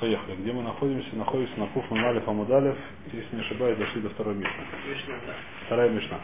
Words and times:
Поехали. 0.00 0.36
Где 0.36 0.52
мы 0.52 0.62
находимся? 0.62 1.16
Находимся 1.16 1.58
на 1.58 1.66
Куф 1.68 1.90
Мамалев 1.90 2.26
Амудалев. 2.28 2.76
Если 3.12 3.34
не 3.34 3.42
ошибаюсь, 3.42 3.78
дошли 3.78 4.00
до 4.00 4.10
второй 4.10 4.34
Мишны. 4.34 4.64
Мишна, 4.88 5.14
да. 5.26 5.34
Вторая 5.66 5.90
Мишна. 5.90 6.20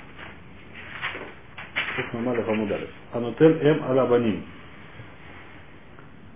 Куф 1.97 2.13
Мамалев 2.13 2.49
Амудалев. 2.49 2.91
Анутель 3.13 3.59
Эм 3.63 3.83
Алабаним. 3.85 4.45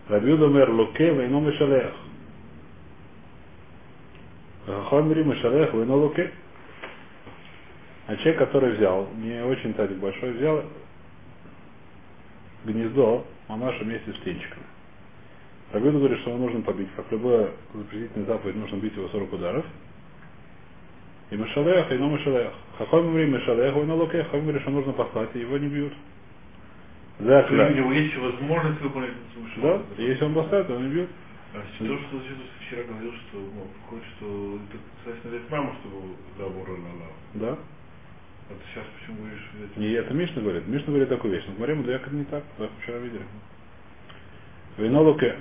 Рабиуда 0.09 0.49
Мер 0.49 0.71
Луке 0.71 1.15
Вейно 1.15 1.41
Мишалех. 1.41 1.93
Хомри 4.89 5.23
Мишалех 5.23 5.73
Вейно 5.75 5.95
Луке. 5.95 6.33
А 8.09 8.17
человек, 8.17 8.39
который 8.39 8.73
взял, 8.73 9.07
не 9.17 9.45
очень 9.45 9.75
тазик 9.75 9.99
большой, 9.99 10.33
взял 10.33 10.65
гнездо 12.65 13.25
мамаша 13.49 13.85
вместе 13.85 14.13
с 14.13 14.17
птенчиками. 14.17 14.65
Рабиуда 15.73 15.99
говорит, 15.99 16.19
что 16.21 16.31
его 16.31 16.39
нужно 16.39 16.63
побить. 16.63 16.89
Как 16.97 17.11
любая 17.11 17.51
запретительная 17.75 18.27
заповедь, 18.27 18.57
нужно 18.57 18.77
бить 18.77 18.97
его 18.97 19.09
40 19.09 19.33
ударов. 19.33 19.67
И 21.31 21.37
Мишалех, 21.37 21.93
и 21.93 21.99
но 21.99 22.09
Мишалех. 22.09 22.53
Хахом 22.79 23.09
говорит 23.09 23.29
Мишалех, 23.29 23.77
и 23.77 23.81
на 23.81 23.95
луке. 23.95 24.25
Хахом 24.25 24.43
говорит, 24.43 24.63
что 24.63 24.71
нужно 24.71 24.93
послать, 24.93 25.31
и 25.35 25.41
его 25.41 25.59
не 25.59 25.69
бьют. 25.69 25.93
За 27.19 27.43
То 27.43 27.55
есть 27.55 27.75
у 27.75 27.79
него 27.79 27.93
есть 27.93 28.17
возможность 28.17 28.81
выполнить. 28.81 29.11
Да, 29.57 29.83
и 29.99 30.05
если 30.05 30.25
он 30.25 30.35
поставит, 30.35 30.69
его 30.69 30.81
не 30.81 30.89
бьют. 30.89 31.11
А 31.53 31.59
то, 31.59 31.99
что 31.99 32.17
Иисус 32.19 32.47
вчера 32.61 32.83
говорил, 32.85 33.13
что 33.13 33.39
ну, 33.39 33.67
хочет, 33.89 34.07
что 34.17 34.59
это 34.69 34.79
соответственно 35.03 35.39
дать 35.39 35.51
маму, 35.51 35.75
чтобы 35.81 36.15
забор 36.37 36.69
Да. 37.35 37.59
Вот 38.49 38.59
сейчас 38.73 38.85
почему 38.99 39.19
говоришь 39.19 39.49
взять? 39.55 39.77
Не 39.77 39.93
это 39.93 40.15
Мишна 40.15 40.43
говорит. 40.43 40.67
Мишна 40.69 40.87
говорит 40.89 41.09
такую 41.09 41.35
вещь. 41.35 41.45
Но 41.49 41.55
Мария 41.59 41.75
Мудаяк 41.77 42.07
это 42.07 42.15
не 42.15 42.25
так, 42.25 42.45
как 42.57 42.71
вчера 42.81 42.99
видели. 42.99 43.25
Вино 44.77 45.03
луке. 45.03 45.37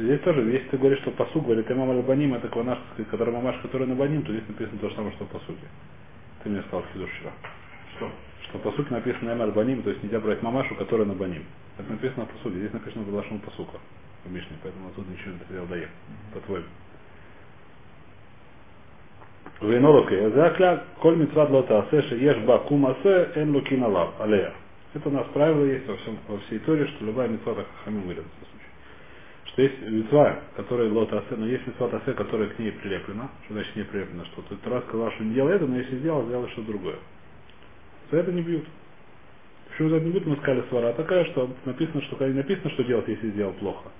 Здесь 0.00 0.20
тоже, 0.20 0.40
если 0.50 0.68
ты 0.68 0.78
говоришь, 0.78 1.00
что 1.00 1.10
посуг 1.10 1.44
говорит, 1.44 1.70
Эмам 1.70 1.90
Албаним, 1.90 2.32
это 2.32 2.48
кванаш, 2.48 2.78
который 3.10 3.34
мамаш, 3.34 3.58
который 3.60 3.86
на 3.86 3.94
баним, 3.94 4.22
то 4.22 4.32
здесь 4.32 4.48
написано 4.48 4.78
то 4.78 4.88
же 4.88 4.94
самое, 4.94 5.12
что 5.12 5.24
в 5.26 5.28
посуге. 5.28 5.68
Ты 6.42 6.48
мне 6.48 6.62
сказал 6.62 6.84
Хидуш 6.92 7.10
вчера. 7.10 7.32
Что? 7.96 8.10
Что 8.44 8.58
в 8.58 8.62
посуке 8.62 8.94
написано 8.94 9.30
Эмам 9.30 9.48
Албаним, 9.48 9.82
то 9.82 9.90
есть 9.90 10.02
нельзя 10.02 10.18
брать 10.20 10.42
мамашу, 10.42 10.74
которая 10.76 11.06
на 11.06 11.12
баним. 11.12 11.44
Это 11.76 11.90
написано 11.90 12.24
в 12.24 12.30
посуге. 12.30 12.60
Здесь 12.60 12.72
написано 12.72 13.04
Балашон 13.04 13.40
посука 13.40 13.76
в 14.24 14.32
Мишне, 14.32 14.56
поэтому 14.62 14.88
отсюда 14.88 15.10
ничего 15.10 15.32
не 15.32 15.54
взял 15.54 15.66
дае, 15.66 15.88
по-твоему. 16.32 16.66
Вейнолоке, 19.60 20.30
закля, 20.30 20.84
коль 21.00 21.16
митцват 21.16 21.50
лота 21.50 21.80
асе, 21.80 21.98
еш 22.16 22.38
ба 22.46 22.58
кумасе, 22.60 23.32
эн 23.34 23.54
лукин 23.54 23.84
алав, 23.84 24.18
алея. 24.18 24.54
Это 24.94 25.10
у 25.10 25.12
нас 25.12 25.26
правило 25.34 25.62
есть 25.64 25.86
во, 25.86 25.96
всем, 25.98 26.18
во 26.26 26.38
всей 26.38 26.58
Торе, 26.60 26.86
что 26.86 27.04
любая 27.04 27.28
митцва 27.28 27.54
так 27.54 27.66
хамим 27.84 28.04
говорят 28.04 28.24
в 28.24 28.28
этом 28.28 28.48
случае. 28.48 28.59
Что 29.60 29.68
есть 29.68 29.82
митцва, 29.82 30.40
которая 30.56 30.88
лота 30.88 31.18
асе, 31.18 31.36
но 31.36 31.46
есть 31.46 31.66
митцва 31.66 31.90
асе, 31.92 32.14
которая 32.14 32.48
к 32.48 32.58
ней 32.58 32.72
прилеплена. 32.72 33.28
Что 33.44 33.54
значит 33.54 33.76
не 33.76 33.82
прилеплена? 33.82 34.24
Что 34.26 34.42
ты 34.42 34.70
раз 34.70 34.82
сказал, 34.84 35.12
что 35.12 35.24
не 35.24 35.34
делай 35.34 35.54
это, 35.54 35.66
но 35.66 35.76
если 35.76 35.96
сделал, 35.96 36.24
сделал 36.24 36.48
что-то 36.48 36.68
другое. 36.68 36.96
За 38.10 38.18
это 38.18 38.32
не 38.32 38.40
бьют. 38.40 38.64
Почему 39.68 39.90
за 39.90 39.96
это 39.96 40.06
не 40.06 40.12
бьют? 40.12 40.26
Мы 40.26 40.36
сказали 40.36 40.64
свара 40.70 40.92
такая, 40.94 41.26
что 41.26 41.50
написано, 41.66 42.00
что 42.02 42.26
не 42.26 42.34
написано, 42.34 42.70
что 42.70 42.84
делать, 42.84 43.06
если 43.08 43.28
сделал 43.30 43.52
плохо. 43.52 43.90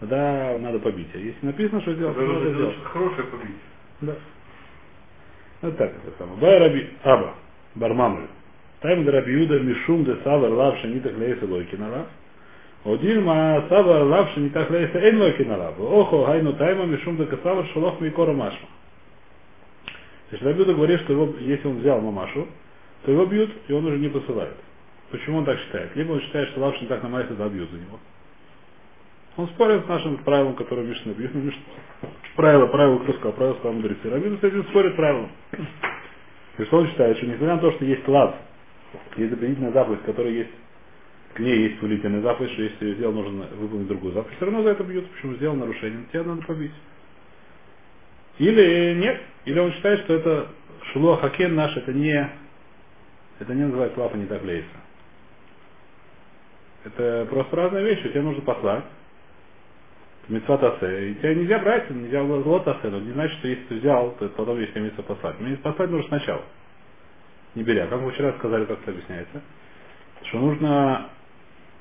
Тогда 0.00 0.58
надо 0.58 0.78
побить. 0.80 1.08
А 1.14 1.18
если 1.18 1.46
написано, 1.46 1.80
что 1.80 1.94
сделать, 1.94 2.14
то 2.14 2.20
Даже 2.20 2.50
надо 2.50 2.72
что-то 2.72 2.88
хорошее 2.90 3.26
побить. 3.28 3.56
Да. 4.02 4.14
Ну 5.62 5.72
так 5.72 5.92
это 5.92 6.18
самое. 6.18 6.38
Бай 6.40 6.58
Раби 6.58 6.88
Аба, 7.04 7.34
Бармамры. 7.74 8.26
Тайм 8.80 9.08
Раби 9.08 9.32
Юда 9.32 9.60
Мишум 9.60 10.04
де 10.04 10.16
Савар 10.22 10.50
Лавша 10.50 10.88
не 10.88 11.00
так 11.00 11.16
лейса 11.16 11.46
лойкина 11.46 11.88
лав. 11.88 12.06
Один 12.84 13.24
ма 13.24 13.64
Савар 13.68 14.02
Лавша 14.02 14.40
не 14.40 14.50
так 14.50 14.70
лейса 14.70 14.98
эн 14.98 15.18
лойкина 15.18 15.56
лав. 15.56 15.80
Охо 15.80 16.26
гайну 16.26 16.52
тайма 16.52 16.84
Мишум 16.84 17.16
де 17.16 17.24
Касавар 17.24 17.66
Шалох 17.68 18.00
Микора 18.00 18.32
Машма. 18.32 18.68
То 20.28 20.36
есть 20.36 20.42
Раби 20.44 20.60
Юда 20.60 20.74
говорит, 20.74 21.00
что 21.00 21.12
его, 21.14 21.34
если 21.40 21.66
он 21.66 21.78
взял 21.78 22.00
мамашу, 22.00 22.46
то 23.04 23.12
его 23.12 23.24
бьют, 23.26 23.50
и 23.68 23.72
он 23.72 23.86
уже 23.86 23.98
не 23.98 24.08
посылает. 24.08 24.56
Почему 25.10 25.38
он 25.38 25.44
так 25.44 25.58
считает? 25.60 25.96
Либо 25.96 26.12
он 26.12 26.20
считает, 26.20 26.48
что 26.50 26.60
Лавша 26.60 26.80
не 26.80 26.86
так 26.86 27.02
на 27.02 27.08
майсе 27.08 27.32
добьют 27.34 27.70
за 27.70 27.78
него. 27.78 27.98
Он 29.36 29.48
спорит 29.48 29.84
с 29.84 29.88
нашим 29.88 30.18
правилом, 30.18 30.54
которое 30.54 30.86
Мишна 30.86 31.12
бьет. 31.12 31.34
Мишна. 31.34 31.62
Правило, 32.36 32.66
правило, 32.66 32.98
кто 32.98 33.12
сказал, 33.14 33.32
правило 33.32 33.54
сказал 33.54 33.72
мудрецы. 33.72 34.10
Рабин 34.10 34.38
с 34.38 34.44
этим 34.44 34.64
спорит 34.64 34.94
правилом. 34.96 35.30
И 36.58 36.64
что 36.64 36.76
он 36.78 36.88
считает, 36.88 37.16
что 37.16 37.26
несмотря 37.26 37.54
на 37.54 37.60
то, 37.60 37.72
что 37.72 37.84
есть 37.84 38.06
лав, 38.06 38.34
есть 39.16 39.30
запретительная 39.30 39.72
заповедь, 39.72 40.02
которая 40.02 40.32
есть, 40.32 40.50
к 41.34 41.40
есть 41.40 41.80
повелительная 41.80 42.22
заповедь, 42.22 42.52
что 42.52 42.62
если 42.62 42.94
сделал, 42.94 43.12
нужно 43.12 43.46
выполнить 43.56 43.88
другую 43.88 44.14
заповедь, 44.14 44.36
все 44.36 44.44
равно 44.44 44.62
за 44.62 44.70
это 44.70 44.84
бьют, 44.84 45.10
почему 45.10 45.34
сделал 45.34 45.56
нарушение, 45.56 46.06
тебя 46.12 46.22
надо 46.24 46.42
побить. 46.42 46.72
Или 48.38 48.94
нет, 48.94 49.20
или 49.44 49.58
он 49.58 49.72
считает, 49.72 50.00
что 50.00 50.14
это 50.14 50.48
шилуа 50.92 51.16
хакен 51.16 51.54
наш, 51.54 51.76
это 51.76 51.92
не, 51.92 52.30
это 53.38 53.54
не 53.54 53.64
называется 53.64 54.00
лав, 54.00 54.14
а 54.14 54.16
не 54.16 54.26
так. 54.26 54.42
Это 56.84 57.26
просто 57.30 57.56
разные 57.56 57.84
вещи, 57.84 58.08
тебе 58.08 58.22
нужно 58.22 58.42
послать, 58.42 58.84
Митцват 60.28 60.62
асе. 60.62 61.10
И 61.10 61.14
тебя 61.16 61.34
нельзя 61.34 61.58
брать, 61.58 61.90
нельзя 61.90 62.22
лот 62.22 62.66
асе, 62.66 62.88
но 62.88 62.98
не 63.00 63.12
значит, 63.12 63.38
что 63.38 63.48
если 63.48 63.64
ты 63.64 63.74
взял, 63.76 64.12
то 64.12 64.28
потом 64.30 64.58
есть 64.58 64.74
митцва 64.74 65.04
послать. 65.04 65.38
Мне 65.40 65.56
послать 65.56 65.90
нужно 65.90 66.08
сначала. 66.08 66.42
Не 67.54 67.62
беря. 67.62 67.86
Как 67.86 68.00
мы 68.00 68.10
вчера 68.10 68.32
сказали, 68.38 68.64
как 68.64 68.80
это 68.80 68.90
объясняется. 68.90 69.42
Что 70.24 70.38
нужно 70.38 71.10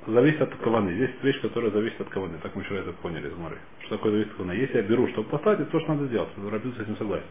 зависит 0.07 0.41
от 0.41 0.55
каваны. 0.55 0.93
Здесь 0.93 1.09
вещь, 1.21 1.39
которая 1.41 1.71
зависит 1.71 1.99
от 2.01 2.09
каваны. 2.09 2.37
Так 2.41 2.55
мы 2.55 2.63
вчера 2.63 2.79
это 2.79 2.91
поняли 2.93 3.27
из 3.27 3.35
Мары. 3.37 3.57
Что 3.85 3.97
такое 3.97 4.11
зависит 4.13 4.31
от 4.31 4.37
каваны? 4.37 4.53
Если 4.53 4.77
я 4.77 4.83
беру, 4.83 5.07
чтобы 5.09 5.29
послать, 5.29 5.59
это 5.59 5.71
то, 5.71 5.79
что 5.79 5.93
надо 5.93 6.07
сделать. 6.07 6.29
Рабин 6.51 6.73
с 6.77 6.79
этим 6.81 6.97
согласен. 6.97 7.25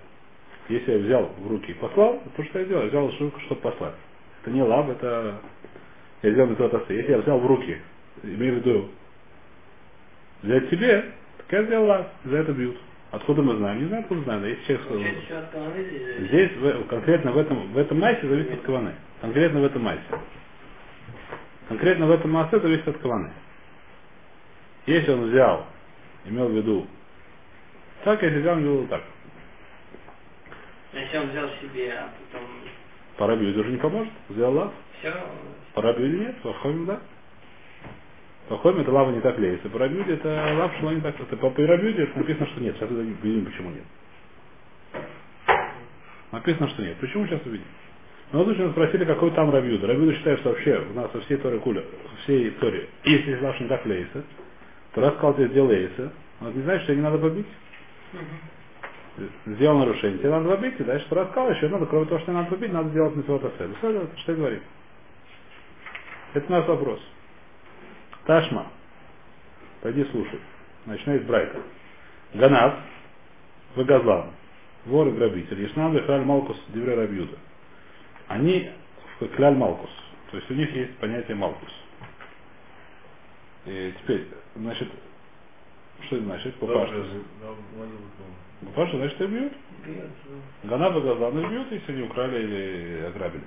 Если 0.69 0.93
я 0.93 0.99
взял 0.99 1.31
в 1.39 1.49
руки 1.49 1.71
и 1.73 1.75
послал, 1.75 2.15
это 2.25 2.31
то, 2.37 2.45
что 2.45 2.59
я 2.61 2.65
делал. 2.67 2.83
Я 2.83 2.89
взял 2.89 3.13
штуку, 3.13 3.41
чтобы 3.41 3.61
послать. 3.61 3.95
Это 4.43 4.51
не 4.51 4.63
лав, 4.63 4.89
это 4.89 5.41
я 6.23 6.31
митцват 6.47 6.75
асе. 6.75 6.97
Если 6.97 7.11
я 7.13 7.19
взял 7.19 7.39
в 7.39 7.47
руки, 7.47 7.79
имею 8.23 8.55
в 8.55 8.57
виду 8.59 8.89
взять 10.43 10.71
себе, 10.71 11.05
так 11.39 11.47
я 11.51 11.65
сделал 11.65 11.87
лав, 11.87 12.07
за 12.25 12.37
это 12.39 12.53
бьют. 12.53 12.77
Откуда 13.11 13.43
мы 13.43 13.57
знаем? 13.57 13.81
Не 13.83 13.89
знаю, 13.89 14.03
откуда 14.03 14.23
знаем. 14.23 14.45
Есть 14.45 14.65
человек 14.67 14.85
сказал. 14.87 15.03
Здесь 16.29 16.51
в- 16.57 16.85
конкретно 16.89 17.33
в 17.33 17.39
этом, 17.39 17.73
в 17.73 17.79
этом 17.79 18.01
массе 18.01 18.27
зависит 18.27 18.55
от 18.55 18.61
каваны. 18.63 18.93
Конкретно 19.21 19.61
в 19.61 19.65
этом 19.65 19.83
массе. 19.83 20.01
Конкретно 21.73 22.05
в 22.05 22.11
этом 22.11 22.31
массе 22.31 22.61
зависит 22.61 22.87
от 22.87 22.99
каваны. 22.99 23.33
Если 24.85 25.11
он 25.11 25.31
взял, 25.31 25.65
имел 26.27 26.49
в 26.49 26.53
виду 26.53 26.87
так, 28.05 28.23
если 28.23 28.41
взял, 28.41 28.59
имел 28.59 28.73
в 28.73 28.77
виду 28.81 28.89
так. 28.89 29.03
Если 30.93 31.17
он 31.17 31.31
взял 31.31 31.49
себе, 31.63 31.95
а 31.95 32.11
потом 32.31 32.47
Пора 33.17 33.37
бьют 33.37 33.57
уже 33.57 33.71
не 33.71 33.79
поможет. 33.79 34.13
Взял 34.29 34.53
лав. 34.53 34.71
все, 34.99 35.15
Пора 35.73 35.95
бьют 35.95 36.21
нет. 36.21 36.37
Вахомим 36.45 36.85
да. 36.85 37.01
Вахомим 38.51 38.81
это 38.83 38.93
лава 38.93 39.11
не 39.11 39.23
так 39.23 39.39
леется. 39.39 39.71
Пора 39.71 39.89
бьют 39.89 40.09
это 40.09 40.55
лав 40.59 40.77
шло 40.79 40.93
не 40.93 41.01
так. 41.01 41.19
Это 41.19 41.39
по 41.39 41.49
пирабьюде 41.53 42.03
это 42.03 42.19
написано, 42.19 42.49
что 42.49 42.61
нет. 42.61 42.77
Сейчас 42.77 42.91
увидим, 42.91 43.47
почему 43.47 43.71
нет. 43.71 43.85
Написано, 46.33 46.69
что 46.69 46.83
нет. 46.83 46.99
Почему 46.99 47.27
сейчас 47.27 47.41
увидим? 47.47 47.65
Но 48.33 48.45
вот 48.45 48.57
нас 48.57 48.71
спросили, 48.73 49.05
какой 49.05 49.31
там 49.33 49.51
Рабиуда. 49.51 49.87
Рабиуда 49.87 50.15
считает, 50.15 50.41
что 50.41 50.51
вообще 50.51 50.83
у 50.91 50.95
нас 50.95 51.13
во 51.13 51.21
всей 51.21 51.37
Торе 51.37 51.59
Куля, 51.59 51.83
во 51.83 52.17
всей 52.23 52.51
Торе, 52.53 52.89
если 53.05 53.39
лав 53.41 53.61
не 53.61 53.69
так 53.69 53.85
леется, 53.85 54.25
то 54.95 55.01
раз 55.03 55.15
сказал 55.15 55.35
тебе 55.35 55.49
сделал 55.49 55.71
леется, 55.71 56.13
он 56.41 56.55
не 56.55 56.63
знает, 56.63 56.83
что 56.83 56.95
не 56.95 57.03
надо 57.03 57.19
побить. 57.19 57.47
Сделал 59.45 59.79
нарушение, 59.79 60.19
тебе 60.19 60.31
надо 60.31 60.49
побить, 60.49 60.81
и 60.81 60.85
дальше 60.85 61.07
раз 61.15 61.29
сказал, 61.31 61.51
еще 61.51 61.69
надо, 61.69 61.85
кроме 61.85 62.07
того, 62.07 62.21
что 62.21 62.33
надо 62.33 62.49
побить, 62.49 62.73
надо 62.73 62.89
сделать. 62.89 63.15
Все, 63.23 63.91
это 63.91 64.19
что 64.19 64.33
я 64.33 64.39
говорю. 64.39 64.61
Это 66.33 66.51
наш 66.51 66.67
вопрос. 66.67 67.01
Ташма. 68.25 68.69
Пойди 69.83 70.05
слушай. 70.11 70.41
Начинай 70.87 71.19
с 71.19 71.23
Брайта. 71.23 71.61
Ганав. 72.33 72.75
Вагазлан. 73.77 74.31
Вор 74.87 75.09
и 75.09 75.11
грабитель. 75.11 75.61
Ешнам 75.61 75.93
Вехраль 75.93 76.23
Малкус 76.23 76.57
Дивре 76.69 76.95
Рабьюда. 76.95 77.37
Они 78.33 78.71
Кляль 79.37 79.55
Малкус. 79.55 79.91
То 80.31 80.39
есть 80.39 80.51
у 80.51 80.55
них 80.55 80.73
есть 80.75 80.97
понятие 80.97 81.37
Малкус. 81.37 81.71
И 83.67 83.93
теперь, 84.01 84.27
значит, 84.57 84.89
что 86.07 86.17
это 86.17 86.25
значит? 86.25 86.55
Папаша. 86.57 87.05
Папаша, 88.67 88.97
значит, 88.97 89.21
их 89.21 89.29
бьют. 89.29 89.53
бьет. 89.85 90.11
Ганав 90.65 90.97
и 90.97 91.01
Газлан 91.01 91.39
их 91.39 91.51
бьют, 91.51 91.73
если 91.73 91.93
они 91.93 92.03
украли 92.03 92.43
или 92.43 93.05
ограбили. 93.07 93.45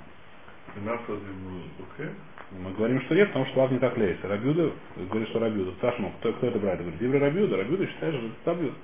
Мы 2.51 2.71
говорим, 2.73 3.01
что 3.01 3.15
нет, 3.15 3.29
потому 3.29 3.45
что 3.47 3.59
лав 3.59 3.71
не 3.71 3.79
так 3.79 3.97
леется. 3.97 4.27
Рабюда, 4.27 4.71
говорит, 4.95 5.29
что 5.29 5.39
Рабюда. 5.39 5.71
Ташму, 5.81 6.13
кто, 6.19 6.31
кто 6.33 6.47
это 6.47 6.59
брать? 6.59 6.79
Говорит, 6.79 6.99
Диври 6.99 7.17
Рабюда. 7.17 7.57
Рабюда 7.57 7.87
считает, 7.87 8.15
что 8.15 8.25
это 8.27 8.51
Рабюда. 8.51 8.75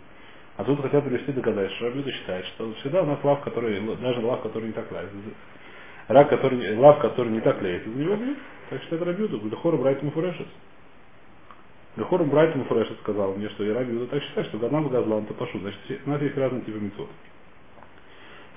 А 0.57 0.63
тут 0.63 0.81
хотят 0.81 1.05
привести 1.05 1.31
доказать, 1.31 1.71
что 1.73 1.85
Рабюда 1.85 2.11
считает, 2.11 2.45
что 2.47 2.73
всегда 2.75 3.03
у 3.03 3.05
нас 3.05 3.23
лав, 3.23 3.41
который, 3.41 3.79
даже 3.97 4.19
лав, 4.21 4.41
который 4.41 4.67
не 4.67 4.73
так 4.73 4.91
леется. 4.91 5.15
Рак, 6.07 6.29
который, 6.29 6.77
лав, 6.77 6.99
который 6.99 7.31
не 7.31 7.41
так 7.41 7.61
леется, 7.61 7.89
за 7.89 7.97
него 7.97 8.15
бьют. 8.15 8.37
Так 8.69 8.81
что 8.83 8.95
это 8.95 9.05
Рабюда. 9.05 9.37
Гудахора 9.37 9.77
брать 9.77 10.01
ему 10.01 10.11
фурешес. 10.11 10.47
Лехору 11.97 12.23
Брайту 12.23 12.57
Муфреша 12.57 12.93
сказал 13.01 13.33
мне, 13.33 13.49
что 13.49 13.67
Ираби 13.67 13.91
Юда 13.91 14.07
так 14.07 14.23
считает, 14.23 14.47
что 14.47 14.57
Гаднам 14.57 14.87
Газлан 14.87 15.25
то 15.25 15.33
пашу. 15.33 15.59
Значит, 15.59 15.79
у 16.05 16.09
нас 16.09 16.21
есть 16.21 16.37
разные 16.37 16.61
типы 16.61 16.79
мецод. 16.79 17.09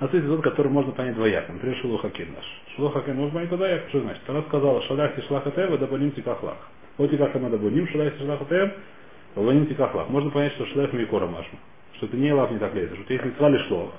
У 0.00 0.04
нас 0.04 0.14
есть 0.14 0.26
тот, 0.26 0.42
который 0.42 0.70
можно 0.70 0.92
понять 0.92 1.16
двояко. 1.16 1.52
Например, 1.52 1.76
Шилухакин 1.78 2.32
наш. 2.32 2.44
Шилухакин 2.76 3.16
можно 3.16 3.34
понять 3.34 3.48
двояко. 3.50 3.88
Что 3.88 4.00
значит? 4.02 4.22
Она 4.28 4.42
сказала, 4.42 4.82
Шалях 4.82 5.18
и 5.18 5.22
Шлахатева, 5.22 5.78
дабаним 5.78 6.12
тикахлах. 6.12 6.58
Вот 6.96 7.12
и 7.12 7.16
как 7.16 7.34
она 7.34 7.48
дабаним, 7.48 7.88
Шалях 7.88 8.14
и 8.14 8.18
Шлахатева, 8.18 8.72
дабаним 9.34 9.66
тикахлах. 9.66 10.08
Можно 10.10 10.30
понять, 10.30 10.52
что 10.52 10.66
Шлях 10.66 10.92
Микора 10.92 11.26
Машма. 11.26 11.58
Что 11.94 12.06
это 12.06 12.16
не 12.16 12.32
лав 12.32 12.52
не 12.52 12.58
так 12.58 12.72
лезет. 12.74 12.96
Что 13.00 13.12
есть 13.12 13.24
мецва 13.24 13.48
ли 13.48 13.58
шлох. 13.66 13.92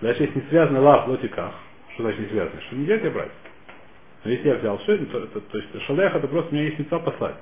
Дальше 0.00 0.22
есть 0.22 0.36
не 0.36 0.42
связанный 0.42 0.80
лав 0.80 1.08
лотиках. 1.08 1.54
Что 1.94 2.04
значит 2.04 2.20
не 2.20 2.28
связанный? 2.28 2.62
Что 2.62 2.76
нельзя 2.76 2.98
тебе 2.98 3.10
брать. 3.10 3.30
Но 4.24 4.30
если 4.30 4.48
я 4.48 4.54
взял 4.54 4.78
все, 4.78 4.96
то, 4.98 5.26
то, 5.26 5.40
то 5.40 5.58
есть 5.58 5.82
шалях 5.82 6.14
это 6.14 6.28
просто 6.28 6.50
у 6.50 6.54
меня 6.54 6.66
есть 6.66 6.78
мецва 6.78 7.00
послать. 7.00 7.36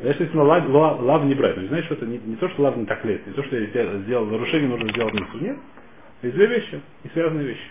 Дальше 0.00 0.22
если 0.24 0.36
лав, 0.36 0.68
лав, 0.68 1.00
лав 1.00 1.24
не 1.24 1.34
брать. 1.34 1.56
Ну, 1.56 1.66
знаешь, 1.68 1.84
что 1.84 1.94
это 1.94 2.06
не, 2.06 2.18
не 2.18 2.36
то, 2.36 2.48
что 2.48 2.62
лав 2.62 2.76
не 2.76 2.86
так 2.86 3.04
лезет, 3.04 3.26
не 3.26 3.32
то, 3.34 3.42
что 3.44 3.56
я 3.56 3.66
сделал, 3.66 3.98
сделал 4.00 4.26
нарушение, 4.26 4.68
нужно 4.68 4.88
сделать 4.90 5.14
мецву. 5.14 5.38
Нет. 5.38 5.56
Это 6.22 6.32
две 6.34 6.46
вещи, 6.46 6.80
не 7.04 7.10
связанные 7.10 7.46
вещи. 7.46 7.70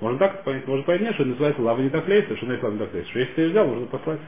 Можно 0.00 0.18
так 0.18 0.44
понять, 0.44 0.66
можно 0.66 0.84
понять, 0.84 1.14
что 1.14 1.24
называется 1.24 1.62
лава 1.62 1.80
не 1.80 1.90
так 1.90 2.06
лейся, 2.08 2.36
что 2.36 2.46
называется 2.46 2.66
лава 2.66 2.74
не 2.74 2.80
так 2.80 2.94
лейся. 2.94 3.10
Что 3.10 3.18
если 3.18 3.32
ты 3.32 3.48
взял, 3.48 3.66
можно 3.66 3.86
послать. 3.86 4.20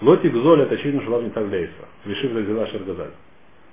Лотик 0.00 0.34
золь 0.34 0.62
это 0.62 0.74
очевидно, 0.74 1.02
что 1.02 1.10
лава 1.10 1.22
не 1.22 1.30
так 1.30 1.48
лейса. 1.50 1.88
Вишив 2.04 2.32
взяла 2.32 2.66
шергазаль. 2.66 3.12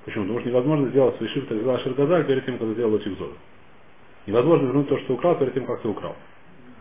Почему? 0.05 0.23
Потому 0.25 0.39
что 0.39 0.49
невозможно 0.49 0.89
сделать 0.89 1.21
вишив 1.21 1.49
взяла 1.49 1.79
шергазаль 1.79 2.25
перед 2.25 2.45
тем, 2.45 2.57
ты 2.57 2.73
сделал 2.73 2.91
лотик 2.91 3.17
золь. 3.17 3.33
Невозможно 4.25 4.67
вернуть 4.67 4.89
то, 4.89 4.97
что 4.99 5.13
украл, 5.13 5.37
перед 5.37 5.53
тем, 5.53 5.65
как 5.65 5.81
ты 5.81 5.87
украл. 5.87 6.15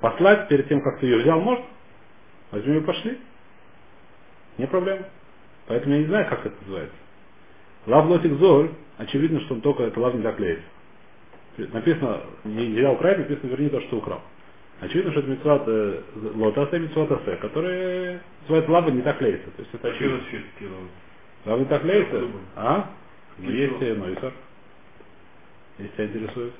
Послать 0.00 0.48
перед 0.48 0.68
тем, 0.68 0.80
как 0.82 1.00
ты 1.00 1.06
ее 1.06 1.18
взял, 1.18 1.40
можно? 1.40 1.64
Возьми 2.50 2.74
ее 2.74 2.82
пошли. 2.82 3.18
Не 4.58 4.66
проблема. 4.66 5.06
Поэтому 5.66 5.94
я 5.94 6.00
не 6.00 6.06
знаю, 6.06 6.28
как 6.28 6.46
это 6.46 6.56
называется. 6.62 6.96
Лав 7.86 8.06
лотик 8.06 8.32
золь, 8.34 8.70
очевидно, 8.96 9.40
что 9.42 9.54
он 9.54 9.60
только 9.60 9.84
это 9.84 10.00
лав 10.00 10.14
не 10.14 10.22
лейса 10.22 10.62
написано, 11.58 12.22
не 12.44 12.66
взял 12.78 12.94
украсть, 12.94 13.18
написано 13.18 13.50
верни 13.50 13.68
то, 13.68 13.80
что 13.82 13.98
украл. 13.98 14.22
Очевидно, 14.80 15.10
что 15.10 15.20
это 15.20 15.30
митцват 15.30 15.62
э, 15.66 16.02
лотаса 16.34 16.76
и 16.76 16.80
митцват 16.80 17.10
асе, 17.10 17.36
которые 17.36 18.20
называют 18.42 18.68
лава 18.68 18.90
не 18.90 19.02
так 19.02 19.20
лейся. 19.20 19.50
То 19.56 19.62
есть 19.62 19.74
это 19.74 19.88
очевидно. 19.88 20.20
Лава 21.44 21.58
не 21.58 21.64
так 21.64 21.84
лейся? 21.84 22.22
А? 22.54 22.90
Есть 23.38 23.80
Нойсар. 23.80 24.32
Если 25.78 25.92
тебя 25.94 26.04
интересует. 26.06 26.52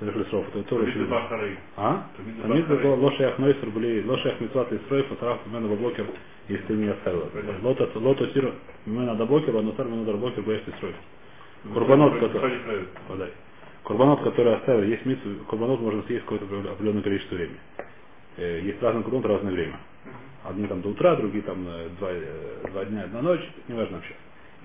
Лесров, 0.00 0.46
это 0.48 0.62
тоже 0.64 0.88
очевидно. 0.90 1.16
А? 1.76 2.06
Тамид 2.42 2.68
лошаях 2.84 3.38
Нойсар 3.38 3.70
были 3.70 4.04
лошаях 4.06 4.40
митцват 4.40 4.72
и 4.72 4.78
строев, 4.78 5.06
фотограф 5.06 5.40
именно 5.46 5.68
в 5.68 5.78
блокер, 5.78 6.06
если 6.48 6.74
не 6.74 6.88
оставил. 6.88 7.30
Лото 7.62 8.26
тир 8.26 8.52
именно 8.84 9.14
до 9.14 9.24
блокера, 9.26 9.60
но 9.62 9.72
сар 9.72 9.86
именно 9.86 10.04
до 10.04 10.14
блокер, 10.14 10.42
боишь 10.42 10.62
строев. 10.76 10.96
Курбанот, 11.72 12.18
который, 12.20 12.60
подай. 13.08 13.30
Курбанот, 13.84 14.22
который 14.22 14.54
оставил, 14.56 14.82
есть 14.84 15.04
митсу, 15.06 15.28
курбанот 15.48 15.80
можно 15.80 16.02
съесть 16.02 16.24
какое-то 16.24 16.44
определенное 16.44 17.02
количество 17.02 17.34
времени. 17.34 17.58
Э, 18.36 18.60
есть 18.62 18.82
разный 18.82 19.02
курбанот, 19.02 19.26
разное 19.26 19.52
время. 19.52 19.80
Одни 20.44 20.66
там 20.66 20.82
до 20.82 20.90
утра, 20.90 21.16
другие 21.16 21.42
там 21.42 21.64
два, 21.98 22.10
э, 22.10 22.68
два 22.70 22.84
дня, 22.84 23.04
одна 23.04 23.22
ночь, 23.22 23.48
неважно 23.68 23.96
вообще. 23.96 24.14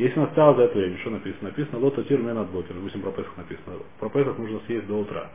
Если 0.01 0.19
оставил 0.19 0.55
за 0.55 0.63
это 0.63 0.79
время, 0.79 0.97
что 0.97 1.11
написано? 1.11 1.49
Написано 1.49 1.77
лото 1.77 2.01
тир 2.01 2.19
мен 2.19 2.35
от 2.35 2.49
блокер, 2.49 2.73
допустим, 2.73 3.01
про 3.01 3.11
Песах 3.11 3.37
написано. 3.37 3.75
Про 3.99 4.09
Песах 4.09 4.35
нужно 4.39 4.59
съесть 4.65 4.87
до 4.87 4.95
утра. 4.95 5.29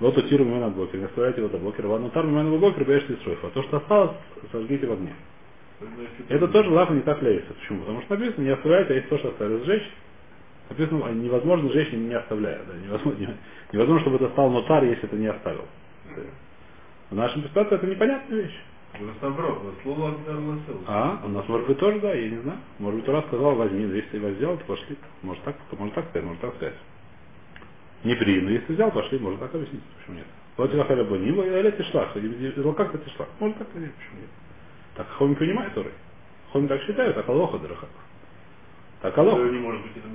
Лото 0.00 0.20
тир 0.28 0.42
мен 0.42 0.62
от 0.62 0.74
блокер, 0.74 0.98
не 0.98 1.06
оставляйте 1.06 1.40
его 1.40 1.48
до 1.48 1.56
блокера. 1.56 1.88
Ванну 1.88 2.10
тар 2.10 2.26
мен 2.26 2.58
блокер, 2.58 2.84
бежите 2.84 3.14
из 3.14 3.18
А 3.26 3.48
то, 3.48 3.62
что 3.62 3.78
осталось, 3.78 4.16
сожгите 4.52 4.86
в 4.86 4.92
огне. 4.92 5.14
Это 6.28 6.46
тоже 6.48 6.68
лафа 6.68 6.92
не 6.92 7.00
так 7.00 7.22
леется. 7.22 7.54
Почему? 7.54 7.80
Потому 7.80 8.02
что 8.02 8.18
написано, 8.18 8.44
не 8.44 8.50
оставляйте, 8.50 8.92
а 8.92 8.96
если 8.96 9.08
то, 9.08 9.18
что 9.18 9.28
оставили 9.28 9.64
сжечь, 9.64 9.90
Написано, 10.68 11.06
а 11.06 11.10
невозможно 11.12 11.72
женщине 11.72 12.08
не 12.08 12.14
оставляя. 12.14 12.60
Да, 12.64 12.76
невозможно, 12.76 13.36
невозможно, 13.72 14.00
чтобы 14.02 14.16
это 14.16 14.28
стал 14.28 14.50
нотар, 14.50 14.84
если 14.84 15.04
это 15.04 15.16
не 15.16 15.26
оставил. 15.26 15.64
В 17.08 17.14
нашем 17.14 17.42
ситуации 17.44 17.76
это 17.76 17.86
непонятная 17.86 18.42
вещь. 18.42 18.60
А, 20.86 21.20
у 21.24 21.28
нас 21.28 21.48
может 21.48 21.66
быть 21.66 21.78
тоже, 21.78 22.00
да, 22.00 22.12
я 22.12 22.30
не 22.30 22.38
знаю. 22.42 22.58
Может 22.78 23.00
быть, 23.00 23.08
раз 23.08 23.24
сказал, 23.26 23.54
возьми, 23.54 23.86
но 23.86 23.94
если 23.94 24.16
его 24.16 24.28
взял, 24.28 24.56
то 24.56 24.64
пошли. 24.64 24.96
Может 25.22 25.42
так, 25.44 25.56
может 25.78 25.94
так 25.94 26.08
сказать, 26.08 26.24
может 26.24 26.40
так 26.40 26.54
сказать. 26.56 26.74
Не 28.04 28.14
при, 28.14 28.40
но 28.40 28.50
если 28.50 28.72
взял, 28.72 28.90
пошли, 28.90 29.18
можно 29.18 29.38
так 29.38 29.54
объяснить, 29.54 29.82
почему 29.98 30.16
нет. 30.16 30.26
Вот 30.56 30.74
я 30.74 30.84
хотя 30.84 31.04
бы 31.04 31.18
не 31.18 31.28
или 31.28 31.70
ты 31.70 31.82
или 31.82 32.72
как 32.72 32.92
ты 32.92 33.10
шлах, 33.10 33.28
может 33.38 33.58
так 33.58 33.68
сказать, 33.70 33.92
почему 33.94 34.20
нет. 34.20 34.30
Так 34.96 35.08
Хомин 35.08 35.36
понимает, 35.36 35.74
Торы. 35.74 35.92
Хомин 36.52 36.68
так 36.68 36.82
считают, 36.82 37.16
а 37.16 37.30
Алоха 37.30 37.58
Драха. 37.58 37.86
Так 39.02 39.16
Аллах. 39.16 39.38
не 39.50 39.58
может 39.58 39.82
быть 39.82 39.92
это. 39.96 40.08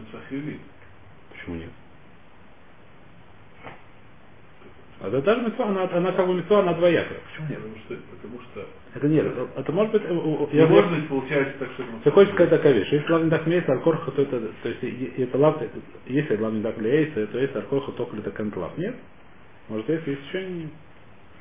Почему 1.32 1.56
нет? 1.56 1.72
А 5.02 5.08
это 5.10 5.22
даже 5.22 5.42
митцва, 5.42 5.68
она, 5.68 5.90
она 5.92 6.12
как 6.14 6.28
бы 6.28 6.36
митцва, 6.36 6.60
она 6.60 6.74
двоякая. 6.74 7.20
Почему 7.20 7.48
нет? 7.50 7.60
Потому 7.60 7.78
что, 7.80 7.96
потому 8.16 8.42
что 8.42 8.68
это 8.96 9.08
нет, 9.10 9.26
это 9.58 9.72
может 9.74 9.92
быть... 9.92 10.04
Не 10.54 10.58
я, 10.58 10.68
может 10.68 10.90
быть, 10.90 11.10
получается 11.10 11.54
так, 11.60 11.70
что... 11.74 11.84
Ты 12.04 12.12
хочешь 12.12 12.34
сказать 12.34 12.50
такая 12.50 12.74
вещь, 12.74 12.92
если 12.92 13.12
лавин 13.12 13.30
так 13.30 13.46
мейс, 13.46 13.68
алкорха, 13.68 14.12
то 14.12 14.22
это, 14.22 14.40
то 14.40 14.70
есть, 14.70 15.18
это 15.20 15.38
лав, 15.38 15.62
если 16.06 16.38
лавин 16.38 16.64
так 16.64 16.78
лейса, 16.78 17.28
то 17.28 17.38
есть 17.38 17.56
алкорха 17.56 17.92
только 17.92 18.16
это 18.18 18.32
кантлав. 18.32 18.78
Нет? 18.78 18.96
Может, 19.68 19.90
если 19.90 20.12
есть 20.12 20.24
еще 20.28 20.46
не... 20.46 20.70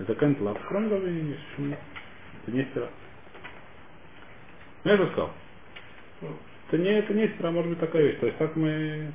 Это 0.00 0.14
кантлав. 0.16 0.58
Кроме 0.68 0.88
того, 0.88 1.06
не 1.06 1.34
почему? 1.34 1.76
Это 2.42 2.56
не 2.56 2.64
стира. 2.64 2.88
Ну, 4.82 4.90
я 4.90 4.96
же 4.96 5.06
сказал. 5.06 5.30
Ну, 6.22 6.28
это 6.68 6.78
не, 6.78 6.90
это 6.90 7.14
не 7.14 7.28
стира, 7.28 7.50
может 7.52 7.70
быть 7.70 7.78
такая 7.78 8.02
вещь. 8.02 8.18
То 8.18 8.26
есть 8.26 8.38
так 8.38 8.56
мы... 8.56 9.12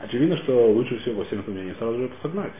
Очевидно, 0.00 0.36
что 0.38 0.70
лучше 0.72 0.98
всего, 0.98 1.22
по 1.22 1.26
всем 1.26 1.42
мнениям, 1.46 1.76
сразу 1.76 1.98
же 1.98 2.10
согнать, 2.22 2.52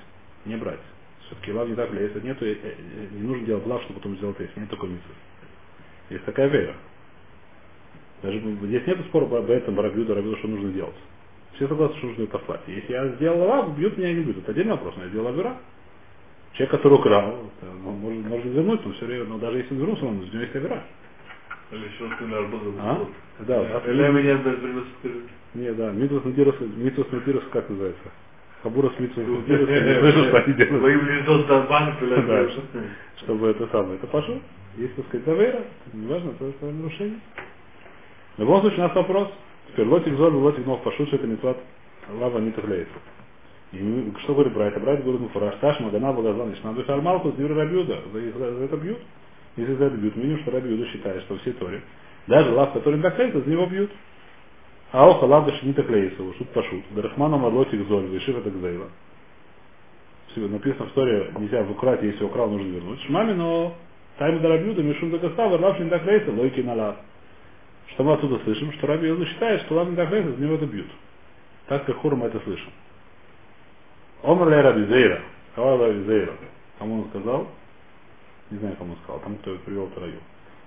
не 0.44 0.56
брать. 0.56 0.80
Все-таки 1.26 1.52
лав 1.52 1.68
не 1.68 1.74
так 1.74 1.92
ли, 1.92 2.02
если 2.02 2.20
нету, 2.20 2.44
э, 2.44 2.56
э, 2.62 2.74
не 3.12 3.22
нужно 3.22 3.46
делать 3.46 3.66
лав, 3.66 3.82
чтобы 3.82 4.00
потом 4.00 4.16
сделать 4.16 4.36
если 4.40 4.60
нет 4.60 4.70
такой 4.70 4.88
митцвы. 4.88 5.14
Есть 6.10 6.24
такая 6.24 6.48
вера. 6.48 6.74
Даже 8.22 8.40
здесь 8.40 8.86
нет 8.86 8.98
спора 9.08 9.24
об 9.26 9.50
этом, 9.50 9.74
Барабюда, 9.74 10.14
Рабюда, 10.14 10.38
что 10.38 10.48
нужно 10.48 10.72
делать. 10.72 10.96
Все 11.54 11.68
согласны, 11.68 11.96
что 11.98 12.06
нужно 12.08 12.26
послать. 12.26 12.62
Если 12.66 12.92
я 12.92 13.08
сделал 13.10 13.46
лав, 13.46 13.76
бьют 13.76 13.96
меня 13.96 14.12
не 14.12 14.22
бьют. 14.22 14.38
Это 14.38 14.50
отдельный 14.50 14.72
вопрос, 14.72 14.94
но 14.96 15.04
я 15.04 15.08
сделал 15.10 15.28
авера. 15.28 15.58
Человек, 16.54 16.70
который 16.70 16.94
украл, 16.94 17.50
может, 17.82 18.26
может 18.26 18.46
вернуть, 18.46 18.84
но 18.84 18.92
все 18.94 19.06
время, 19.06 19.24
но 19.24 19.38
даже 19.38 19.58
если 19.58 19.74
он 19.74 19.80
вернулся, 19.80 20.06
он, 20.06 20.18
у 20.18 20.22
него 20.24 20.40
есть 20.40 20.56
авера. 20.56 20.82
Или 21.70 21.84
еще 21.84 22.08
ты 22.18 22.34
работал. 22.34 22.74
А? 22.78 23.06
Да, 23.40 23.62
Или 23.86 24.08
меня 24.10 24.36
без 24.36 24.58
Не, 25.54 25.72
да, 25.72 25.90
Митвус 25.92 26.24
Надирус, 26.24 26.56
Митвус 26.60 27.06
Надирус 27.12 27.44
как 27.52 27.68
называется? 27.68 28.10
Хабурас 28.62 28.92
Митвус 28.98 29.26
Надирус, 29.26 29.68
не 29.68 30.00
слышал, 30.00 30.24
что 30.24 30.38
они 30.38 30.54
делают. 30.54 30.82
Вы 30.82 30.92
им 30.92 31.06
чтобы 33.18 33.48
это 33.48 33.66
самое, 33.68 33.96
это 33.96 34.06
пошло. 34.06 34.38
Если, 34.76 34.94
так 34.94 35.06
сказать, 35.06 35.26
завера, 35.26 35.60
неважно, 35.92 36.30
это, 36.30 36.46
это 36.46 36.66
нарушение. 36.66 37.20
В 38.36 38.40
любом 38.40 38.60
случае, 38.60 38.78
у 38.78 38.82
нас 38.82 38.94
вопрос. 38.94 39.28
Теперь 39.72 39.86
лотик 39.86 40.14
зор, 40.14 40.32
лотик 40.32 40.64
ног 40.64 40.82
пошут, 40.82 41.12
это 41.12 41.26
митват 41.26 41.58
лава 42.10 42.38
не 42.38 42.52
тахляется. 42.52 42.94
И 43.72 44.12
что 44.22 44.34
говорит 44.34 44.54
Брайт? 44.54 44.80
Брайт 44.80 45.02
говорит, 45.02 45.20
ну, 45.20 45.28
фараш 45.28 45.56
таш, 45.60 45.78
магана, 45.80 46.12
благозван, 46.12 46.54
ишна, 46.54 46.72
душа 46.72 46.94
армалку, 46.94 47.32
дивер 47.32 47.54
рабиуда. 47.54 48.00
За 48.12 48.64
это 48.64 48.76
бьют. 48.76 48.98
Если 49.58 49.74
за 49.74 49.86
это 49.86 49.96
бьют, 49.96 50.14
минимум, 50.14 50.40
что 50.42 50.52
Раби 50.52 50.70
Юда 50.70 50.86
считает, 50.86 51.20
что 51.22 51.36
все 51.38 51.52
Торе, 51.52 51.82
даже 52.28 52.50
лав, 52.52 52.72
который 52.72 53.00
так 53.02 53.16
клеится, 53.16 53.40
за 53.40 53.50
него 53.50 53.66
бьют. 53.66 53.90
А 54.92 55.04
оха 55.04 55.24
лав 55.24 55.46
даже 55.46 55.66
не 55.66 55.72
так 55.72 55.88
клеится, 55.88 56.18
шут 56.38 56.48
пошут. 56.50 56.84
Дарахмана 56.90 57.36
марлотик 57.38 57.86
золь, 57.88 58.06
вышив 58.06 58.36
это 58.38 58.50
гзейла. 58.50 58.88
Написано 60.36 60.86
в 60.86 60.88
истории, 60.90 61.32
нельзя 61.36 61.62
украть, 61.62 62.02
если 62.02 62.22
украл, 62.22 62.48
нужно 62.48 62.68
вернуть. 62.68 63.00
Шмами, 63.02 63.32
но 63.32 63.74
тайм 64.18 64.40
до 64.40 64.48
Раби 64.48 64.68
Юда, 64.68 64.82
мишум 64.84 65.10
до 65.10 65.18
Гастава, 65.18 65.58
лав 65.58 65.80
не 65.80 65.90
так 65.90 66.04
клеится, 66.04 66.30
лойки 66.30 66.60
на 66.60 66.74
лав. 66.74 66.96
Что 67.88 68.04
мы 68.04 68.12
отсюда 68.12 68.38
слышим, 68.44 68.72
что 68.74 68.86
Раби 68.86 69.08
Юда 69.08 69.26
считает, 69.26 69.62
что 69.62 69.74
лав 69.74 69.88
не 69.88 69.96
так 69.96 70.08
клеится, 70.08 70.34
за 70.34 70.40
него 70.40 70.54
это 70.54 70.66
бьют. 70.66 70.86
Так 71.66 71.84
как 71.84 71.96
Хур 71.96 72.14
мы 72.14 72.26
это 72.26 72.38
слышим. 72.44 72.70
Омр 74.22 74.48
Раби 74.48 74.84
Зейра, 74.84 75.20
Кавай 75.56 75.88
Раби 75.88 76.04
Зейра. 76.04 76.34
Кому 76.78 77.02
он 77.02 77.08
сказал? 77.08 77.48
Не 78.50 78.58
знаю, 78.58 78.76
кому 78.76 78.96
сказал, 79.02 79.20
тому, 79.20 79.36
кто 79.36 79.56
привел 79.56 79.88
Тараю. 79.88 80.20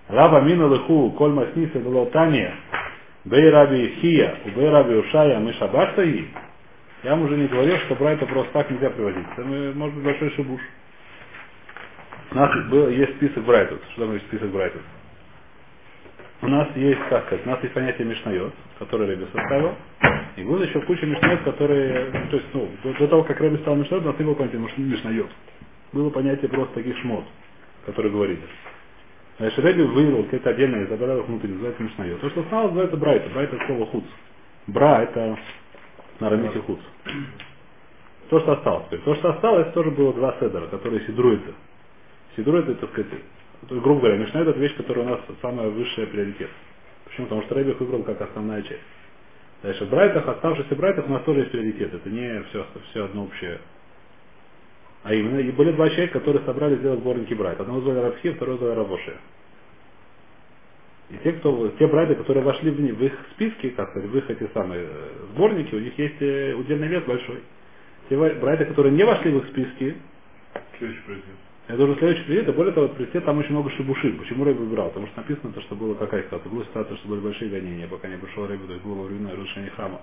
Раба 0.07 0.41
мина 0.41 0.67
лыху, 0.67 1.11
коль 1.11 1.31
масниса 1.31 1.79
лотания, 1.79 2.53
бей 3.25 3.49
раби 3.49 3.95
хия, 4.01 4.35
у 4.45 4.49
бей 4.49 4.69
раби 4.69 4.95
ушая, 4.95 5.39
мы 5.39 5.53
шабашта 5.53 6.03
и. 6.03 6.25
Я 7.03 7.11
вам 7.11 7.23
уже 7.23 7.37
не 7.37 7.47
говорил, 7.47 7.77
что 7.79 7.95
это 7.95 8.25
просто 8.27 8.51
так 8.53 8.69
нельзя 8.69 8.91
приводить. 8.91 9.25
Это 9.31 9.43
может 9.43 9.95
быть 9.95 10.03
большой 10.03 10.29
шибуш. 10.31 10.61
У 12.31 12.35
нас 12.35 12.65
был, 12.67 12.89
есть 12.89 13.15
список 13.15 13.43
ברייתות. 13.43 13.79
Что 13.93 14.05
там 14.05 14.13
есть 14.13 14.27
список 14.27 14.51
ברייתות? 14.51 14.81
У 16.43 16.47
нас 16.47 16.67
есть, 16.75 16.99
как 17.09 17.25
сказать, 17.25 17.45
у 17.45 17.49
нас 17.49 17.61
есть 17.61 17.73
понятие 17.73 18.07
משניות, 18.07 18.53
которое 18.79 19.07
רבי 19.07 19.25
составил, 19.31 19.75
и 20.35 20.43
было 20.43 20.63
еще 20.63 20.81
куча 20.81 21.05
משניות, 21.05 21.41
которые, 21.43 22.09
ну, 22.11 22.27
то 22.29 22.37
есть, 22.37 22.47
ну, 22.53 22.69
до, 22.83 23.07
того, 23.07 23.23
как 23.23 23.39
רבי 23.39 23.57
стал 23.57 23.75
משניות, 23.75 24.05
у 24.05 24.09
нас 24.09 24.19
не 24.19 24.25
было 24.25 24.33
понятия 24.35 24.57
משניות. 24.57 25.29
Было 25.93 26.09
понятие 26.09 26.49
просто 26.49 26.75
таких 26.75 26.97
шмот 26.99 27.25
который 27.85 28.11
говорит. 28.11 28.39
Значит, 29.37 29.59
רבי 29.59 29.81
вывел 29.81 30.23
какие-то 30.23 30.51
отдельные, 30.51 30.87
забрал 30.87 31.19
их 31.19 31.27
внутрь, 31.27 31.47
называется 31.47 31.83
משניות. 31.83 32.17
То, 32.17 32.29
что 32.29 32.41
осталось, 32.41 32.71
называется 32.71 32.97
ברייתא. 32.97 33.29
ברייתא 33.29 33.55
это 33.55 33.65
слово 33.65 33.85
חוץ. 33.87 34.03
ברא 34.67 35.03
это 35.03 35.37
на 36.19 36.27
ארמית 36.27 36.59
е 36.59 36.62
חוץ. 36.62 36.79
То, 38.29 38.39
что 38.39 38.51
осталось. 38.53 38.85
То, 39.03 39.15
что 39.15 39.29
осталось, 39.31 39.73
тоже 39.73 39.91
было 39.91 40.13
два 40.13 40.35
седера, 40.39 40.67
которые 40.67 41.05
сидруются. 41.05 41.53
Сидрует 42.35 42.69
это, 42.69 42.81
так 42.81 42.91
сказать, 42.91 43.09
то 43.67 43.75
есть, 43.75 43.83
грубо 43.83 44.01
говоря, 44.01 44.17
Мишна 44.17 44.41
это 44.41 44.51
вещь, 44.51 44.75
которая 44.75 45.05
у 45.05 45.09
нас 45.09 45.19
самая 45.41 45.69
высшая 45.69 46.07
приоритет. 46.07 46.49
Почему? 47.05 47.27
Потому 47.27 47.43
что 47.43 47.55
Рэбби 47.55 47.71
их 47.71 47.79
выбрал 47.79 48.03
как 48.03 48.21
основная 48.21 48.61
часть. 48.63 48.81
Дальше 49.63 49.85
в 49.85 49.89
Брайтах, 49.89 50.27
оставшихся 50.27 50.75
Брайтах 50.75 51.07
у 51.07 51.11
нас 51.11 51.23
тоже 51.23 51.41
есть 51.41 51.51
приоритет. 51.51 51.93
Это 51.93 52.09
не 52.09 52.41
все, 52.49 52.65
все 52.89 53.05
одно 53.05 53.25
общее. 53.25 53.59
А 55.03 55.13
именно, 55.13 55.39
и 55.39 55.51
были 55.51 55.71
два 55.71 55.89
человека, 55.89 56.19
которые 56.19 56.45
собрались 56.45 56.79
сделать 56.79 56.99
сборники 56.99 57.33
Брайт. 57.33 57.59
Одного 57.59 57.81
звали 57.81 57.99
Рабхи, 57.99 58.31
второго 58.31 58.57
звали 58.57 58.75
Рабоши. 58.75 59.15
И 61.09 61.17
те, 61.23 61.33
кто, 61.33 61.67
те 61.77 61.87
брайты, 61.87 62.15
которые 62.15 62.43
вошли 62.43 62.71
в, 62.71 62.75
в 62.75 63.03
их 63.03 63.13
списки, 63.31 63.69
как 63.71 63.89
сказать, 63.89 64.09
в 64.09 64.17
их 64.17 64.29
эти 64.29 64.49
самые 64.53 64.83
э, 64.83 65.09
сборники, 65.33 65.75
у 65.75 65.79
них 65.79 65.97
есть 65.99 66.21
э, 66.21 66.53
удельный 66.53 66.87
вес 66.87 67.03
большой. 67.03 67.39
Те 68.07 68.15
брайты, 68.15 68.65
которые 68.65 68.93
не 68.93 69.03
вошли 69.03 69.31
в 69.31 69.37
их 69.39 69.47
списки, 69.47 69.95
это 71.67 71.83
уже 71.83 71.95
следующий 71.99 72.23
приоритет, 72.23 72.49
и 72.49 72.57
более 72.57 72.73
того, 72.73 72.87
в 72.87 73.21
там 73.21 73.37
очень 73.37 73.51
много 73.51 73.69
шибуши. 73.71 74.11
Почему 74.13 74.43
Рэбби 74.43 74.59
выбрал? 74.59 74.87
Потому 74.87 75.07
что 75.07 75.17
написано, 75.17 75.53
то, 75.53 75.61
что 75.61 75.75
было 75.75 75.93
какая 75.95 76.23
ситуация. 76.23 76.49
Была 76.49 76.63
ситуация, 76.63 76.97
что 76.97 77.07
были 77.09 77.19
большие 77.19 77.49
гонения, 77.49 77.87
пока 77.87 78.07
не 78.07 78.17
пришел 78.17 78.47
Рэбби, 78.47 78.65
то 78.65 78.73
есть 78.73 78.85
было 78.85 78.95
во 78.95 79.03
время 79.03 79.31
разрушения 79.31 79.69
храма. 79.71 80.01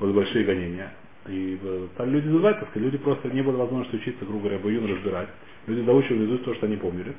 Были 0.00 0.12
большие 0.12 0.44
гонения. 0.44 0.92
И 1.28 1.58
э, 1.62 1.86
там 1.96 2.10
люди 2.10 2.28
забывают, 2.28 2.60
так 2.60 2.70
сказать, 2.70 2.92
люди 2.92 3.02
просто 3.02 3.28
не 3.28 3.42
было 3.42 3.56
возможности 3.56 3.96
учиться, 3.96 4.24
грубо 4.24 4.44
говоря, 4.44 4.58
Баюн 4.58 4.86
разбирать. 4.86 5.28
Люди 5.66 5.84
заучивали 5.84 6.24
изусть 6.24 6.44
то, 6.44 6.54
что 6.54 6.66
они 6.66 6.76
помнили. 6.76 7.14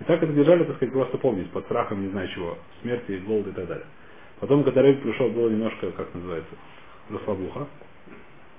И 0.00 0.04
так 0.04 0.22
это 0.22 0.32
держали, 0.32 0.64
так 0.64 0.76
сказать, 0.76 0.92
просто 0.92 1.18
помнить, 1.18 1.50
под 1.50 1.64
страхом 1.66 2.02
не 2.02 2.08
знаю 2.10 2.28
чего, 2.28 2.58
смерти, 2.80 3.22
голода 3.26 3.50
и 3.50 3.52
так 3.52 3.66
далее. 3.68 3.86
Потом, 4.40 4.64
когда 4.64 4.82
Рэбби 4.82 5.02
пришел, 5.02 5.28
было 5.28 5.48
немножко, 5.48 5.92
как 5.92 6.12
называется, 6.14 6.54
расслабуха. 7.10 7.68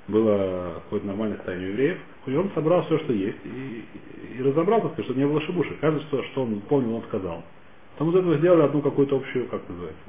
Было 0.07 0.81
какое-то 0.83 1.07
нормальное 1.07 1.37
состояние 1.37 1.69
евреев. 1.69 1.97
И 2.27 2.35
он 2.35 2.51
собрал 2.53 2.83
все, 2.83 2.97
что 2.99 3.13
есть, 3.13 3.37
и, 3.43 3.85
и, 4.37 4.43
разобрал, 4.43 4.81
так 4.81 4.93
сказать, 4.93 5.05
чтобы 5.05 5.19
не 5.19 5.27
было 5.27 5.41
шибуши. 5.41 5.75
Каждый, 5.81 6.01
что, 6.03 6.43
он 6.43 6.61
помнил, 6.61 6.95
он 6.95 7.03
сказал. 7.03 7.43
Потом 7.93 8.11
из 8.11 8.15
этого 8.15 8.37
сделали 8.37 8.61
одну 8.61 8.81
какую-то 8.81 9.17
общую, 9.17 9.47
как 9.47 9.61
называется. 9.67 10.03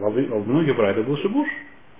Во 0.00 0.10
многих 0.40 0.76
брайдах 0.76 1.06
был 1.06 1.16
шибуш, 1.18 1.48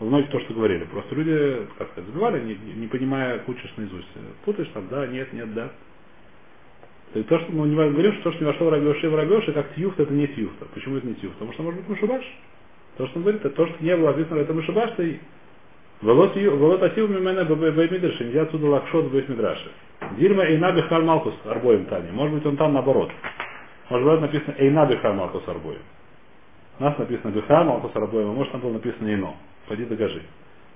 многих 0.05 0.31
то, 0.31 0.41
что 0.41 0.55
говорили. 0.55 0.85
Просто 0.85 1.15
люди, 1.15 1.67
как 1.79 1.91
сказать, 1.91 2.11
забивали, 2.11 2.43
не, 2.45 2.55
не, 2.75 2.87
понимая, 2.87 3.43
учишь 3.47 3.73
наизусть. 3.77 4.09
Путаешь 4.45 4.69
там, 4.75 4.89
да, 4.89 5.07
нет, 5.07 5.33
нет, 5.33 5.53
да. 5.55 5.71
И 7.15 7.23
то, 7.23 7.39
что 7.39 7.53
мы 7.53 7.69
не 7.69 7.75
говорим, 7.75 8.13
что 8.15 8.25
то, 8.25 8.33
что 8.33 8.45
не 8.45 8.51
вошел 8.51 8.67
в 8.67 8.71
Рабиоши 8.71 9.09
в 9.09 9.15
Рабиоши, 9.15 9.53
как 9.53 9.75
тьюфт, 9.75 9.99
это 9.99 10.13
не 10.13 10.27
тьюфт. 10.27 10.59
Почему 10.75 10.97
это 10.97 11.07
не 11.07 11.15
тьюфт? 11.15 11.35
Потому 11.35 11.53
что 11.53 11.63
может 11.63 11.81
быть 11.81 11.89
мышибаш. 11.89 12.25
То, 12.99 13.07
что 13.07 13.17
он 13.17 13.23
говорит, 13.23 13.45
это 13.45 13.55
то, 13.55 13.67
что 13.67 13.85
не 13.85 13.97
было 13.97 14.11
описано, 14.11 14.39
это 14.39 14.53
мышибаш, 14.53 14.99
и 14.99 15.21
Волот 16.03 16.83
асил 16.83 17.09
мимена 17.09 17.45
беймидрши, 17.45 18.25
нельзя 18.25 18.43
отсюда 18.43 18.67
лакшот 18.67 19.07
беймидраши. 19.07 19.71
Дильма 20.19 20.45
эйна 20.45 20.73
бихар 20.73 21.03
малкус 21.03 21.35
арбоем 21.45 21.87
тани. 21.87 22.11
Может 22.11 22.35
быть 22.35 22.47
он 22.47 22.57
там 22.59 22.75
наоборот. 22.75 23.11
Может 23.89 24.07
быть 24.07 24.21
написано 24.21 24.55
эйна 24.59 24.85
бихар 24.87 25.13
арбоем. 25.13 25.81
У 26.79 26.85
нас 26.85 26.99
написано 26.99 27.31
бихар 27.31 27.65
малкус 27.65 27.93
арбоем, 27.95 28.29
а 28.29 28.33
может 28.35 28.53
там 28.53 28.61
было 28.61 28.73
написано 28.73 29.09
ино. 29.09 29.37
Пойди 29.69 29.85
докажи. 29.85 30.23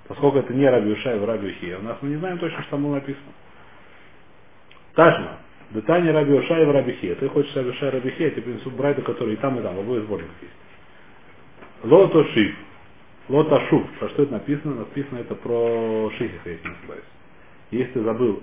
Поскольку 0.09 0.39
это 0.39 0.53
не 0.53 0.69
Раби 0.69 0.91
Ушай 0.93 1.19
в 1.19 1.25
Раби 1.25 1.51
Ухия, 1.51 1.79
у 1.79 1.83
нас 1.83 1.97
мы 2.01 2.11
не 2.11 2.17
знаем 2.17 2.39
точно, 2.39 2.63
что 2.63 2.71
там 2.73 2.83
было 2.83 2.95
написано. 2.95 3.33
Тажма. 4.95 5.39
Детание 5.71 6.13
Раби 6.13 6.33
Ушай 6.33 6.65
в 6.67 6.71
Раби 6.71 6.93
Хия. 6.95 7.15
Ты 7.15 7.29
хочешь 7.29 7.55
Раби 7.55 7.71
Ушай 7.71 7.91
Раби 7.91 8.11
Хия, 8.11 8.31
тебе 8.31 8.43
принесут 8.43 8.75
брайда, 8.75 9.03
который 9.03 9.35
и 9.35 9.37
там, 9.37 9.59
и 9.59 9.63
там, 9.63 9.77
в 9.77 9.81
обоих 9.81 10.05
сборниках 10.05 10.35
есть. 10.43 10.55
Лото 11.85 12.25
Шиф. 12.25 12.57
Лота 13.29 13.61
Шуф. 13.69 13.87
Про 14.01 14.09
что 14.09 14.25
это 14.25 14.33
написано? 14.33 14.75
Написано 14.75 15.19
это 15.19 15.37
про 15.37 16.11
Шихиха, 16.19 16.51
если 16.51 16.69
не 16.69 16.75
ошибаюсь. 16.75 17.05
Если 17.71 17.93
ты 17.93 18.03
забыл 18.03 18.43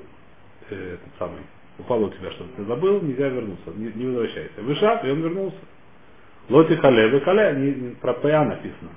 э, 0.70 0.94
этот 0.94 1.20
самый, 1.20 1.42
упало 1.77 2.06
у 2.06 2.10
тебя 2.12 2.32
что-то, 2.32 2.50
ты 2.56 2.63
забыл, 2.63 3.01
нельзя 3.01 3.27
вернуться, 3.27 3.72
не, 3.75 3.92
не 3.92 4.06
возвращайся. 4.06 4.62
Вышаг, 4.62 5.04
и 5.04 5.12
он 5.12 5.22
вернулся. 5.22 5.58
Лоти 6.48 6.75
хале, 6.75 7.20
хале, 7.20 7.96
про 8.00 8.13
ПА 8.13 8.46
написано. 8.46 8.92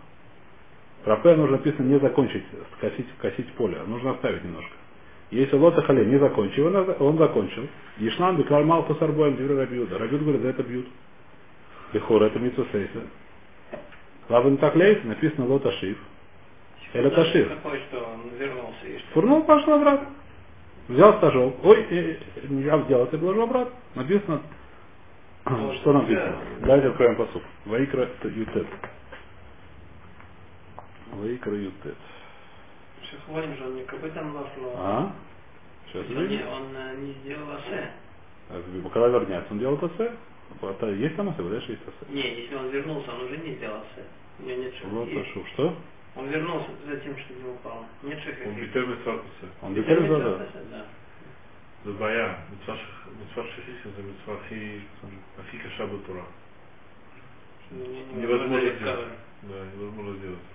Про 1.04 1.16
П 1.16 1.34
нужно 1.36 1.56
написано 1.56 1.86
не 1.86 1.98
закончить, 1.98 2.44
косить, 2.80 3.06
косить 3.20 3.50
поле, 3.54 3.78
нужно 3.86 4.12
оставить 4.12 4.44
немножко. 4.44 4.72
Если 5.30 5.56
лота 5.56 5.82
хале 5.82 6.04
не 6.06 6.18
закончил, 6.18 6.66
он, 6.66 6.94
он 6.98 7.18
закончил. 7.18 7.68
Ешнан 7.98 8.36
беклар 8.36 8.64
малку 8.64 8.94
с 8.94 9.02
арбоем, 9.02 9.36
дивер 9.36 9.56
рабьют. 9.56 9.92
Рабьют 9.92 10.22
говорит, 10.22 10.42
за 10.42 10.48
это 10.48 10.62
бьют. 10.62 10.86
Бехор, 11.92 12.22
это 12.22 12.38
митсусейса. 12.38 13.02
Лаван 14.28 14.56
таклейс, 14.58 14.98
написано 15.04 15.46
лот 15.46 15.64
ашиф. 15.66 15.98
Или 16.92 17.08
ташиф. 17.10 17.48
Фурнул, 19.14 19.44
пошел 19.44 19.74
обратно. 19.74 20.08
Взял 20.88 21.14
стажок. 21.18 21.64
Ой, 21.64 21.86
э, 21.88 22.16
э, 22.36 22.62
я 22.64 22.76
взял 22.78 23.04
это 23.04 23.16
и 23.16 23.20
положил 23.20 23.42
обратно. 23.44 23.72
Написано, 23.94 24.40
что 25.80 25.92
написано. 25.92 26.36
Давайте 26.60 26.88
откроем 26.88 27.14
посуд. 27.14 27.42
Ваикра 27.66 28.08
ютет. 28.24 28.66
Ваикра 31.11 31.55
ютет. 31.55 31.95
Психологим 33.01 33.55
же 33.55 33.65
он 33.65 33.75
не 33.75 33.83
копытом 33.83 34.33
нос, 34.33 34.47
но... 34.57 34.73
А? 34.77 35.11
Сейчас 35.87 36.05
он, 36.09 36.27
не, 36.27 36.43
он 36.43 36.75
э, 36.75 36.95
не 36.97 37.13
сделал 37.13 37.51
асе. 37.51 37.91
Когда 38.93 39.07
вернется, 39.07 39.51
он 39.51 39.59
делает 39.59 39.83
асе. 39.83 40.11
Это 40.61 40.87
есть 40.87 41.15
там 41.15 41.29
асе, 41.29 41.41
дальше 41.43 41.71
есть 41.71 41.83
асе. 41.83 42.11
Не, 42.11 42.41
если 42.41 42.55
он 42.55 42.69
вернулся, 42.69 43.11
он 43.11 43.25
уже 43.25 43.37
не 43.37 43.55
сделал 43.55 43.77
асе. 43.77 44.05
У 44.39 44.43
него 44.43 44.63
нет 44.63 44.73
шага. 44.75 44.89
Вот 44.89 45.09
ашу. 45.09 45.45
Что? 45.53 45.75
Он 46.15 46.27
вернулся 46.29 46.69
за 46.87 46.97
тем, 46.97 47.17
что 47.17 47.33
не 47.33 47.49
упал. 47.49 47.85
Нет 48.03 48.19
шага. 48.19 48.47
Он 48.47 48.55
битер 48.55 48.87
митцватуса. 48.87 49.47
Он 49.61 49.73
деталь 49.73 50.07
задал. 50.07 50.39
Да. 50.71 50.85
זה 51.85 51.91
בעיה, 51.91 52.33
מצווה 52.51 53.45
שלישית 53.55 53.95
זה 53.95 54.03
מצווה 54.03 54.35
הכי, 54.45 54.79
הכי 55.39 55.57
קשה 55.57 55.85
בתורה. 55.85 56.23
Невозможно 57.71 58.59
сделать. 58.59 59.07
Да, 59.43 59.55
невозможно 59.73 60.17
сделать. 60.17 60.45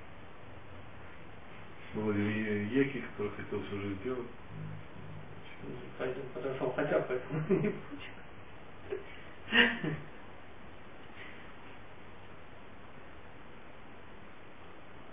Был 1.96 2.12
Еки, 2.12 3.00
который 3.00 3.32
хотел 3.38 3.64
всю 3.64 3.80
жизнь 3.80 4.00
сделать. 4.02 4.28
Подошел 6.34 6.74
хотя 6.76 7.00
бы, 7.00 7.06
поэтому 7.08 7.40
не 7.62 7.70
получил. 7.70 8.12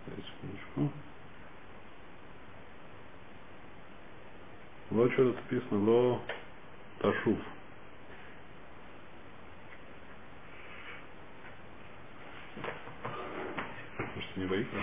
Секундочку. 0.06 0.92
Вот 4.90 5.12
что 5.12 5.32
тут 5.32 5.36
написано, 5.36 5.78
ло 5.88 6.20
ташуф. 6.98 7.38
Может, 13.98 14.36
не 14.36 14.46
боится? 14.46 14.76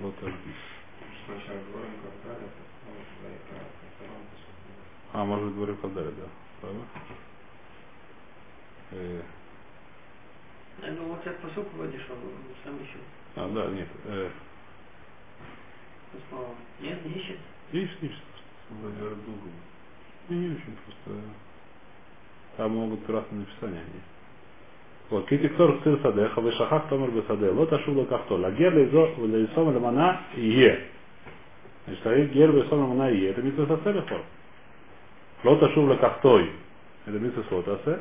Вот 0.00 0.14
ташбис. 0.16 0.56
А, 5.12 5.24
может 5.24 5.46
быть, 5.46 5.54
говорю 5.56 5.76
Калдаре, 5.76 6.10
да. 6.10 6.28
Правда? 6.60 6.80
Э, 8.92 9.22
Ну 10.82 11.04
вот 11.08 11.26
этот 11.26 11.40
посук 11.40 11.72
вводишь, 11.74 12.06
он 12.10 12.18
сам 12.64 12.76
ищет. 12.82 13.00
а, 13.36 13.48
да, 13.48 13.66
нет. 13.70 13.88
Э. 14.04 14.30
Нет, 16.80 17.04
не 17.04 17.12
ищет. 17.12 17.38
Видишь, 17.72 17.96
видишь, 18.00 18.22
Вроде 18.70 18.98
долго. 18.98 19.48
не, 20.28 20.36
не 20.36 20.54
очень 20.56 20.76
просто. 20.84 21.22
Там 22.56 22.72
могут 22.76 23.08
разные 23.08 23.40
написания 23.40 23.80
они. 23.80 24.00
Вот, 25.08 25.28
китиктор 25.28 25.78
цир 25.84 26.00
садеха, 26.02 26.40
вышахах 26.40 26.88
томер 26.88 27.10
бесаде, 27.10 27.50
лот 27.50 27.72
ашула 27.72 28.04
кахто, 28.06 28.34
лагер 28.34 28.74
лейзо, 28.74 29.10
лейсом 29.18 29.68
ламана 29.68 30.20
е. 30.34 30.80
Значит, 31.86 32.04
лагер 32.04 32.26
гер 32.26 32.50
лейсом 32.50 32.80
ламана 32.80 33.10
е, 33.10 33.30
это 33.30 33.40
митсва 33.40 33.66
сасе 33.66 33.92
лехор. 33.92 34.22
Лот 35.44 35.62
ашула 35.62 35.94
кахтой, 35.94 36.50
это 37.06 37.18
митсва 37.20 37.44
сотасе. 37.48 38.00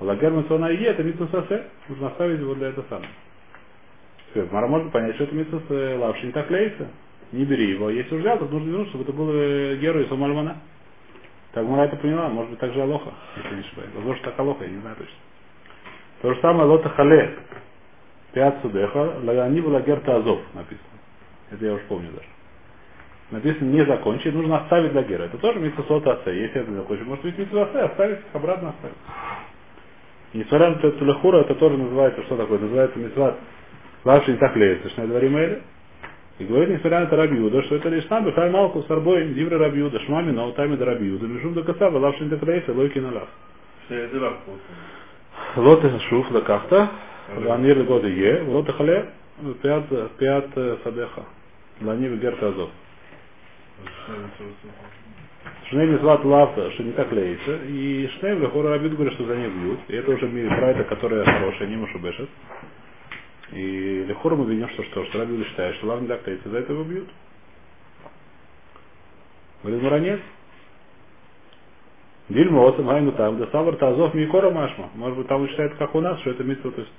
Лагер 0.00 0.30
митсва 0.30 0.70
е, 0.70 0.84
это 0.86 1.02
митсва 1.02 1.28
сасе. 1.30 1.64
Нужно 1.88 2.06
оставить 2.06 2.40
его 2.40 2.54
для 2.54 2.68
этого 2.68 2.86
самого. 2.88 3.06
Мара 4.50 4.66
может 4.66 4.92
понять, 4.92 5.16
что 5.16 5.24
это 5.24 5.34
митсва 5.34 5.60
лавши 5.98 6.24
не 6.24 6.32
так 6.32 6.48
клеится. 6.48 6.88
Не 7.32 7.44
бери 7.44 7.68
его. 7.72 7.90
Если 7.90 8.14
уже 8.14 8.22
взял, 8.22 8.38
то 8.38 8.46
нужно 8.46 8.70
вернуть, 8.70 8.88
чтобы 8.88 9.04
это 9.04 9.12
был 9.12 9.26
герой 9.76 10.06
Сомальмана. 10.08 10.56
Так 11.52 11.66
Мара 11.66 11.84
это 11.84 11.96
поняла, 11.96 12.28
может 12.28 12.50
быть 12.50 12.60
так 12.60 12.72
же 12.72 12.80
Алоха, 12.80 13.10
если 13.36 13.56
не 13.56 13.60
ошибаюсь. 13.60 13.90
Возможно, 13.94 14.24
так 14.24 14.38
Алоха, 14.38 14.64
я 14.64 14.70
не 14.70 14.80
знаю 14.80 14.96
точно. 14.96 15.29
То 16.22 16.34
же 16.34 16.40
самое 16.40 16.68
Лота 16.68 16.88
Хале. 16.90 17.36
Пят 18.32 18.58
Судеха, 18.62 19.16
они 19.44 19.60
была 19.60 19.80
Герта 19.80 20.16
Азов 20.16 20.40
написано. 20.54 20.86
Это 21.50 21.64
я 21.64 21.74
уж 21.74 21.80
помню 21.88 22.10
даже. 22.12 22.28
написано 23.30 23.70
не 23.70 23.84
закончить, 23.84 24.32
нужно 24.32 24.58
оставить 24.58 24.92
для 24.92 25.02
гера. 25.02 25.24
Это 25.24 25.38
тоже 25.38 25.58
митцвот 25.58 26.06
асе. 26.06 26.40
Если 26.40 26.60
это 26.60 26.70
закончить, 26.72 27.06
может 27.06 27.24
быть 27.24 27.36
митцвот 27.36 27.68
асе, 27.70 27.80
оставить 27.80 28.18
обратно 28.32 28.70
оставить. 28.70 28.96
И 30.32 30.38
несмотря 30.38 30.70
на 30.70 30.76
то, 30.76 30.92
что 30.92 31.04
лехура, 31.04 31.38
это 31.38 31.56
тоже 31.56 31.76
называется, 31.76 32.22
что 32.22 32.36
такое? 32.36 32.60
Называется 32.60 32.98
митцвот 32.98 33.34
Лавши 34.04 34.32
не 34.32 34.38
так 34.38 34.56
леется, 34.56 34.88
что 34.90 35.06
дворим 35.06 35.36
эли. 35.36 35.62
И 36.38 36.44
говорит, 36.44 36.70
несмотря 36.70 37.00
на 37.00 37.04
это 37.04 37.16
Рабиуда, 37.16 37.62
что 37.64 37.76
это 37.76 37.90
лишь 37.90 38.06
сам 38.06 38.24
Бехай 38.24 38.50
Малку 38.50 38.82
с 38.82 38.90
Арбоем, 38.90 39.34
Дивра 39.34 39.58
Рабиуда, 39.58 40.00
Шмами, 40.00 40.30
но 40.30 40.50
Тами 40.52 40.76
да 40.76 40.86
Рабиуда, 40.86 41.26
Мишум 41.26 41.52
до 41.52 41.62
Касава, 41.62 41.98
Лавши 41.98 42.24
не 42.24 42.30
так 42.30 42.42
леется, 42.44 42.72
Лойки 42.72 42.98
на 42.98 43.26
лоты 45.56 45.98
шуф 46.08 46.30
лакахта, 46.30 46.90
ванир 47.36 47.82
годы 47.84 48.08
е, 48.08 48.42
лоты 48.42 48.72
хале, 48.72 49.10
пят, 49.62 49.84
пят 50.18 50.46
садеха, 50.84 51.24
лани 51.80 52.08
вегерта 52.08 52.48
азов. 52.48 52.70
Шней 55.70 55.86
мизлат 55.86 56.24
лавта, 56.24 56.70
что 56.72 56.82
не 56.82 56.92
так 56.92 57.12
леется, 57.12 57.56
и 57.64 58.08
Шней 58.18 58.34
Лехора 58.34 58.70
Рабит 58.70 58.92
говорит, 58.92 59.14
что 59.14 59.24
за 59.24 59.36
ней 59.36 59.48
бьют, 59.48 59.78
и 59.88 59.94
это 59.94 60.10
уже 60.10 60.28
мир 60.28 60.48
Прайда, 60.48 60.84
которая 60.84 61.24
хорошая, 61.24 61.68
не 61.68 61.76
Мушубешет. 61.76 62.28
И 63.52 64.04
Лехора 64.08 64.34
мы 64.34 64.50
видим, 64.50 64.68
что 64.70 64.82
что, 64.84 65.04
что 65.06 65.18
Рабит 65.20 65.46
считает, 65.46 65.76
что 65.76 65.86
лавна 65.86 66.08
так 66.08 66.26
леется, 66.26 66.48
за 66.48 66.58
это 66.58 66.72
его 66.72 66.82
бьют. 66.82 67.08
Говорит, 69.62 69.82
Муранец, 69.82 70.20
Дильма 72.30 72.68
отцем 72.68 72.86
гайну 72.86 73.10
там, 73.12 73.38
да 73.38 73.48
савар 73.48 73.74
тазов 73.76 74.14
микора 74.14 74.50
машма. 74.50 74.88
Может 74.94 75.18
быть, 75.18 75.26
там 75.26 75.46
считает, 75.48 75.74
как 75.74 75.94
у 75.96 76.00
нас, 76.00 76.20
что 76.20 76.30
это 76.30 76.44
митва, 76.44 76.70
то 76.70 76.80
есть 76.80 76.92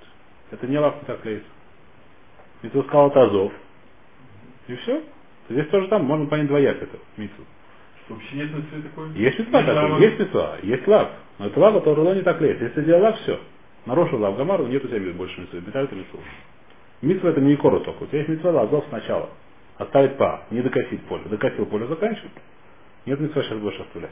это 0.52 0.68
не 0.68 0.78
лав 0.78 0.96
не 1.02 1.06
так 1.06 1.26
леется. 1.26 1.48
Митва 2.62 2.84
сказал 2.84 3.12
тазов. 3.12 3.54
И 4.68 4.76
все. 4.76 5.02
Здесь 5.50 5.68
тоже 5.70 5.88
там, 5.88 6.04
можно 6.04 6.26
понять 6.26 6.48
двояк 6.48 6.82
это. 6.82 6.98
Что 7.16 8.14
вообще 8.14 8.36
нет 8.36 8.54
митцвы 8.54 8.82
такой? 8.82 9.10
Есть 9.12 9.38
такой, 9.52 9.74
лава? 9.74 10.00
есть 10.00 10.20
митва, 10.20 10.58
есть 10.64 10.88
лав. 10.88 11.10
Но 11.40 11.48
это 11.48 11.60
лава, 11.62 11.80
которая 11.80 12.16
не 12.16 12.24
так 12.24 12.42
лезет. 12.42 12.62
Если 12.62 12.82
сделал 12.82 13.02
лав, 13.04 13.18
все. 13.22 13.40
Нарушил 13.86 14.20
лав 14.20 14.36
гамару, 14.36 14.68
нет 14.68 14.84
у 14.84 14.90
тебя 14.90 15.14
больше 15.14 15.40
митвы. 15.40 15.64
Металл 15.66 15.86
это 15.86 15.96
митву. 15.96 16.20
Митва 17.02 17.30
это 17.30 17.40
не 17.40 17.54
икору 17.54 17.80
только. 17.80 18.04
У 18.04 18.08
тебя 18.08 18.18
есть 18.20 18.30
митва 18.30 18.52
лазов 18.52 18.84
сначала. 18.90 19.30
Оставить 19.78 20.18
па, 20.18 20.44
не 20.52 20.62
докосить 20.62 21.02
поле. 21.06 21.24
Докосил 21.26 21.66
поле, 21.68 21.88
заканчивай. 21.88 22.32
Нет 23.06 23.20
митва 23.22 23.42
сейчас 23.44 23.58
будешь 23.60 23.80
оставлять. 23.80 24.12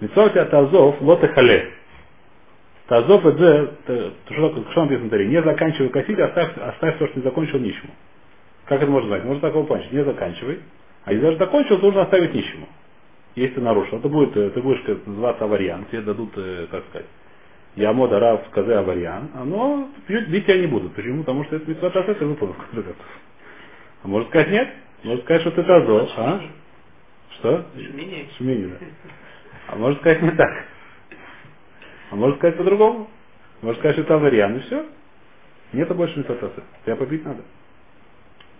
Митва 0.00 0.24
у 0.24 0.28
тебя 0.30 0.46
тазов, 0.46 1.00
лоты 1.00 1.28
хале. 1.28 1.72
Тазов 2.86 3.24
это, 3.24 3.74
это 3.86 4.12
что, 4.30 4.64
что 4.72 4.84
написано 4.84 5.10
Таре? 5.10 5.28
Не 5.28 5.42
заканчивай 5.42 5.90
косить, 5.90 6.18
оставь, 6.18 6.56
оставь 6.58 6.98
то, 6.98 7.06
что 7.08 7.18
не 7.18 7.24
закончил 7.24 7.58
нищему. 7.58 7.92
Как 8.66 8.82
это 8.82 8.90
можно 8.90 9.08
знать? 9.08 9.24
Можно 9.24 9.40
такого 9.42 9.66
понять. 9.66 9.92
Не 9.92 10.04
заканчивай. 10.04 10.60
А 11.04 11.12
если 11.12 11.24
даже 11.24 11.38
закончил, 11.38 11.78
то 11.78 11.86
нужно 11.86 12.02
оставить 12.02 12.34
нищему. 12.34 12.68
Если 13.36 13.54
ты 13.54 13.60
нарушил. 13.60 13.98
Это 13.98 14.08
будет, 14.08 14.36
э, 14.36 14.50
ты 14.50 14.60
будешь 14.60 14.80
как 14.82 15.06
называться 15.06 15.44
аварьян. 15.44 15.84
Тебе 15.90 16.02
дадут, 16.02 16.32
э, 16.36 16.66
как 16.70 16.84
сказать, 16.88 17.06
Ямода 17.76 18.18
Рав 18.18 18.42
сказай 18.50 18.76
аварьян. 18.76 19.30
А, 19.34 19.44
Но 19.44 19.88
бить 20.08 20.46
тебя 20.46 20.58
не 20.58 20.66
будут. 20.66 20.94
Почему? 20.94 21.20
Потому 21.20 21.44
что 21.44 21.56
это 21.56 21.70
митцва 21.70 21.90
тасет, 21.90 22.18
ты 22.18 22.26
выполнил. 22.26 22.54
в 22.54 22.58
конце 22.58 22.82
концов. 22.82 23.06
А 24.02 24.08
может 24.08 24.28
сказать 24.28 24.50
нет? 24.50 24.68
Может 25.04 25.24
сказать, 25.24 25.42
что 25.42 25.50
ты 25.52 25.62
тазол. 25.62 26.08
А? 26.16 26.40
Что? 27.38 27.66
Шмини. 27.74 28.28
Шмини, 28.36 28.66
да. 28.66 28.86
А 29.70 29.76
может 29.76 30.00
сказать 30.00 30.20
не 30.20 30.32
так. 30.32 30.50
А 32.10 32.16
может 32.16 32.38
сказать 32.38 32.56
по-другому. 32.56 33.08
Может 33.62 33.78
сказать, 33.78 33.96
что 33.96 34.02
это 34.02 34.14
аварьян, 34.16 34.56
и 34.56 34.60
все. 34.60 34.86
Нет 35.72 35.94
больше 35.94 36.18
митцватасы. 36.18 36.62
Тебя 36.84 36.96
побить 36.96 37.24
надо. 37.24 37.42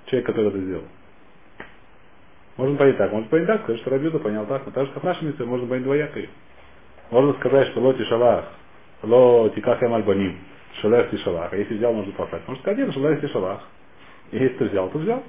Человек, 0.06 0.26
который 0.26 0.48
это 0.48 0.58
сделал. 0.60 0.84
Можно 2.56 2.76
понять 2.76 2.98
так, 2.98 3.10
можно 3.10 3.28
понять 3.28 3.46
так, 3.46 3.62
сказать, 3.62 3.80
что 3.80 3.90
Рабиуда 3.90 4.18
понял 4.18 4.46
так, 4.46 4.66
но 4.66 4.72
так 4.72 4.86
же, 4.86 4.92
как 4.92 5.02
наша 5.02 5.24
митцва, 5.24 5.46
можно 5.46 5.66
понять 5.66 5.84
двояко. 5.84 6.20
Можно 7.10 7.32
сказать, 7.34 7.68
что 7.68 7.80
лоти 7.80 8.04
шалах, 8.04 8.44
ло 9.02 9.50
тиках 9.50 9.82
эм 9.82 9.94
альбаним, 9.94 10.38
шалах 10.80 11.10
тишалах. 11.10 11.52
А 11.52 11.56
если 11.56 11.74
взял, 11.76 11.92
можно 11.92 12.12
послать. 12.12 12.46
Можно 12.46 12.60
сказать, 12.62 12.78
нет, 12.78 12.94
шалах 12.94 13.20
тишалах. 13.20 13.62
И 14.30 14.38
если 14.38 14.56
ты 14.58 14.64
взял, 14.66 14.88
то 14.90 14.98
взял. 14.98 15.24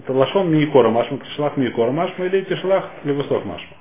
Это 0.00 0.12
лашон 0.12 0.50
миикора 0.50 0.90
машма, 0.90 1.18
тишалах 1.18 1.56
миикора 1.56 1.92
машма 1.92 2.26
или 2.26 2.42
тишалах 2.42 2.88
левусов 3.04 3.44
машма. 3.44 3.76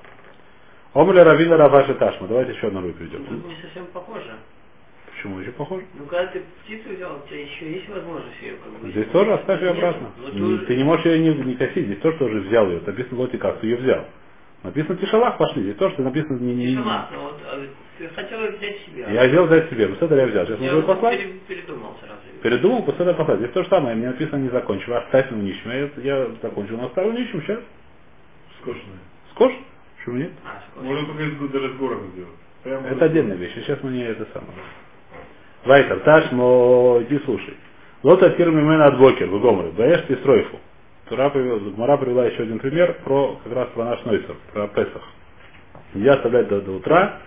Омля 0.93 1.24
равина 1.24 1.58
раваши 1.58 1.93
ташма. 1.95 2.28
Давайте 2.28 2.52
еще 2.54 2.67
одну 2.67 2.82
руку 2.82 2.97
приведем. 3.00 3.26
Тут 3.26 3.47
не 3.47 3.56
совсем 3.62 3.86
похоже. 3.88 4.36
Почему 5.15 5.39
еще 5.39 5.52
похоже? 5.52 5.86
Ну, 5.97 6.06
когда 6.06 6.28
ты 6.32 6.41
птицу 6.63 6.89
взял, 6.95 7.15
у 7.24 7.28
тебя 7.28 7.41
еще 7.41 7.71
есть 7.71 7.88
возможность 7.89 8.41
ее 8.41 8.56
как 8.56 8.71
бы... 8.82 8.89
Здесь 8.91 9.08
тоже 9.08 9.34
оставь 9.34 9.62
ее 9.62 9.69
Нет, 9.69 9.78
обратно. 9.78 10.12
ну, 10.34 10.58
ты 10.60 10.65
Ты 10.65 10.78
не 10.78 10.84
можешь 10.84 11.06
ее 11.06 11.19
не, 11.19 11.36
не 11.43 11.56
косить. 11.56 11.86
Здесь 11.86 12.00
тоже 12.00 12.17
тоже 12.17 12.39
взял 12.41 12.67
ее. 12.69 12.82
Написано 12.86 13.19
лоти 13.19 13.38
как, 13.38 13.60
ты 13.60 13.67
ее 13.67 13.78
взял. 13.78 14.06
Написано 14.63 14.95
тишалах 14.97 15.38
пошли. 15.38 15.63
Здесь 15.63 15.76
тоже 15.78 16.02
написано 16.02 16.38
не, 16.39 16.54
не, 16.56 16.65
не- 16.71 16.76
Шалах, 16.76 17.10
ну 17.13 17.21
вот, 17.21 17.39
а 17.45 17.67
ты 17.97 18.08
хотел 18.10 18.39
ее 18.41 18.52
взять 18.52 18.78
себе. 18.82 19.06
Я 19.12 19.28
взял 19.30 19.45
взять 19.45 19.69
себе. 19.69 19.88
Вот 19.88 20.02
это 20.02 20.15
я 20.15 20.26
взял. 20.28 20.45
Сейчас 20.45 20.60
Я 20.60 20.74
могу 20.74 20.88
послать. 20.88 21.19
пере- 21.19 21.34
передумал 21.47 21.95
сразу. 22.00 22.21
Передумал, 22.41 22.84
после 22.84 23.06
этого 23.06 23.17
послать. 23.17 23.39
Здесь 23.39 23.51
то 23.51 23.63
же 23.63 23.69
самое. 23.69 23.95
Мне 23.95 24.08
написано 24.08 24.39
не 24.39 24.49
закончил. 24.49 24.95
Оставь 24.95 25.30
его 25.30 25.41
нищим. 25.41 25.69
Я, 25.71 25.89
я 26.04 26.27
закончил, 26.41 26.77
но 26.77 26.88
оставил 26.88 27.12
нищим. 27.12 27.41
Сейчас. 27.41 27.60
Скошенное. 28.62 28.99
Скош? 29.32 29.54
Почему 29.97 30.17
нет? 30.17 30.32
А? 30.43 30.82
Можно 30.82 31.06
только 31.06 31.23
из 31.23 31.51
даже 31.51 31.69
с 31.69 31.77
гором 31.77 32.12
сделать. 32.13 32.34
Прямо 32.63 32.88
Это 32.88 33.06
отдельная 33.06 33.36
вещь. 33.36 33.54
Сейчас 33.56 33.80
мы 33.84 33.91
не 33.91 34.04
это 34.04 34.27
самое. 34.34 34.54
Вайтер, 35.65 35.99
таш, 35.99 36.32
но 36.32 36.99
иди 37.04 37.19
слушай. 37.25 37.56
Лота 38.01 38.32
фирмы 38.32 38.62
мена 38.62 38.88
от 38.88 38.97
Бокер, 38.97 39.27
в 39.27 39.39
Гомры, 39.39 39.71
Баэш 39.71 40.08
Тистройфу. 40.08 40.58
Тура 41.08 41.30
привела, 41.30 41.60
Гмара 41.60 41.97
привела 41.97 42.25
еще 42.25 42.43
один 42.43 42.58
пример 42.58 42.97
про 43.04 43.39
как 43.43 43.54
раз 43.54 43.69
про 43.69 43.86
наш 43.86 44.04
Нойсер, 44.06 44.36
про 44.54 44.67
Песах. 44.69 45.04
Нельзя 45.93 46.13
оставлять 46.13 46.47
до, 46.47 46.62
до 46.62 46.71
утра 46.71 47.19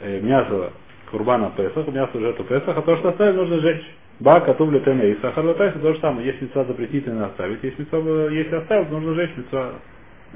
э, 0.00 0.20
мясо 0.20 0.72
курбана 1.10 1.52
Песах, 1.54 1.86
мясо 1.88 2.18
жертвы 2.18 2.44
Песах, 2.44 2.78
а 2.78 2.82
то, 2.82 2.96
что 2.96 3.10
оставить, 3.10 3.36
нужно 3.36 3.58
сжечь. 3.58 3.84
Ба, 4.20 4.40
катуб, 4.40 4.70
летене 4.70 5.12
и 5.12 5.20
сахар 5.20 5.44
латайса, 5.44 5.78
то 5.78 5.94
же 5.94 6.00
самое. 6.00 6.26
Есть 6.26 6.42
мецва 6.42 6.64
запретительно 6.64 7.26
оставить, 7.26 7.62
есть 7.62 7.78
мецва, 7.78 7.98
если 8.30 8.54
оставить, 8.54 8.90
нужно 8.90 9.14
сжечь 9.14 9.36
мецва, 9.36 9.72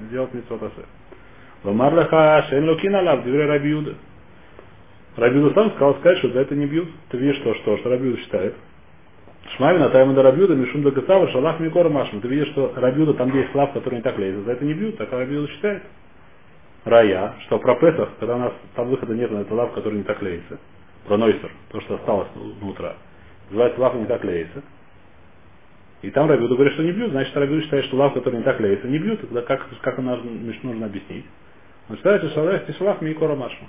сделать 0.09 0.33
мецва 0.35 0.59
тасе. 0.59 0.87
Ламар 1.65 1.95
леха 1.95 2.45
шен 2.49 2.69
лукина 2.69 3.03
лав, 3.03 3.25
дивре 3.25 3.47
раби 3.47 3.71
Юда. 3.71 3.95
Рабиуда 5.17 5.55
сам 5.55 5.71
сказал 5.71 5.95
сказать, 5.97 6.19
что 6.19 6.31
за 6.31 6.41
это 6.41 6.55
не 6.57 6.67
бьют. 6.67 6.89
Ты 7.11 7.19
видишь 7.19 7.37
что, 7.37 7.55
что, 7.55 7.77
что 7.79 7.91
Рабиуда 7.91 8.19
считает. 8.19 8.55
Шмамина 9.57 9.91
тайма 9.91 10.15
до 10.15 10.23
Рабиуда, 10.23 10.55
Мишум 10.55 10.83
до 10.83 10.91
Гацава, 10.91 11.29
Шалах 11.29 11.61
Микора 11.61 11.89
Машма. 11.89 12.21
Ты 12.21 12.29
видишь, 12.29 12.49
что 12.49 12.73
Рабиуда 12.75 13.15
там 13.15 13.33
есть 13.35 13.53
слав, 13.53 13.73
который 13.73 13.97
не 13.97 14.03
так 14.03 14.19
лезет. 14.19 14.45
За 14.45 14.53
это 14.53 14.65
не 14.65 14.75
бьют, 14.75 14.97
так 14.97 15.13
Рабиуда 15.13 15.53
считает. 15.53 15.83
Рая, 16.85 17.35
что 17.47 17.59
про 17.59 17.77
Песах, 17.77 18.11
когда 18.19 18.37
у 18.37 18.39
нас 18.39 18.53
там 18.75 18.89
выхода 18.89 19.15
нет 19.15 19.31
на 19.31 19.39
этот 19.39 19.53
лав, 19.53 19.73
который 19.73 19.99
не 19.99 20.05
так 20.05 20.21
леется. 20.21 20.59
Про 21.07 21.17
Нойсер, 21.17 21.51
то, 21.71 21.81
что 21.83 21.95
осталось 21.95 22.29
на 22.35 22.69
утро. 22.69 22.97
Называется 23.51 23.81
лав 23.81 23.95
не 23.95 24.07
так 24.07 24.25
леется. 24.25 24.63
И 26.03 26.11
там 26.11 26.29
Рабиуда 26.29 26.55
говорит, 26.55 26.75
что 26.75 26.83
не 26.83 26.93
бьют, 26.93 27.13
значит 27.13 27.35
Рабиуда 27.37 27.63
считает, 27.63 27.85
что 27.87 27.97
лав, 27.97 28.13
который 28.15 28.37
не 28.37 28.45
так 28.45 28.61
леется, 28.61 28.87
не 28.89 28.99
бьют. 28.99 29.21
Тогда 29.23 29.43
как, 29.43 29.67
как 29.81 29.99
Мишну 29.99 30.71
нужно 30.71 30.87
объяснить? 30.87 31.25
Он 31.89 31.97
считает, 31.97 32.23
что 32.23 32.35
Шалах 32.35 32.67
Тишалах 32.67 33.01
Микора 33.01 33.35
Машма. 33.35 33.69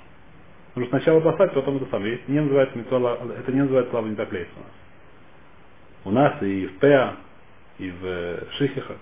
Нужно 0.74 0.90
сначала 0.90 1.20
послать, 1.20 1.54
потом 1.54 1.76
это 1.76 1.86
самое. 1.90 2.12
Если 2.12 2.32
не 2.32 2.40
называется 2.40 2.76
митцва, 2.76 3.18
это 3.38 3.52
не 3.52 3.60
называется 3.60 3.90
слава 3.90 4.06
не 4.06 4.16
так 4.16 4.30
лейс 4.32 4.48
у 4.56 4.60
нас. 4.60 4.70
У 6.04 6.10
нас 6.10 6.42
и 6.42 6.66
в 6.66 6.78
Пеа, 6.78 7.16
и 7.78 7.90
в 7.90 8.04
э, 8.04 8.44
Шихиха. 8.58 8.96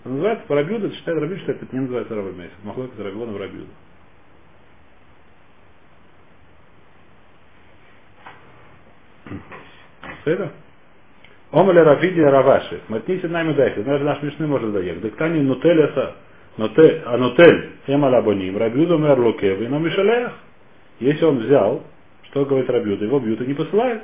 Это 0.00 0.08
называется 0.08 0.44
это 0.54 0.94
считает 0.94 1.18
Рабиуд, 1.20 1.38
считает, 1.40 1.62
это 1.62 1.74
не 1.74 1.82
называется 1.82 2.14
Раби 2.14 2.30
Мейс. 2.30 2.50
Махлок 2.62 2.92
это 2.94 3.04
Рабиона 3.04 3.32
в 3.32 3.36
Это? 10.24 10.50
Омале 11.52 11.82
Равиди 11.82 12.20
Раваши. 12.20 12.80
Матниси 12.88 13.26
нами 13.26 13.52
дайте. 13.54 13.82
Даже 13.82 14.04
наш 14.04 14.22
Мишны 14.22 14.46
может 14.46 14.72
доехать. 14.72 15.02
Дектани 15.02 15.40
нутелеса, 15.40 16.14
ноте, 16.56 17.02
а 17.06 17.16
нотель, 17.16 17.70
эмалабоним, 17.86 18.56
Рабиуду 18.56 18.98
мэр 18.98 19.18
лукев, 19.18 19.60
и 19.60 19.66
на 19.66 19.78
Мишалеях. 19.78 20.32
Если 21.00 21.24
он 21.24 21.38
взял, 21.38 21.82
что 22.24 22.44
говорит 22.44 22.70
Рабиуда, 22.70 23.04
его 23.04 23.18
бьют 23.18 23.40
и 23.40 23.46
не 23.46 23.54
посылает. 23.54 24.02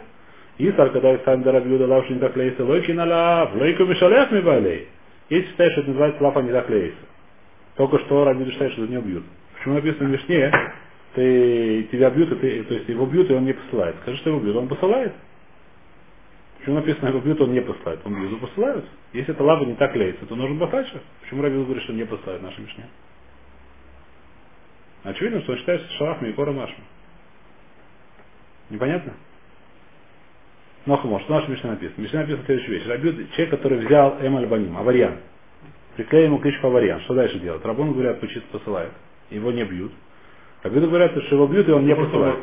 Исар, 0.58 0.90
когда 0.90 1.36
до 1.36 1.52
Рабиуда 1.52 1.86
лавши 1.86 2.14
не 2.14 2.18
так 2.18 2.34
лейся, 2.36 2.64
лойки 2.64 2.90
на 2.90 3.04
лав, 3.04 3.54
лойку 3.54 3.84
мишалех 3.84 4.32
ми 4.32 4.40
балей. 4.40 4.88
Если 5.28 5.48
считаешь, 5.48 5.72
что 5.72 5.82
это 5.82 5.90
называется 5.90 6.24
лафа 6.24 6.40
не 6.40 6.50
так 6.50 6.68
лейся. 6.70 6.96
Только 7.76 7.98
что 8.00 8.24
Рабиуда 8.24 8.50
считает, 8.50 8.72
что 8.72 8.86
за 8.86 8.90
него 8.90 9.02
бьют. 9.02 9.24
Почему 9.58 9.74
написано 9.74 10.08
в 10.08 10.12
Мишне, 10.12 10.50
ты, 11.14 11.88
тебя 11.92 12.10
бьют, 12.10 12.32
и 12.32 12.34
ты, 12.36 12.62
то 12.64 12.74
есть 12.74 12.88
его 12.88 13.04
бьют, 13.04 13.30
и 13.30 13.34
он 13.34 13.44
не 13.44 13.52
посылает. 13.52 13.96
Скажи, 14.02 14.16
что 14.18 14.30
его 14.30 14.40
бьют, 14.40 14.56
он 14.56 14.68
посылает. 14.68 15.12
Почему 16.66 16.80
написано, 16.80 17.12
бьют, 17.20 17.40
он 17.40 17.52
не 17.52 17.60
посылает? 17.60 18.00
Он 18.04 18.12
и 18.12 18.40
посылают. 18.40 18.84
Если 19.12 19.32
это 19.32 19.44
лава 19.44 19.64
не 19.64 19.74
так 19.74 19.94
лейся, 19.94 20.26
то 20.26 20.34
послать 20.58 20.88
сейчас. 20.88 21.02
Почему 21.20 21.42
Рабиуда 21.42 21.64
говорит, 21.66 21.84
что 21.84 21.92
не 21.92 22.04
посылает 22.04 22.40
в 22.40 22.44
нашей 22.44 22.64
Мишне? 22.64 22.86
Очевидно, 25.04 25.42
что 25.42 25.52
он 25.52 25.58
считает, 25.58 25.82
что 25.82 25.92
шалах 25.92 26.22
Микора 26.22 26.50
Машма. 26.50 26.82
Непонятно? 28.70 29.12
Нохамош, 30.86 31.22
что 31.22 31.34
наша 31.34 31.52
Мишна 31.52 31.70
написано? 31.70 32.02
Мишна 32.02 32.20
написано 32.22 32.44
следующую 32.46 32.80
вещь. 32.80 32.88
Рабют, 32.88 33.30
человек, 33.34 33.50
который 33.50 33.86
взял 33.86 34.18
Эм 34.18 34.36
Альбаним, 34.36 34.76
авариан, 34.76 35.18
приклеил 35.94 36.24
ему 36.24 36.38
кличку 36.38 36.66
авариан, 36.66 37.00
что 37.02 37.14
дальше 37.14 37.38
делать? 37.38 37.64
Рабон, 37.64 37.92
говорят, 37.92 38.18
почисто 38.18 38.48
посылает. 38.50 38.90
Его 39.30 39.52
не 39.52 39.62
бьют. 39.62 39.92
Рабют 40.64 40.82
говорят, 40.82 41.12
что 41.12 41.36
его 41.36 41.46
бьют, 41.46 41.68
и 41.68 41.70
он 41.70 41.86
не 41.86 41.94
посылает. 41.94 42.40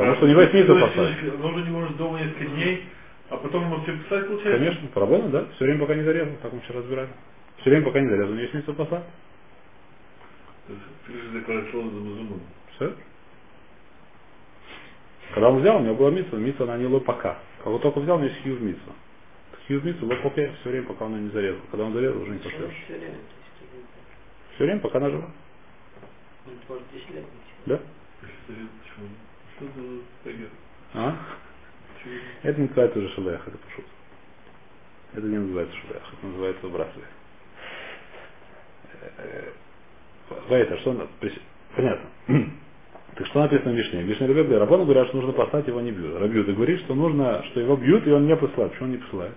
Потому 0.00 0.16
что 0.16 0.24
у 0.24 0.28
него 0.30 0.40
есть 0.40 0.52
смысл 0.52 0.66
То 0.68 0.78
есть, 0.78 0.96
послать. 0.96 1.44
Он 1.44 1.54
уже 1.54 1.64
не 1.66 1.70
может 1.72 1.96
дома 1.98 2.20
несколько 2.20 2.46
дней, 2.46 2.84
а 3.28 3.36
потом 3.36 3.64
ему 3.64 3.82
все 3.82 3.92
писать 3.98 4.26
получается? 4.28 4.58
Конечно, 4.58 4.88
проблема, 4.94 5.28
да? 5.28 5.44
Все 5.54 5.64
время 5.66 5.80
пока 5.80 5.94
не 5.94 6.04
зарезал, 6.04 6.32
так 6.40 6.54
мы 6.54 6.60
вчера 6.60 6.78
разбирали. 6.78 7.08
Все 7.58 7.68
время 7.68 7.84
пока 7.84 8.00
не 8.00 8.08
зарезал, 8.08 8.30
у 8.30 8.32
него 8.32 8.40
есть. 8.40 8.52
То 8.52 8.58
есть, 8.58 8.70
Ты 11.06 11.12
же 11.12 11.38
декларационно 11.38 11.90
за 11.90 12.00
музуму. 12.00 12.40
Все. 12.76 12.94
Когда 15.34 15.50
он 15.50 15.60
взял, 15.60 15.76
у 15.76 15.80
него 15.80 15.94
была 15.96 16.10
митва, 16.12 16.36
митва 16.38 16.64
на 16.64 16.78
нило 16.78 17.00
пока. 17.00 17.36
Когда 17.58 17.70
он 17.72 17.80
только 17.82 18.00
взял, 18.00 18.16
у 18.16 18.20
него 18.20 18.30
есть 18.30 18.42
хьюв 18.42 18.58
митва. 18.58 18.94
Хьюв 19.68 19.84
митва 19.84 20.06
было 20.06 20.16
пока 20.22 20.48
все 20.60 20.70
время, 20.70 20.86
пока 20.86 21.04
он 21.04 21.16
ее 21.16 21.22
не 21.24 21.30
зарезал. 21.30 21.60
Когда 21.70 21.84
он 21.84 21.92
зарезал, 21.92 22.22
уже 22.22 22.32
не 22.32 22.38
пошлешь. 22.38 22.72
все 22.86 22.96
время? 22.96 23.18
Все 24.54 24.64
время, 24.64 24.80
пока 24.80 24.96
она 24.96 25.10
жива. 25.10 25.30
Он 26.46 26.52
может 26.70 26.84
10 26.90 27.10
лет. 27.10 27.24
Да? 27.66 27.80
Ты? 29.60 29.66
Что 29.66 29.82
за 29.82 30.02
пойдет? 30.24 30.50
А? 30.94 31.16
Почему? 31.96 32.14
Это 32.44 32.60
не 32.60 32.68
называется 32.68 33.00
уже 33.00 33.10
шалех, 33.16 33.48
это 33.48 33.58
пошут. 33.58 33.86
Это 35.14 35.26
не 35.26 35.38
называется 35.38 35.76
шалех, 35.76 36.02
это 36.14 36.26
называется 36.28 36.66
выбрасывание. 36.66 37.10
Ваита, 40.48 40.78
что 40.78 40.90
он... 40.92 41.08
прис- 41.20 41.42
Понятно. 41.76 42.10
Так 43.16 43.26
что 43.28 43.40
написано 43.42 43.72
в 43.72 43.76
Мишне? 43.76 44.02
В 44.04 44.08
Мишне 44.08 44.26
Рабиуда 44.28 44.44
говорит, 44.48 44.60
Рабон 44.62 44.84
говорят, 44.84 45.08
что 45.08 45.18
нужно 45.18 45.32
послать, 45.34 45.68
его 45.68 45.80
не 45.82 45.92
бьют. 45.92 46.16
Рабиуда 46.20 46.52
говорит, 46.54 46.80
что 46.80 46.94
нужно, 46.94 47.44
что 47.50 47.60
его 47.60 47.76
бьют, 47.76 48.06
и 48.06 48.12
он 48.12 48.26
не 48.26 48.36
посылает. 48.36 48.72
Почему 48.72 48.86
он 48.88 48.92
не 48.92 48.98
посылает? 49.02 49.34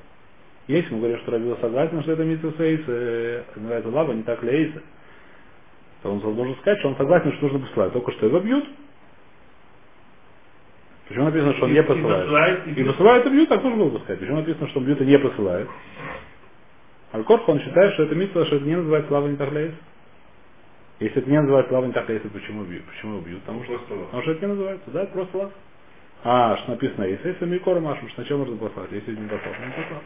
Если 0.67 0.89
ему 0.91 0.99
говорят, 0.99 1.21
что 1.21 1.31
Рабиуда 1.31 1.61
согласен, 1.61 2.01
что 2.03 2.13
это 2.13 2.23
митсва 2.25 2.53
сейс, 2.57 2.81
э, 2.87 3.43
называется 3.57 3.89
лава, 3.89 4.13
не 4.13 4.23
так 4.23 4.43
лейса, 4.43 4.81
то 6.03 6.11
он 6.11 6.19
должен 6.21 6.55
сказать, 6.57 6.79
что 6.79 6.89
он 6.89 6.97
согласен, 6.97 7.33
что 7.33 7.43
нужно 7.47 7.59
посылать. 7.67 7.93
Только 7.93 8.11
что 8.13 8.27
его 8.27 8.39
бьют. 8.41 8.65
Почему 11.07 11.25
написано, 11.25 11.53
что 11.53 11.65
он 11.65 11.73
не 11.73 11.83
посылает? 11.83 12.67
и 12.67 12.83
посылает 12.83 13.25
и 13.25 13.29
бьют, 13.29 13.49
так 13.49 13.61
тоже 13.61 13.75
было 13.75 13.89
бы 13.89 13.99
сказать. 13.99 14.19
Почему 14.19 14.37
написано, 14.37 14.67
что 14.69 14.79
он 14.79 14.85
бьют 14.85 15.01
и 15.01 15.05
не 15.05 15.19
посылает? 15.19 15.67
Аль-Корх, 17.13 17.47
он 17.47 17.59
считает, 17.59 17.93
что 17.93 18.03
это 18.03 18.15
митва, 18.15 18.45
что 18.45 18.55
это 18.55 18.65
не 18.65 18.75
называется 18.75 19.13
лава 19.13 19.27
не 19.27 19.35
так 19.35 19.51
лейс. 19.51 19.73
Если 20.99 21.21
это 21.21 21.29
не 21.29 21.39
называется 21.39 21.73
лава 21.73 21.85
не 21.85 21.91
то 21.91 22.29
почему 22.29 22.63
бьют? 22.63 22.83
Почему 22.85 23.15
его 23.15 23.21
бьют? 23.21 23.41
Потому 23.41 23.63
что, 23.65 23.77
потому 23.77 24.21
что 24.23 24.31
это 24.31 24.41
не 24.41 24.47
называется, 24.47 24.91
да, 24.91 25.03
это 25.03 25.11
просто 25.11 25.37
лав. 25.37 25.51
А, 26.23 26.57
что 26.57 26.71
написано, 26.71 27.03
если 27.03 27.29
если 27.29 27.45
Микора 27.45 27.81
Машем, 27.81 28.07
что 28.09 28.21
на 28.21 28.27
чем 28.27 28.39
можно 28.39 28.55
послать? 28.55 28.91
Если 28.91 29.11
не 29.11 29.27
послал, 29.27 29.53
не 29.59 29.73
послал. 29.73 30.01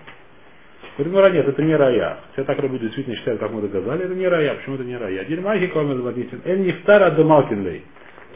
Говорит, 0.97 1.13
ну, 1.13 1.37
нет, 1.37 1.47
это 1.47 1.61
не 1.61 1.75
рая. 1.75 2.19
Все 2.33 2.43
так 2.43 2.57
рабы 2.57 2.79
действительно 2.79 3.15
считают, 3.15 3.39
как 3.39 3.51
мы 3.51 3.61
доказали, 3.61 4.05
это 4.05 4.15
не 4.15 4.27
рая. 4.27 4.55
Почему 4.55 4.75
это 4.75 4.83
не 4.83 4.97
рая? 4.97 5.25
Дерьмахи 5.25 5.67
кроме 5.67 5.95
заматисин. 5.95 6.41
Эн 6.43 6.63
не 6.63 6.71
втара 6.71 7.11
демалкинлей. 7.11 7.83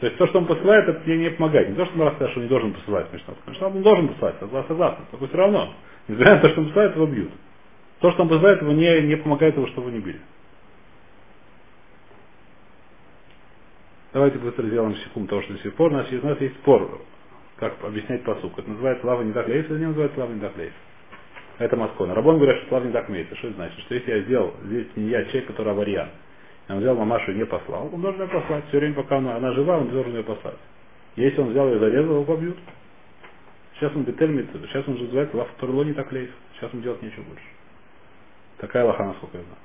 То 0.02 0.06
есть 0.06 0.18
то, 0.18 0.26
что 0.26 0.40
он 0.40 0.46
посылает, 0.46 0.88
это 0.88 1.00
мне 1.06 1.16
не 1.16 1.30
помогает. 1.30 1.68
Не 1.68 1.76
то, 1.76 1.86
что 1.86 1.96
мы 1.96 2.06
рассказали, 2.06 2.32
что 2.32 2.40
он 2.40 2.46
не 2.46 2.50
должен 2.50 2.72
посылать. 2.72 3.06
Потому 3.08 3.54
что 3.54 3.66
он 3.68 3.82
должен 3.82 4.08
посылать, 4.08 4.34
согласен, 4.40 4.66
согласен. 4.66 5.04
Только 5.12 5.28
все 5.28 5.36
равно. 5.36 5.74
Несмотря 6.08 6.34
на 6.34 6.40
то, 6.40 6.48
что 6.48 6.60
он 6.60 6.66
посылает, 6.66 6.96
его 6.96 7.06
бьют. 7.06 7.30
То, 8.00 8.10
что 8.10 8.22
он 8.22 8.28
посылает, 8.28 8.62
его 8.62 8.72
не, 8.72 9.02
не 9.02 9.16
помогает 9.16 9.54
его, 9.54 9.68
чтобы 9.68 9.90
его 9.90 9.98
не 9.98 10.04
били. 10.04 10.20
Давайте 14.12 14.38
быстро 14.38 14.66
сделаем 14.66 14.96
секунд 14.96 15.30
того, 15.30 15.40
что 15.42 15.52
до 15.52 15.60
сих 15.60 15.72
пор 15.76 15.92
у 15.92 15.94
нас, 15.94 16.10
у 16.10 16.26
нас 16.26 16.40
есть 16.40 16.56
спор, 16.56 17.00
как 17.58 17.76
объяснять 17.84 18.24
посук. 18.24 18.58
Это 18.58 18.68
называется 18.68 19.06
лава 19.06 19.22
не 19.22 19.32
так 19.32 19.46
лейс, 19.46 19.66
или 19.70 19.78
не 19.78 19.86
называется 19.86 20.18
лава 20.18 20.32
не 20.32 20.40
так 20.40 20.56
лейс. 20.56 20.72
Это 21.58 21.76
Москва. 21.76 22.12
Рабон 22.12 22.38
говорят, 22.38 22.60
что 22.64 22.74
лава 22.74 22.86
не 22.86 22.92
так 22.92 23.08
имеется. 23.08 23.36
Что 23.36 23.46
это 23.46 23.56
значит? 23.56 23.78
Что 23.78 23.94
если 23.94 24.10
я 24.10 24.20
сделал, 24.22 24.52
здесь 24.64 24.88
не 24.96 25.10
я, 25.10 25.24
человек, 25.26 25.46
который 25.46 25.72
авариан, 25.72 26.08
он 26.72 26.80
взял 26.80 26.96
мамашу 26.96 27.32
и 27.32 27.34
не 27.34 27.46
послал, 27.46 27.90
он 27.92 28.00
должен 28.00 28.22
ее 28.22 28.28
послать. 28.28 28.64
Все 28.68 28.78
время, 28.78 28.94
пока 28.94 29.18
она, 29.18 29.36
она 29.36 29.52
жива, 29.52 29.78
он 29.78 29.90
должен 29.90 30.14
ее 30.14 30.24
послать. 30.24 30.58
Если 31.16 31.40
он 31.40 31.50
взял 31.50 31.68
ее 31.68 31.76
и 31.76 31.78
зарезал, 31.78 32.14
его 32.14 32.24
побьют. 32.24 32.56
Сейчас 33.74 33.94
он 33.94 34.04
бетельмит, 34.04 34.48
сейчас 34.52 34.86
он 34.86 34.96
же 34.96 35.04
называется 35.04 35.36
лав 35.36 35.48
торло 35.58 35.82
не 35.82 35.92
так 35.92 36.10
лейс. 36.12 36.30
Сейчас 36.54 36.72
он 36.72 36.82
делать 36.82 37.02
нечего 37.02 37.22
больше. 37.24 37.44
Такая 38.58 38.84
лоха, 38.84 39.04
насколько 39.04 39.38
я 39.38 39.42
знаю. 39.42 39.58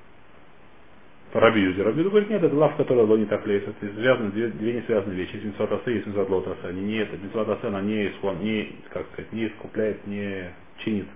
По 1.31 1.39
Раби 1.39 1.61
Юзе. 1.61 1.83
Раби 1.83 1.99
Юзе 1.99 2.09
говорит, 2.09 2.29
нет, 2.29 2.43
это 2.43 2.55
лав, 2.55 2.75
который 2.77 3.05
ло 3.05 3.15
не 3.15 3.25
так 3.25 3.45
лейс. 3.45 3.63
Это 3.63 3.93
связаны, 3.93 4.31
две, 4.31 4.47
две 4.47 4.73
не 4.73 4.81
связанные 4.81 5.17
вещи. 5.17 5.35
Есть 5.35 5.45
митцват 5.45 5.87
есть 5.87 6.07
митцват 6.07 6.29
лот 6.29 6.47
асы. 6.47 6.65
Они 6.65 6.81
не 6.81 6.97
это. 6.97 7.15
Митцват 7.17 7.47
асы, 7.49 7.65
она 7.65 7.81
не, 7.81 8.09
искон, 8.09 8.39
не, 8.39 8.75
как 8.89 9.05
сказать, 9.13 9.31
не 9.33 9.47
искупляет, 9.47 10.07
не 10.07 10.51
чинит 10.79 11.07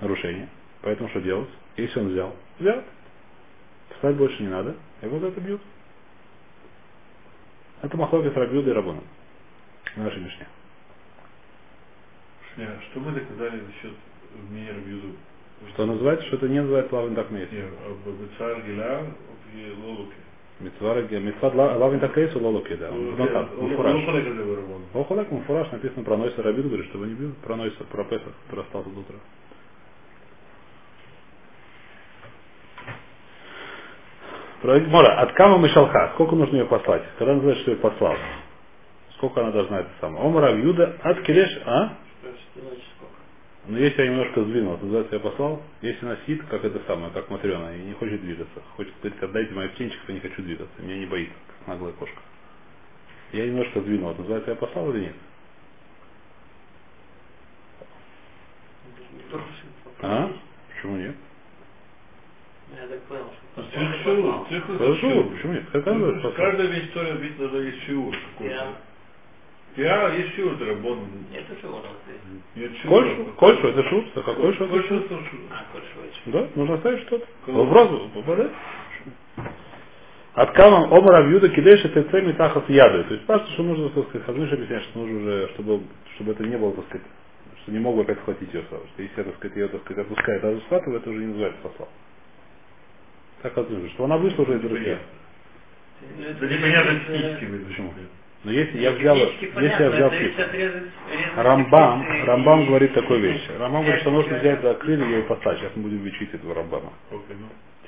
нарушение. 0.00 0.48
Поэтому 0.82 1.08
что 1.08 1.20
делать? 1.20 1.48
Если 1.76 1.98
он 1.98 2.08
взял, 2.08 2.36
взял. 2.58 2.82
Встать 3.96 4.16
больше 4.16 4.42
не 4.42 4.48
надо, 4.48 4.74
и 5.02 5.06
вот 5.06 5.22
это 5.22 5.40
бьют. 5.40 5.60
Это 7.82 7.96
махлоки 7.96 8.30
с 8.32 8.36
Рабиуда 8.36 8.70
и 8.70 8.72
Рабоном. 8.72 9.04
В 9.94 9.98
нашей 10.02 10.20
Мишне. 10.20 10.46
Не, 12.56 12.66
Что 12.90 13.00
мы 13.00 13.12
доказали 13.12 13.60
за 13.60 13.72
счет 13.80 13.92
мнения 14.50 14.72
Рабьюзу? 14.72 15.08
Что 15.74 15.86
называется, 15.86 16.26
что 16.26 16.36
это 16.36 16.48
не 16.48 16.60
называется 16.60 16.94
лавин 16.94 17.14
так 17.14 17.30
мейс. 17.30 17.50
Не, 17.50 17.60
об 17.62 18.20
Бецар 18.20 18.60
Гиля 18.62 19.04
и 19.54 19.72
Лолуке. 19.82 20.14
Митцват 20.60 21.54
ла- 21.54 21.76
лавин 21.76 22.00
так 22.00 22.16
мейс 22.16 22.34
у 22.34 22.40
лолоки, 22.40 22.74
да. 22.76 22.90
Ну 22.90 23.12
муфураж. 23.12 23.94
Лолуке 23.94 24.18
это 24.18 24.44
Барабон. 24.44 24.82
Лохолек 24.94 25.30
муфураж 25.30 25.70
написано 25.72 26.04
про 26.04 26.16
Нойса 26.16 26.42
Рабин, 26.42 26.68
говорит, 26.68 26.86
чтобы 26.86 27.06
не 27.06 27.14
бил, 27.14 27.32
про 27.42 27.56
Нойса, 27.56 27.84
про 27.84 28.04
Песах, 28.04 28.32
который 28.46 28.64
остался 28.64 28.90
до 28.90 29.00
утра. 29.00 29.16
Мора, 34.62 35.20
от 35.20 35.32
Кама 35.34 35.58
Мишалха, 35.58 36.12
сколько 36.14 36.34
нужно 36.34 36.56
ее 36.56 36.66
послать? 36.66 37.02
Когда 37.18 37.34
называется, 37.34 37.62
что 37.62 37.70
ее 37.72 37.76
послал? 37.78 38.16
Сколько 39.16 39.40
она 39.40 39.52
должна 39.52 39.80
это 39.80 39.90
самое? 40.00 40.24
Омара 40.24 40.54
Юда 40.56 40.96
от 41.02 41.22
Келеш, 41.22 41.60
а? 41.66 41.96
Но 43.68 43.78
если 43.78 44.02
я 44.02 44.10
немножко 44.10 44.44
сдвинул, 44.44 44.76
то 44.78 44.84
называется 44.84 45.16
я 45.16 45.20
послал. 45.20 45.62
Если 45.82 46.06
она 46.06 46.16
сидит, 46.24 46.44
как 46.48 46.64
это 46.64 46.80
самое, 46.86 47.12
как 47.12 47.28
Матрена, 47.30 47.76
и 47.76 47.82
не 47.82 47.94
хочет 47.94 48.20
двигаться. 48.20 48.62
Хочет 48.76 48.94
говорить, 49.02 49.22
отдайте 49.22 49.54
моих 49.54 49.72
птенчиков, 49.72 50.08
я 50.08 50.14
не 50.14 50.20
хочу 50.20 50.42
двигаться. 50.42 50.82
Меня 50.82 50.98
не 50.98 51.06
боится, 51.06 51.34
как 51.48 51.68
наглая 51.68 51.92
кошка. 51.94 52.20
Я 53.32 53.46
немножко 53.46 53.80
сдвинул, 53.80 54.12
это 54.12 54.20
называется 54.20 54.50
я 54.50 54.56
послал 54.56 54.90
или 54.92 55.00
нет? 55.00 55.14
А? 60.02 60.30
Почему 60.74 60.96
нет? 60.96 61.16
Я 62.76 62.86
так 62.86 63.02
понял, 63.02 63.24
что 63.24 63.45
Цих 63.56 64.02
шиур, 64.04 64.46
цих 64.50 64.64
Хорошо, 64.66 65.24
почему 65.24 65.52
нет? 65.54 65.64
Каждая 66.36 66.66
вещь 66.68 66.90
Тора 66.92 67.60
есть 67.62 67.82
шиур. 67.84 68.14
Я... 68.40 68.66
Я 69.76 70.08
есть 70.14 70.34
шиур, 70.34 70.56
Дарабон. 70.56 71.00
Нет, 71.32 71.44
это 71.50 71.60
чего 71.60 71.76
у 71.76 71.80
нас 71.80 71.92
здесь? 72.06 72.20
Нет 72.54 72.76
шиура. 72.78 73.02
Кольшу? 73.02 73.24
Кольшу 73.36 73.68
это 73.68 73.82
шут? 73.88 74.12
Так 74.12 74.28
а 74.28 74.34
кольшу 74.34 74.64
это 74.64 74.72
Кольшу 74.72 74.88
шут? 74.88 75.04
это 75.06 75.14
шиур. 75.30 75.40
А, 75.50 75.64
кольшевич. 75.72 76.22
Да, 76.26 76.48
нужно 76.54 76.74
оставить 76.74 77.00
что-то. 77.06 77.26
Вопрос 77.46 78.10
попадает. 78.14 78.52
От 80.34 80.52
камам 80.52 80.92
омара 80.92 81.22
вьюда 81.26 81.48
кидеши 81.48 81.88
ТЦ 81.88 82.12
метахас 82.12 82.64
яду. 82.68 83.04
То 83.04 83.14
есть 83.14 83.26
просто, 83.26 83.50
что 83.52 83.62
нужно, 83.62 83.88
так 83.88 84.08
сказать, 84.08 84.26
Хазмыш 84.26 84.52
объясняет, 84.52 84.82
что 84.84 84.98
нужно 84.98 85.18
уже, 85.18 85.48
чтобы, 85.54 85.80
чтобы 86.14 86.32
это 86.32 86.44
не 86.44 86.58
было, 86.58 86.74
так 86.74 86.84
сказать, 86.86 87.06
что 87.62 87.72
не 87.72 87.78
мог 87.78 87.96
бы 87.96 88.02
опять 88.02 88.18
схватить 88.18 88.52
ее 88.52 88.62
сразу. 88.68 88.86
Что 88.92 89.02
если, 89.02 89.22
так 89.22 89.34
сказать, 89.36 89.56
ее, 89.56 89.68
так 89.68 89.80
сказать, 89.80 90.04
отпускает, 90.04 90.44
а 90.44 90.60
схватывает, 90.66 91.02
это 91.02 91.10
уже 91.10 91.20
не 91.20 91.26
называется 91.28 91.60
послал. 91.62 91.88
Так 93.46 93.54
Хазмыш, 93.54 93.92
что 93.92 94.04
она 94.04 94.16
вышла 94.16 94.42
уже 94.42 94.56
из 94.58 94.64
руки. 94.64 94.98
Это 96.18 96.46
непонятно 96.48 97.00
будет. 97.06 97.68
Почему? 97.68 97.92
Но 98.42 98.50
если 98.50 98.78
я 98.78 98.90
взял, 98.90 99.16
если 99.16 99.82
я 99.82 99.90
взял 99.90 100.10
птицу, 100.10 100.42
Рамбам, 101.36 102.24
Рамбам 102.24 102.66
говорит 102.66 102.92
такую 102.94 103.20
вещь. 103.20 103.48
Рамбам 103.56 103.82
говорит, 103.82 104.00
что 104.00 104.10
нужно 104.10 104.38
взять 104.38 104.62
за 104.62 104.74
крылья 104.74 105.20
и 105.20 105.22
послать. 105.22 105.60
Сейчас 105.60 105.70
мы 105.76 105.84
будем 105.84 106.04
учить 106.04 106.34
этого 106.34 106.56
Рамбама. 106.56 106.92
Ну. 107.12 107.20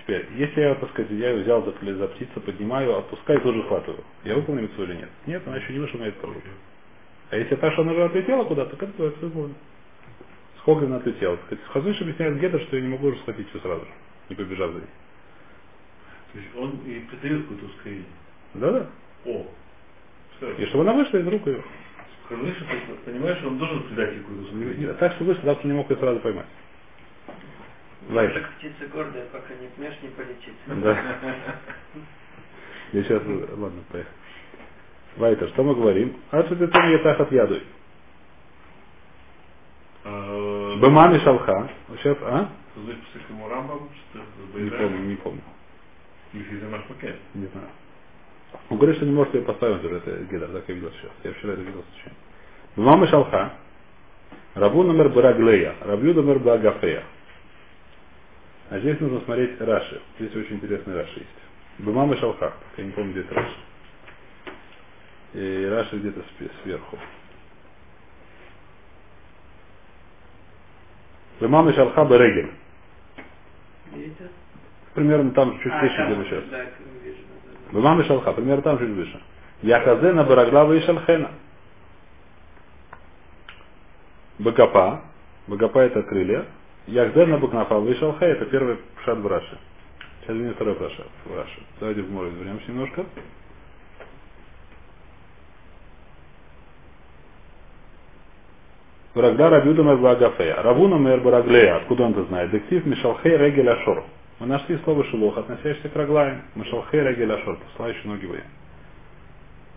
Теперь, 0.00 0.26
если 0.36 0.60
я, 0.60 0.76
так 0.76 0.90
сказать, 0.90 1.10
я 1.10 1.30
ее 1.30 1.42
взял 1.42 1.64
за, 1.64 1.72
крылья, 1.72 1.96
за 1.96 2.06
птицу, 2.06 2.40
поднимаю, 2.40 2.96
отпускаю, 2.96 3.40
тут 3.40 3.56
же 3.56 3.62
хватываю. 3.64 4.04
Я 4.22 4.36
выполнил 4.36 4.62
митцву 4.62 4.84
или 4.84 4.94
нет? 4.94 5.08
Нет, 5.26 5.42
она 5.44 5.56
еще 5.56 5.72
не 5.72 5.80
вышла 5.80 5.98
на 5.98 6.04
этот 6.04 6.20
круг. 6.20 6.36
А 7.30 7.36
если 7.36 7.56
так, 7.56 7.72
что 7.72 7.82
она 7.82 7.92
уже 7.92 8.04
отлетела 8.04 8.44
куда-то, 8.44 8.76
так 8.76 8.90
это 8.90 9.02
выполнено. 9.02 9.54
Сколько 10.60 10.86
она 10.86 10.98
отлетела? 10.98 11.36
Хазон 11.72 11.91
Иш 11.91 12.00
объясняет 12.00 12.36
где-то, 12.36 12.60
что 12.60 12.76
я 12.76 12.82
не 12.82 12.88
могу 12.88 13.08
уже 13.08 13.18
схватить 13.18 13.48
все 13.50 13.58
сразу 13.58 13.80
же, 13.80 13.90
не 14.28 14.36
побежав 14.36 14.70
за 14.70 14.78
ней. 14.78 14.88
То 16.32 16.38
есть 16.38 16.56
он 16.56 16.70
и 16.86 17.00
придает 17.00 17.42
какое-то 17.42 17.66
ускорение. 17.66 18.04
Да-да. 18.54 18.86
О, 19.24 19.46
все. 20.36 20.52
И 20.52 20.66
чтобы 20.66 20.84
она 20.84 20.92
вышла 20.94 21.18
из 21.18 21.26
рук 21.26 21.46
ее. 21.46 21.62
Хазон 22.28 22.45
Иш, 22.45 22.56
ты 22.56 23.10
понимаешь, 23.10 23.42
он 23.44 23.58
должен 23.58 23.82
придать 23.84 24.12
ей 24.12 24.20
какое-то 24.20 24.42
ускорение. 24.42 24.92
Так 24.94 25.12
что 25.14 25.24
вышла, 25.24 25.42
так 25.42 25.58
что 25.58 25.68
не 25.68 25.74
мог 25.74 25.90
ее 25.90 25.96
сразу 25.96 26.20
поймать. 26.20 26.46
Лайф. 28.10 28.34
Как 28.34 28.52
птица 28.54 28.86
гордая, 28.92 29.26
пока 29.26 29.54
не 29.54 29.68
пнешь, 29.68 29.96
не 30.02 30.08
полетит. 30.08 30.54
Да. 30.66 31.16
Я 32.92 33.02
сейчас, 33.02 33.22
ладно, 33.26 33.82
поехали. 33.90 34.14
Вайтер, 35.16 35.48
что 35.48 35.64
мы 35.64 35.74
говорим? 35.74 36.16
А 36.30 36.42
что 36.44 36.54
ты 36.56 36.68
там 36.68 36.88
я 36.90 36.98
так 36.98 37.20
от 37.20 37.32
яду? 37.32 37.60
Бемами 40.04 41.18
шалха. 41.18 41.70
Сейчас, 41.96 42.16
а? 42.22 42.48
Что 42.72 44.58
Не 44.58 44.70
помню, 44.70 44.98
не 45.00 45.16
помню. 45.16 45.42
Не 47.34 47.46
знаю. 47.46 47.68
Он 48.70 48.76
говорит, 48.78 48.96
что 48.96 49.06
не 49.06 49.12
может 49.12 49.34
ее 49.34 49.42
поставить 49.42 49.84
уже, 49.84 49.96
это 49.96 50.24
Гедер, 50.24 50.48
так 50.48 50.64
я 50.68 50.74
видел 50.74 50.90
сейчас. 50.92 51.10
Я 51.24 51.32
вчера 51.32 51.52
это 51.52 51.62
видел 51.62 51.84
случайно. 51.92 52.18
Бемами 52.76 53.06
шалха. 53.06 53.52
Рабу 54.54 54.82
номер 54.82 55.08
Бараглея. 55.10 55.74
Рабью 55.80 56.14
номер 56.14 56.38
Багафея. 56.38 57.04
А 58.70 58.78
здесь 58.80 59.00
нужно 59.00 59.20
смотреть 59.20 59.60
Раши. 59.60 60.00
Здесь 60.18 60.34
очень 60.34 60.56
интересный 60.56 60.94
Раши 60.94 61.20
есть. 61.20 61.28
Бемамы 61.78 62.16
Шалха. 62.16 62.52
Я 62.76 62.84
не 62.84 62.90
помню, 62.92 63.12
где 63.12 63.20
это 63.20 63.34
Раши. 63.34 63.56
И 65.34 65.66
Раши 65.70 65.98
где-то 65.98 66.22
сверху. 66.62 66.98
Бемамы 71.40 71.72
Шалха 71.72 72.04
Берегель. 72.04 72.52
Видите? 73.92 74.28
Примерно 74.98 75.30
там 75.30 75.60
чуть 75.60 75.72
А, 75.72 75.80
выше, 75.80 76.06
где 76.06 76.14
мы 76.16 76.24
сейчас. 76.24 76.44
Да. 76.50 76.58
Бемамы 77.70 78.02
Шалха. 78.02 78.32
Примерно 78.32 78.62
там 78.62 78.78
чуть 78.80 78.90
выше. 78.90 79.20
Яхазена 79.62 80.24
Бараглава 80.24 80.72
и 80.72 80.80
Шалхена. 80.80 81.30
Бакапа. 84.40 85.02
Бакапа 85.46 85.78
это 85.78 86.02
крылья. 86.02 86.46
Яхдена 86.88 87.38
Бакнафа 87.38 87.78
Вышалха 87.78 88.24
это 88.24 88.46
первый 88.46 88.78
пшат 88.96 89.18
в 89.18 89.26
Раши. 89.28 89.58
Сейчас 90.22 90.36
видим 90.36 90.54
второй 90.54 90.74
пшат 90.74 91.06
в 91.26 91.36
Раши. 91.36 91.62
Давайте 91.78 92.02
в 92.02 92.10
море 92.10 92.30
вернемся 92.30 92.68
немножко. 92.68 93.04
Барагда 99.14 99.50
Рабюда 99.50 99.82
Мербагафея. 99.84 100.60
Равуна 100.62 100.96
Мербараглея. 100.96 101.76
Откуда 101.76 102.04
он 102.04 102.12
это 102.12 102.24
знает? 102.24 102.50
Дектив 102.50 102.84
Мишалхей 102.84 103.36
Регель 103.36 103.68
Ашор. 103.68 104.02
Мы 104.40 104.46
нашли 104.46 104.78
слово 104.84 105.04
шелух, 105.04 105.36
относящееся 105.36 105.88
к 105.88 105.96
Раглаем. 105.96 106.42
Мишалхей 106.54 107.00
Регель 107.00 107.32
Ашор. 107.32 107.58
Посылающий 107.58 108.08
ноги 108.08 108.26
воин. 108.26 108.44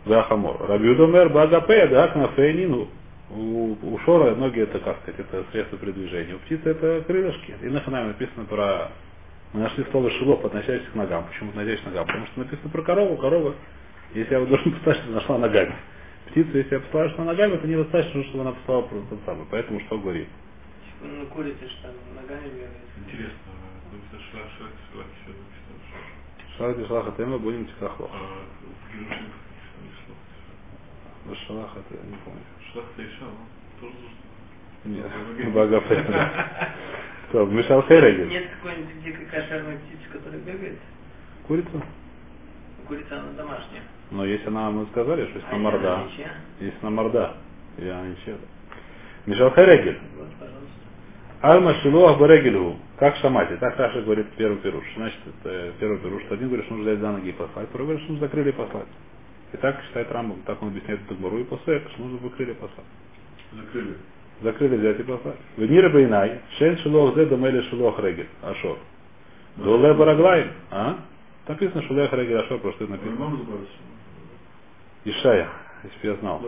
Захамор. 0.06 0.58
Рабюда 0.68 1.08
Мербагапея. 1.08 1.88
Да, 1.88 2.08
Кнафейнину. 2.10 2.88
У, 3.32 3.78
у 3.82 4.00
Шора 4.00 4.36
ноги 4.36 4.60
это, 4.60 4.78
как 4.80 4.98
сказать, 5.02 5.20
это 5.20 5.46
средство 5.52 5.80
передвижения. 5.80 6.36
У 6.36 6.40
птицы 6.40 6.70
это 6.70 7.04
крылышки. 7.08 7.56
И 7.62 7.66
на 7.70 7.80
Ханаме 7.82 8.10
написано 8.10 8.46
про... 8.46 8.92
Мы 9.54 9.62
нашли 9.62 9.84
слово 9.90 10.12
шелух, 10.12 10.46
относящееся 10.46 10.92
к 10.92 10.96
ногам. 10.96 11.26
Почему 11.26 11.50
относящееся 11.50 11.84
к 11.84 11.88
ногам? 11.88 12.06
Потому 12.06 12.26
что 12.28 12.40
написано 12.40 12.70
про 12.70 12.82
корову. 12.84 13.18
Корова, 13.18 13.56
если 14.14 14.34
я 14.34 14.40
вот 14.42 14.50
должен 14.50 14.74
поставить, 14.74 15.02
что 15.02 15.12
нашла 15.12 15.38
ногами. 15.40 15.74
Птицу, 16.28 16.58
если 16.58 16.76
я 16.76 16.82
поставлю, 16.82 17.10
что 17.12 17.24
ногами, 17.24 17.56
это 17.56 17.68
недостаточно, 17.68 18.24
чтобы 18.26 18.42
она 18.42 18.52
поставила 18.52 18.82
про 18.84 18.98
тот 19.10 19.20
самый. 19.26 19.46
Поэтому 19.50 19.80
что 19.82 19.98
говорит? 19.98 20.28
Ну, 21.04 21.26
курица 21.28 21.68
же 21.68 21.76
там 21.82 21.92
ногами 22.16 22.48
бегает. 22.50 22.72
Интересно, 22.98 23.52
это 23.92 24.22
Шлах, 24.32 24.46
Шлах, 24.58 24.70
Шлах, 24.92 25.06
еще 25.22 25.30
написано. 25.30 25.62
Шалати 26.58 26.86
шалаха 26.88 27.12
тема 27.18 27.38
будем 27.40 27.66
написано 27.66 28.10
Шалах 31.48 31.72
это 31.78 32.06
не 32.06 32.16
помню. 32.18 32.42
Шлах 32.72 32.86
Тайша, 32.96 33.22
ну, 33.22 33.80
тоже 33.80 33.96
Нет, 34.86 35.54
Багафе. 35.54 36.06
Что, 37.30 37.46
Мишал 37.46 37.82
Херегель? 37.84 38.28
Нет 38.28 38.50
какой-нибудь 38.58 39.04
дикой 39.04 39.26
кошерной 39.26 39.78
птицы, 39.78 40.10
которая 40.12 40.40
бегает? 40.42 40.78
Курицу? 41.48 41.82
Курица, 42.88 43.20
она 43.20 43.32
домашняя. 43.32 43.82
Но 44.12 44.26
если 44.26 44.48
она, 44.48 44.70
мы 44.70 44.86
сказали, 44.88 45.26
что 45.28 45.40
если 45.40 45.48
А 45.50 45.54
на 45.54 45.58
морда, 45.60 46.08
если 46.60 46.78
на 46.82 46.90
морда, 46.90 47.38
я 47.78 48.02
ничего. 48.02 48.38
Мишал 49.26 49.52
Херегель. 49.52 50.00
Вот, 50.18 50.28
пожалуйста. 50.40 50.81
Альма 51.42 51.74
Шилуах 51.82 52.20
Барегелю. 52.20 52.78
Как 52.98 53.16
Шамати. 53.18 53.56
Так 53.58 53.76
Раша 53.78 54.02
говорит 54.04 54.28
первый 54.38 54.58
пируш. 54.58 54.86
Значит, 54.96 55.20
это 55.26 55.74
первый 55.80 55.98
пируш. 55.98 56.24
Один 56.30 56.48
говорит, 56.48 56.66
что 56.66 56.76
нужно 56.76 56.92
взять 56.92 57.02
за 57.02 57.12
ноги 57.12 57.30
и 57.30 57.32
послать. 57.32 57.70
Второй 57.70 57.88
говорит, 57.88 58.04
что 58.04 58.14
нужно 58.14 58.28
за 58.28 58.32
крылья 58.32 58.54
послать. 58.54 58.88
И 59.54 59.58
так 59.58 59.82
считает 59.86 60.12
Рамбам. 60.12 60.42
Так 60.46 60.62
он 60.62 60.70
объясняет 60.70 61.08
Тагмару 61.08 61.40
и 61.40 61.44
этого, 61.44 61.60
что 61.66 62.02
нужно 62.04 62.20
за 62.20 62.36
крылья 62.36 62.54
послать. 62.54 62.86
Закрыли. 63.54 63.98
За 64.42 64.54
крылья 64.54 64.78
взять 64.78 65.00
и 65.00 65.04
послать. 65.04 65.38
Венира 65.58 65.90
Бейнай. 65.90 66.42
Шен 66.60 66.78
Шилуах 66.78 67.16
Зе 67.16 67.26
Домели 67.26 67.62
Шилуах 67.70 67.98
Регель. 68.00 68.30
Ашор. 68.44 68.78
Доле 69.58 69.94
Бараглай. 69.96 70.48
А? 70.70 70.98
Написано 71.48 71.82
Шилуах 71.82 72.14
Регель 72.14 72.38
Ашор, 72.38 72.60
просто 72.60 72.84
это 72.84 72.94
написано. 72.94 73.40
Ишая, 75.06 75.50
если 75.84 76.08
бы 76.08 76.14
я 76.14 76.20
знал. 76.20 76.42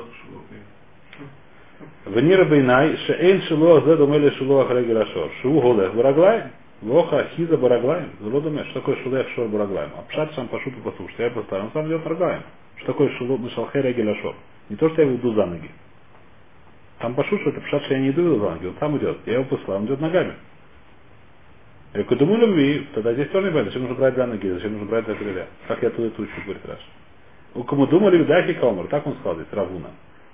Венира 2.05 2.45
Бейнай, 2.45 2.97
Шеэн 2.97 3.41
Шилуах 3.43 3.85
Зе 3.85 3.95
Домели 3.97 4.29
Шилуах 4.31 4.69
Регель 4.71 4.97
Ашор. 4.97 5.31
Шу 5.41 5.59
Голех 5.59 5.93
Бараглай. 5.93 6.43
Лоха 6.81 7.27
Хиза 7.35 7.57
Бараглаем. 7.57 8.09
Злодоме. 8.19 8.63
Что 8.65 8.79
такое 8.81 8.95
Шулех 9.03 9.27
Шор 9.29 9.47
Бараглаем? 9.47 9.91
А 9.97 10.01
пшат 10.09 10.33
сам 10.33 10.47
пошуту 10.47 10.77
послушай. 10.83 11.13
Что 11.13 11.23
я 11.23 11.29
поставил. 11.31 11.65
Он 11.65 11.71
сам 11.71 11.87
идет 11.87 12.03
Бараглаем. 12.03 12.43
Что 12.77 12.87
такое 12.87 13.09
Шулот 13.17 13.39
Мишалхе 13.39 13.79
Ашор? 13.79 14.35
Не 14.69 14.75
то, 14.75 14.89
что 14.89 15.01
я 15.01 15.09
его 15.09 15.33
за 15.33 15.45
ноги. 15.45 15.69
Там 16.99 17.15
пошут, 17.15 17.41
что 17.41 17.49
это 17.49 17.61
пшат, 17.61 17.83
что 17.83 17.93
я 17.93 17.99
не 17.99 18.09
иду 18.09 18.39
за 18.39 18.49
ноги. 18.51 18.67
Он 18.67 18.75
сам 18.79 18.97
идет. 18.97 19.17
Я 19.25 19.33
его 19.33 19.45
послал, 19.45 19.77
он 19.77 19.85
идет 19.85 20.01
ногами. 20.01 20.33
Я 21.93 22.01
говорю, 22.03 22.25
думаю, 22.25 22.47
любви, 22.47 22.87
тогда 22.95 23.13
здесь 23.13 23.29
тоже 23.29 23.47
не 23.47 23.51
понятно, 23.51 23.71
зачем 23.71 23.83
нужно 23.83 23.97
брать 23.97 24.15
за 24.15 24.25
ноги, 24.25 24.47
зачем 24.47 24.71
нужно 24.71 24.87
брать 24.87 25.05
за 25.05 25.13
крылья. 25.13 25.47
Как 25.67 25.83
я 25.83 25.91
туда 25.91 26.07
это 26.07 26.21
учу, 26.23 26.31
говорит 26.43 26.65
Раш. 26.65 26.79
У 27.53 27.63
кому 27.63 27.85
думали, 27.85 28.17
видахи 28.17 28.53
калмар, 28.53 28.87
так 28.87 29.05
он 29.05 29.13
сказал 29.15 29.35
здесь, 29.35 29.47
Равуна. 29.51 29.91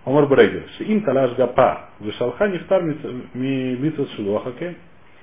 Омар 0.10 0.26
Брегер, 0.26 0.64
им 0.80 1.04
талаш 1.04 1.36
гапа, 1.36 1.90
вышалха 2.00 2.48
нефтар 2.48 2.82
митсус 2.82 4.12
шилуаха 4.16 4.52
кен, 4.54 4.76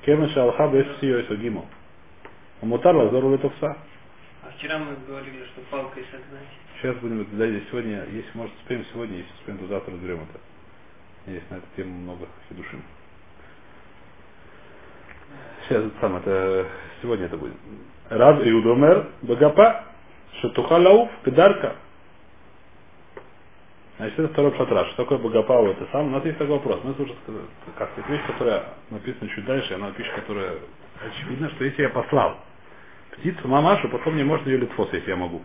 кемен 0.05 0.29
шалха 0.29 0.69
без 0.69 0.87
сио 1.01 1.23
гимо. 1.35 1.65
Мутар 2.63 2.95
лазору 2.95 3.33
летовса. 3.33 3.77
А 4.45 4.51
вчера 4.57 4.79
мы 4.79 4.95
говорили, 5.09 5.45
что 5.47 5.61
палкой 5.73 6.05
согнать. 6.05 6.47
Сейчас 6.81 6.95
будем, 6.99 7.27
да, 7.33 7.49
здесь 7.49 7.65
сегодня, 7.69 8.05
если 8.13 8.31
может 8.35 8.55
успеем 8.61 8.85
сегодня, 8.93 9.17
если 9.17 9.33
успеем, 9.41 9.59
то 9.59 9.67
завтра 9.67 9.93
разберем 9.93 10.21
это. 10.21 11.33
Есть 11.33 11.51
на 11.51 11.57
эту 11.57 11.67
тему 11.75 11.93
много 11.93 12.27
душим. 12.51 12.81
Сейчас 15.67 15.85
это 15.85 16.01
самое, 16.01 16.21
это 16.21 16.69
сегодня 17.03 17.27
это 17.27 17.37
будет. 17.37 17.55
Рав 18.09 18.39
Иудомер 18.47 19.09
Багапа 19.23 19.83
Шатухалауф 20.41 21.11
Педарка. 21.25 21.75
Значит, 23.99 24.19
это 24.19 24.29
второй 24.33 24.53
пшатраж. 24.53 24.89
Что 24.89 25.05
такое 25.05 25.19
Багапау? 25.19 25.69
Это 25.69 25.87
сам. 25.93 26.09
У 26.09 26.11
нас 26.11 26.25
есть 26.25 26.39
такой 26.39 26.57
вопрос. 26.57 26.81
Мы 26.85 26.95
слушаем, 26.95 27.19
как 27.79 27.91
сказать, 27.93 28.11
вещь, 28.11 28.27
которая 28.27 28.65
написана 28.91 29.31
чуть 29.31 29.45
дальше, 29.47 29.75
она 29.75 29.93
пишет, 29.93 30.15
которая 30.15 30.59
очевидно, 31.05 31.51
что 31.51 31.65
если 31.65 31.83
я 31.83 31.91
послал 31.91 32.39
птицу 33.13 33.49
мамашу, 33.49 33.89
потом 33.89 34.15
мне 34.15 34.25
можно 34.25 34.49
ее 34.49 34.59
литфос, 34.59 34.91
если 34.93 35.11
я 35.11 35.17
могу. 35.17 35.43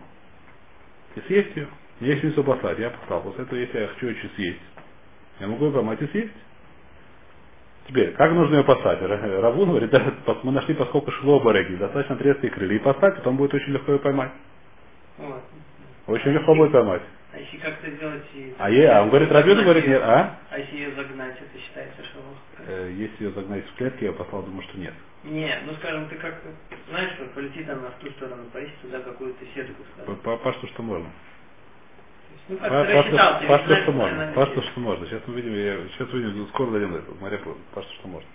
И 1.16 1.22
съесть 1.22 1.56
ее. 1.56 1.68
Мне 2.00 2.12
есть 2.12 2.22
смысл 2.22 2.44
послать, 2.44 2.80
я 2.80 2.90
послал. 2.92 3.22
После 3.22 3.44
этого, 3.44 3.60
если 3.60 3.80
я 3.80 3.88
хочу 3.88 4.08
ее 4.08 4.30
съесть, 4.36 4.62
я 5.40 5.48
могу 5.48 5.66
ее 5.68 5.72
поймать 5.72 6.02
и 6.02 6.08
съесть. 6.08 6.34
Теперь, 7.88 8.14
как 8.14 8.32
нужно 8.34 8.58
ее 8.58 8.64
послать? 8.64 9.02
Ра- 9.02 9.42
Равун 9.42 9.70
говорит, 9.70 9.90
да, 9.92 10.14
мы 10.44 10.52
нашли 10.52 10.74
поскольку 10.76 11.12
шло 11.12 11.40
бареги, 11.40 11.76
достаточно 11.76 12.16
отрезать 12.16 12.52
крылья 12.52 12.76
и 12.78 12.80
послать, 12.80 13.16
потом 13.18 13.38
будет 13.38 13.54
очень 13.54 13.74
легко 13.74 13.94
ее 13.94 14.00
поймать. 14.00 14.32
Вот. 15.18 15.44
Очень 16.08 16.32
легко 16.32 16.56
будет 16.56 16.72
поймать. 16.72 17.02
А 17.34 17.40
если 17.40 17.58
как-то 17.58 17.90
сделать 17.90 18.26
и... 18.34 18.54
А, 18.58 18.70
е, 18.70 18.90
а 18.90 19.04
он 19.04 19.10
говорит, 19.10 19.32
Рабин 19.32 19.64
говорит, 19.64 19.88
нет, 19.88 20.02
а? 20.04 20.38
А 20.50 20.60
если 20.60 20.76
ее 20.76 20.96
загнать, 20.96 21.38
это 21.40 21.64
считается 21.64 22.04
шелух? 22.04 22.38
Э, 22.68 22.92
если 22.94 23.24
ее 23.24 23.32
загнать 23.32 23.66
в 23.66 23.76
клетки, 23.76 24.04
я 24.04 24.12
послал, 24.12 24.44
думаю, 24.44 24.64
что 24.64 24.78
нет. 24.78 24.94
Не, 25.24 25.56
ну 25.66 25.74
скажем, 25.76 26.10
ты 26.10 26.16
как 26.16 26.42
знаешь, 26.90 27.14
что 27.14 27.26
полетит 27.28 27.70
она 27.70 27.90
в 27.90 28.04
ту 28.04 28.12
сторону, 28.12 28.44
повесит 28.52 28.78
туда 28.82 29.00
какую-то 29.00 29.46
сетку, 29.56 29.84
По, 30.24 30.54
что, 30.54 30.68
что 30.68 30.84
можно. 30.84 31.10
Ну 32.50 32.58
По, 32.58 32.66
что, 32.66 33.42
по 33.48 33.60
что, 33.60 33.76
что 33.78 33.92
можно. 33.94 34.32
По 34.34 34.46
что, 34.48 34.62
что 34.64 34.80
можно. 34.82 35.06
Сейчас 35.06 35.22
мы 35.28 35.36
видим, 35.36 35.54
я, 35.54 35.88
сейчас 35.90 36.12
увидим, 36.12 36.48
скоро 36.48 36.72
до 36.72 36.80
этого. 36.80 37.18
Смотря 37.18 37.38
по, 37.38 37.82
что, 37.82 37.94
что 37.94 38.08
можно. 38.10 38.30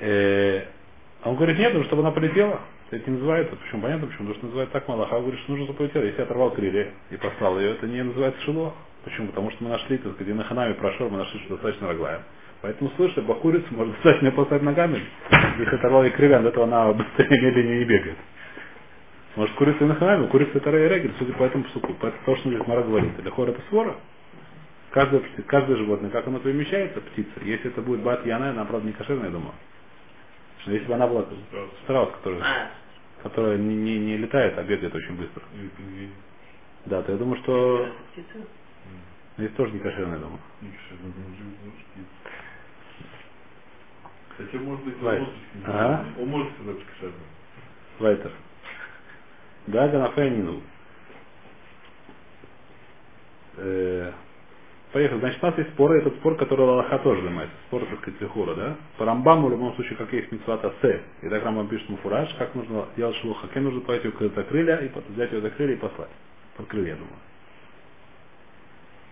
Э, 0.00 0.64
он 1.24 1.36
говорит, 1.36 1.58
нет, 1.58 1.74
ну, 1.74 1.84
чтобы 1.84 2.00
она 2.00 2.12
полетела. 2.12 2.60
Это 2.92 3.10
не 3.10 3.16
называется. 3.16 3.56
Почему? 3.56 3.82
Понятно, 3.82 4.06
почему? 4.06 4.28
Потому 4.28 4.34
что 4.36 4.46
называется 4.46 4.72
так 4.74 4.86
Малаха. 4.88 5.18
Говорит, 5.18 5.40
что 5.40 5.52
нужно, 5.52 5.64
чтобы 5.64 5.78
полетела. 5.78 6.02
Если 6.04 6.18
я 6.18 6.24
оторвал 6.24 6.50
крылья 6.50 6.92
и 7.10 7.16
послал 7.16 7.58
ее, 7.58 7.72
это 7.72 7.86
не 7.86 8.04
называется 8.04 8.40
шило. 8.42 8.74
Почему? 9.04 9.28
Потому 9.28 9.50
что 9.50 9.64
мы 9.64 9.70
нашли, 9.70 9.96
так 9.98 10.12
сказать, 10.12 10.30
и 10.30 10.36
на 10.36 10.44
ханаме 10.44 10.74
прошел, 10.74 11.08
мы 11.08 11.16
нашли, 11.18 11.40
что 11.40 11.54
достаточно 11.54 11.88
роглаем. 11.88 12.20
Поэтому 12.60 12.90
слышите, 12.96 13.22
бахурицу 13.22 13.66
можно 13.70 13.94
достаточно 13.94 14.30
послать 14.32 14.62
ногами. 14.62 15.02
Если 15.58 15.74
оторвал 15.74 16.04
ей 16.04 16.10
крылья, 16.10 16.38
от 16.40 16.46
этого 16.46 16.64
она 16.66 16.92
быстрее, 16.92 17.40
медленнее 17.40 17.78
не 17.78 17.84
бегает. 17.86 18.16
Может, 19.36 19.54
курица 19.56 19.86
на 19.86 19.94
ханаме, 19.94 20.28
курица 20.28 20.58
это 20.58 20.70
регель, 20.70 21.14
судя 21.18 21.32
по 21.32 21.44
этому 21.44 21.64
псуку. 21.64 21.94
По 21.94 22.10
то, 22.10 22.36
что 22.36 22.50
здесь 22.50 22.66
Мара 22.66 22.82
говорит. 22.82 23.18
Или 23.18 23.30
хор 23.30 23.48
это 23.48 23.60
свора. 23.70 23.96
Каждое, 24.90 25.22
каждое 25.46 25.78
животное, 25.78 26.10
как 26.10 26.26
оно 26.26 26.38
перемещается, 26.40 27.00
птица, 27.00 27.30
если 27.42 27.70
это 27.70 27.80
будет 27.80 28.02
бат 28.02 28.26
яна, 28.26 28.50
она, 28.50 28.66
правда, 28.66 28.86
не 28.86 28.92
кошерная, 28.92 29.26
я 29.26 29.30
думаю. 29.30 29.54
Если 30.66 30.86
бы 30.86 30.94
она 30.94 31.06
была 31.06 31.24
Страус. 31.84 32.10
который, 32.18 32.38
А, 32.40 32.70
которая 33.22 33.56
не, 33.58 33.74
не, 33.74 33.98
не 33.98 34.16
летает, 34.16 34.58
а 34.58 34.62
бегает 34.64 34.94
очень 34.94 35.16
быстро. 35.16 35.42
Да, 36.86 37.02
то 37.02 37.12
я 37.12 37.18
думаю, 37.18 37.40
что 37.42 37.86
это 37.86 37.94
птица? 38.12 38.46
здесь 39.38 39.52
тоже 39.52 39.72
не 39.72 39.78
кошерная, 39.78 40.18
я 40.18 40.24
думаю. 40.24 40.40
Хотя, 44.36 44.58
может 44.58 44.84
быть, 44.84 44.96
он 44.96 45.02
может 45.02 45.34
быть 45.34 45.64
Ага. 45.64 46.06
Он 46.18 46.28
может 46.28 46.52
сказать 46.54 46.84
кошерно. 46.86 47.24
Вайтер. 47.98 48.32
Да, 49.68 49.88
Ганафенину. 49.88 50.62
Э, 53.58 54.12
Поехали. 54.92 55.20
Значит, 55.20 55.42
у 55.42 55.46
нас 55.46 55.58
есть 55.58 55.70
споры, 55.70 55.98
этот 56.00 56.14
спор, 56.16 56.36
который 56.36 56.66
Аллаха 56.66 56.98
тоже 56.98 57.22
занимается. 57.22 57.54
Спор, 57.68 57.82
так 57.86 57.98
сказать, 58.00 58.20
Лихура, 58.20 58.54
да? 58.54 58.76
По 58.98 59.06
Рамбаму, 59.06 59.48
в 59.48 59.50
любом 59.50 59.74
случае, 59.74 59.96
как 59.96 60.12
есть 60.12 60.30
митцвата 60.30 60.70
С. 60.82 61.00
И 61.22 61.28
так 61.30 61.42
Рамбам 61.42 61.68
пишет 61.68 61.88
Муфураж, 61.88 62.28
как 62.34 62.54
нужно 62.54 62.84
делать 62.96 63.16
шелуха. 63.16 63.48
Кем 63.48 63.64
нужно 63.64 63.80
пойти 63.80 64.08
его 64.08 64.28
за 64.34 64.42
крылья, 64.42 64.76
и 64.76 64.90
взять 65.14 65.32
его 65.32 65.40
за 65.40 65.50
крылья 65.50 65.74
и 65.74 65.78
послать. 65.78 66.10
Под 66.58 66.66
крылья, 66.66 66.90
я 66.90 66.94
думаю. 66.96 67.16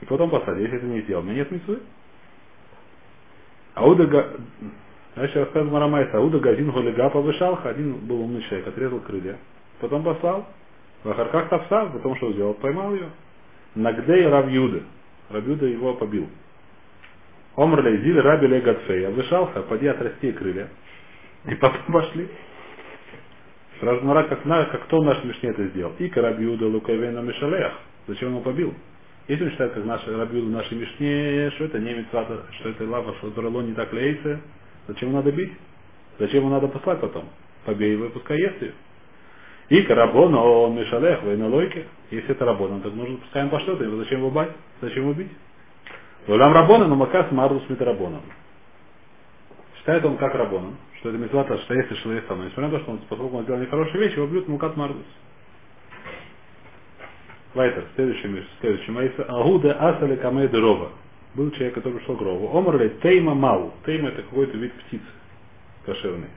И 0.02 0.04
потом 0.04 0.28
послать. 0.28 0.58
Если 0.58 0.76
это 0.76 0.86
не 0.86 1.00
сделал, 1.00 1.22
у 1.22 1.24
меня 1.24 1.36
нет 1.36 1.50
митцвы. 1.50 1.80
Ауда 3.74 4.06
Га... 4.06 4.26
Дальше 5.16 5.40
рассказывает 5.40 5.72
Марамайса. 5.72 6.18
Ауда 6.18 6.40
Газин 6.40 6.70
Голига 6.70 7.08
повышалха. 7.08 7.70
Один 7.70 7.94
был 8.06 8.20
умный 8.20 8.42
человек, 8.42 8.68
отрезал 8.68 9.00
крылья. 9.00 9.38
Потом 9.80 10.04
послал. 10.04 10.46
В 11.04 11.10
Ахарках 11.10 11.48
Тавса, 11.48 11.90
потом 11.90 12.16
что 12.16 12.32
сделал? 12.32 12.52
Поймал 12.52 12.94
ее. 12.94 13.08
Нагдей 13.74 14.26
Равьюда. 14.26 14.82
Равьюда 15.30 15.66
его 15.66 15.94
побил. 15.94 16.28
Омр 17.56 17.80
Лейзиль 17.84 18.20
Раби 18.20 18.46
Легатфей. 18.46 19.06
Обвышался, 19.06 19.62
поди 19.62 19.86
отрасти 19.86 20.32
крылья. 20.32 20.68
И 21.46 21.54
потом 21.54 21.82
пошли. 21.92 22.28
Сразу 23.80 24.00
как, 24.28 24.44
на- 24.44 24.64
как 24.66 24.84
кто 24.84 24.98
в 24.98 25.04
нашей 25.04 25.26
Мишне 25.26 25.50
это 25.50 25.66
сделал? 25.68 25.94
И 25.98 26.10
Рабиуда 26.10 26.66
Лукавена 26.66 27.20
Мишалех. 27.20 27.72
Зачем 28.06 28.28
он 28.28 28.34
его 28.34 28.42
побил? 28.44 28.74
Если 29.28 29.44
он 29.44 29.50
считает, 29.52 29.72
как 29.72 29.84
наш 29.84 30.06
Рабиуда 30.06 30.50
нашей 30.50 30.76
Мишне, 30.76 31.50
что 31.52 31.64
это 31.64 31.78
не 31.78 31.94
митцвата, 31.94 32.44
что 32.58 32.68
это 32.70 32.84
лава, 32.84 33.14
что 33.18 33.30
Дуралон 33.30 33.68
не 33.68 33.74
так 33.74 33.92
лейся, 33.92 34.40
зачем 34.88 35.08
его 35.10 35.18
надо 35.18 35.32
бить? 35.32 35.52
Зачем 36.18 36.40
его 36.40 36.50
надо 36.50 36.68
послать 36.68 37.00
потом? 37.00 37.28
Побей 37.64 37.92
его 37.92 38.06
и 38.06 38.10
пускай 38.10 38.38
ест 38.38 38.60
ее. 38.60 38.72
И 39.70 39.82
Карабона, 39.82 40.42
он 40.42 40.74
Мишалех, 40.74 41.22
лойке. 41.22 41.86
Если 42.10 42.30
это 42.32 42.44
Рабона, 42.44 42.80
так 42.80 42.92
нужно, 42.92 43.18
пускай 43.18 43.44
он 43.44 43.50
пошлет 43.50 43.80
его. 43.80 43.96
Зачем 43.98 44.18
его 44.18 44.30
бать? 44.30 44.50
Зачем 44.80 45.04
его 45.04 45.14
бить? 45.14 45.30
Улам 46.26 46.52
Рабона, 46.52 46.88
но 46.88 46.96
Макас 46.96 47.30
Мардус 47.30 47.62
Митрабоном. 47.68 48.22
Считает 49.78 50.04
он 50.04 50.16
как 50.16 50.34
Рабоном, 50.34 50.76
что 50.98 51.10
это 51.10 51.18
митцвата, 51.18 51.56
что 51.58 51.74
если 51.74 51.94
человек 52.02 52.24
сам, 52.26 52.44
несмотря 52.44 52.68
на 52.68 52.70
то, 52.70 52.80
что 52.80 52.90
он, 52.90 52.98
поскольку 53.08 53.36
он 53.36 53.44
сделал 53.44 53.60
нехорошие 53.60 54.00
вещи, 54.00 54.16
его 54.16 54.26
бьют 54.26 54.48
Мукат 54.48 54.76
Мардус. 54.76 55.06
Вайтер, 57.54 57.84
следующий 57.94 58.26
миш, 58.26 58.44
следующий 58.60 58.90
Маиса. 58.90 59.22
Агуда 59.22 59.72
Асали 59.74 60.16
Камей 60.16 60.48
Рова. 60.48 60.90
Был 61.34 61.52
человек, 61.52 61.74
который 61.74 61.98
пришел 61.98 62.16
к 62.16 62.20
Рову. 62.20 62.56
Омрли 62.58 62.88
Тейма 63.02 63.34
Мау. 63.34 63.72
Тейма 63.86 64.08
это 64.08 64.22
какой-то 64.22 64.56
вид 64.56 64.72
птицы 64.72 65.04
кошерный. 65.86 66.28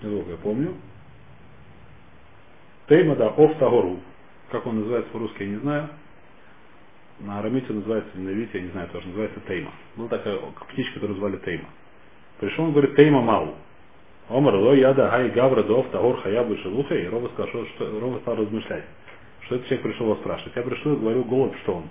Недолго 0.00 0.30
я 0.30 0.36
помню. 0.36 0.74
Тейма, 2.90 3.14
да, 3.14 3.28
Офтагору. 3.28 4.00
Как 4.50 4.66
он 4.66 4.80
называется 4.80 5.12
по-русски, 5.12 5.44
я 5.44 5.48
не 5.48 5.56
знаю. 5.58 5.90
На 7.20 7.38
арамите 7.38 7.72
называется, 7.72 8.10
на 8.18 8.30
иврите, 8.30 8.58
я 8.58 8.64
не 8.64 8.70
знаю, 8.70 8.88
тоже 8.88 9.06
называется 9.06 9.38
Тейма. 9.46 9.70
Была 9.94 10.08
такая 10.08 10.38
птичка, 10.72 10.94
которую 10.94 11.16
звали 11.18 11.36
Тейма. 11.36 11.68
Пришел 12.40 12.64
он 12.64 12.72
говорит, 12.72 12.96
Тейма 12.96 13.22
Мау. 13.22 13.54
Омар 14.28 14.56
ло 14.56 14.74
яда 14.74 15.08
хай 15.08 15.30
гавра 15.30 15.62
до 15.62 15.80
Офтагор 15.80 16.20
хаябы 16.22 16.56
шелуха. 16.58 16.96
И 16.96 17.06
Рова 17.06 17.28
сказал, 17.28 17.64
что, 17.76 18.00
Рова 18.00 18.18
стал 18.20 18.34
размышлять. 18.34 18.84
Что 19.42 19.54
этот 19.54 19.68
человек 19.68 19.86
пришел 19.86 20.06
вас 20.08 20.18
спрашивать? 20.18 20.56
Я 20.56 20.62
пришел 20.62 20.92
и 20.94 20.96
говорю, 20.96 21.22
голод 21.24 21.54
что 21.62 21.76
он? 21.76 21.84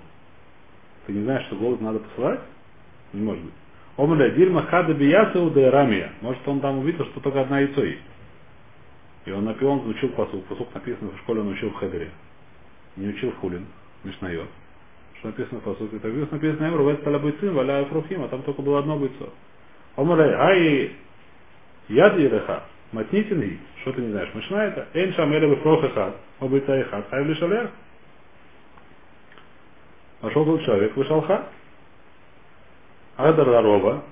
Ты 1.06 1.14
не 1.14 1.22
знаешь, 1.22 1.46
что 1.46 1.56
голод 1.56 1.80
надо 1.80 2.00
посылать? 2.00 2.40
Не 3.14 3.22
может 3.22 3.42
быть. 3.42 3.54
Омля 3.96 4.28
дильма 4.30 4.66
хада 4.66 4.92
биясу 4.92 5.50
да 5.50 5.70
рамия. 5.70 6.12
Может, 6.20 6.46
он 6.46 6.60
там 6.60 6.80
увидел, 6.80 7.06
что 7.06 7.20
только 7.20 7.40
одна 7.40 7.60
яйцо 7.60 7.84
есть. 7.84 8.02
И 9.26 9.32
он 9.32 9.44
напил, 9.44 9.68
он 9.68 9.88
учил 9.88 10.08
посук. 10.10 10.44
Посук 10.46 10.74
написано 10.74 11.10
в 11.10 11.18
школе, 11.18 11.40
он 11.40 11.48
учил 11.48 11.70
в 11.70 11.74
Хедере. 11.74 12.10
Не 12.96 13.08
учил 13.08 13.32
хулин, 13.40 13.66
Мишнайот. 14.04 14.48
Что 15.18 15.28
написано 15.28 15.60
в 15.60 15.64
посуке? 15.64 15.98
Так 15.98 16.12
здесь 16.12 16.30
написано, 16.30 16.68
Эмру, 16.68 16.84
вэт 16.84 17.04
таля 17.04 17.18
бойцин, 17.18 17.52
валя 17.52 17.84
фрухим, 17.84 18.24
а 18.24 18.28
там 18.28 18.42
только 18.42 18.62
было 18.62 18.78
одно 18.78 18.96
бойцо. 18.96 19.28
Омля, 19.96 20.40
ай, 20.40 20.92
яд 21.88 22.16
ереха, 22.18 22.64
матнитин 22.92 23.60
что 23.82 23.92
ты 23.92 24.00
не 24.00 24.12
знаешь, 24.12 24.34
Мишна 24.34 24.64
это? 24.64 24.88
Эйн 24.94 25.12
шам 25.12 25.32
эле 25.32 25.50
бефрох 25.50 25.84
эхад, 25.84 26.16
обойца 26.38 26.74
эхад, 26.74 27.08
хайв 27.10 27.26
лишалер. 27.26 27.70
Пошел 30.20 30.44
тот 30.44 30.64
человек, 30.64 30.96
вышел 30.96 31.20
ха. 31.22 31.46
Адар 33.16 33.46
Рова, 33.46 34.02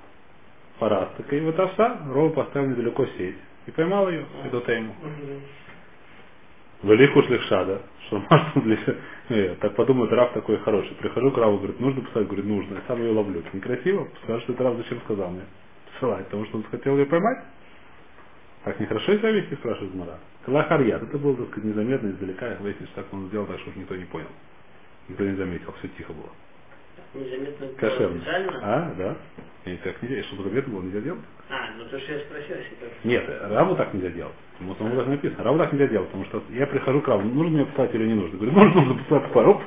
Парастака 0.79 1.37
и 1.37 1.41
вот 1.41 1.59
овса, 1.59 1.99
Рова 2.11 2.31
поставил 2.31 2.69
недалеко 2.69 3.07
сеть 3.17 3.37
и 3.69 3.71
поймал 3.71 4.09
ее, 4.09 4.25
эту 4.45 4.61
тему. 4.63 4.95
Велиху 6.83 7.23
шлихшада, 7.23 7.83
что 8.07 8.23
может 8.31 8.65
для 8.65 9.57
так 9.57 9.77
подумает 9.77 10.11
Рав 10.13 10.33
такой 10.33 10.57
хороший. 10.59 10.95
Прихожу 10.95 11.31
к 11.33 11.37
Раву, 11.37 11.59
говорит, 11.59 11.79
нужно 11.79 12.01
писать, 12.01 12.27
говорит, 12.27 12.47
нужно. 12.47 12.77
Я 12.77 12.83
сам 12.87 12.99
ее 13.03 13.13
ловлю. 13.13 13.41
Это 13.41 13.55
некрасиво. 13.55 14.09
Скажет, 14.25 14.45
что 14.45 14.53
это 14.55 14.65
Рав 14.65 14.77
зачем 14.79 15.01
сказал 15.01 15.31
мне? 15.31 15.43
Посылать, 15.93 16.25
потому 16.27 16.47
что 16.47 16.57
он 16.57 16.63
хотел 16.65 16.97
ее 16.97 17.05
поймать. 17.05 17.45
Так 18.65 18.81
нехорошо 18.81 19.17
себя 19.19 19.33
вести, 19.33 19.55
спрашивает 19.57 19.95
Мара. 19.95 20.19
Калахарьят, 20.47 21.03
это 21.03 21.19
было, 21.19 21.37
так 21.37 21.49
сказать, 21.49 21.65
незаметно 21.65 22.09
издалека, 22.09 22.57
выяснилось, 22.61 22.93
так 22.95 23.05
он 23.13 23.29
сделал, 23.29 23.47
так 23.47 23.59
что 23.61 23.71
никто 23.77 23.95
не 23.95 24.05
понял. 24.07 24.29
Никто 25.09 25.25
не 25.25 25.37
заметил, 25.37 25.75
все 25.79 25.89
тихо 25.89 26.15
было. 26.15 26.31
Незаметно 27.15 27.69
Кошерно. 27.79 28.21
специально? 28.21 28.61
А, 28.63 28.95
да. 28.97 29.17
И 29.65 29.77
так 29.79 30.03
нельзя, 30.03 30.23
чтобы 30.25 30.45
заметно 30.45 30.75
было 30.75 30.83
нельзя 30.83 31.01
делать. 31.01 31.21
А, 31.51 31.71
ну 31.77 31.85
то, 31.87 31.99
что 31.99 32.13
я 32.13 32.21
спросил, 32.21 32.57
если 32.57 32.75
так. 32.77 32.91
Нет, 33.05 33.25
Раву 33.51 33.77
так 33.77 33.95
нельзя 33.95 34.11
делать. 34.11 34.35
Потому 34.59 34.75
что 34.75 34.97
так 34.97 35.07
написано. 35.09 35.45
Раву 35.45 35.59
так 35.59 35.73
нельзя 35.73 35.87
делать, 35.89 36.09
потому 36.09 36.25
что 36.27 36.43
я 36.51 36.67
прихожу 36.67 37.01
к 37.01 37.09
Раву, 37.09 37.23
нужно 37.23 37.51
мне 37.57 37.65
послать 37.67 37.95
или 37.95 38.07
не 38.07 38.15
нужно. 38.15 38.37
Говорю, 38.39 38.53
нужно, 38.53 38.81
нужно 38.83 39.05
послать 39.05 39.33
по 39.33 39.39
Оп. 39.39 39.63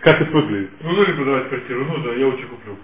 Как 0.00 0.20
это 0.20 0.30
выглядит? 0.30 0.70
Ну, 0.80 0.90
нужно 0.92 1.14
продавать 1.14 1.48
квартиру, 1.48 1.84
ну 1.84 2.02
да, 2.02 2.12
я 2.14 2.26
очень 2.28 2.48
куплю. 2.48 2.76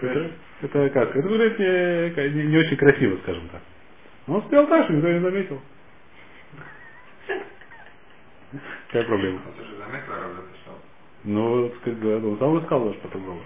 Это, 0.00 0.30
это 0.62 0.90
как? 0.90 1.16
Это 1.16 1.28
выглядит 1.28 1.58
не, 1.58 2.30
не, 2.30 2.46
не 2.48 2.58
очень 2.58 2.76
красиво, 2.76 3.16
скажем 3.22 3.48
так. 3.48 3.62
Но 4.26 4.36
он 4.36 4.42
сделал 4.46 4.66
так, 4.66 4.84
что 4.84 4.92
никто 4.92 5.08
не 5.10 5.20
заметил. 5.20 5.60
Какая 8.88 9.04
проблема? 9.04 9.40
Он 9.46 9.52
тоже 9.54 9.76
заметил. 9.76 10.55
Ну, 11.26 11.68
так 11.68 11.78
сказать, 11.80 12.22
он 12.24 12.38
сам 12.38 12.58
искал 12.60 12.84
даже 12.84 12.98
потом 13.00 13.24
было. 13.24 13.40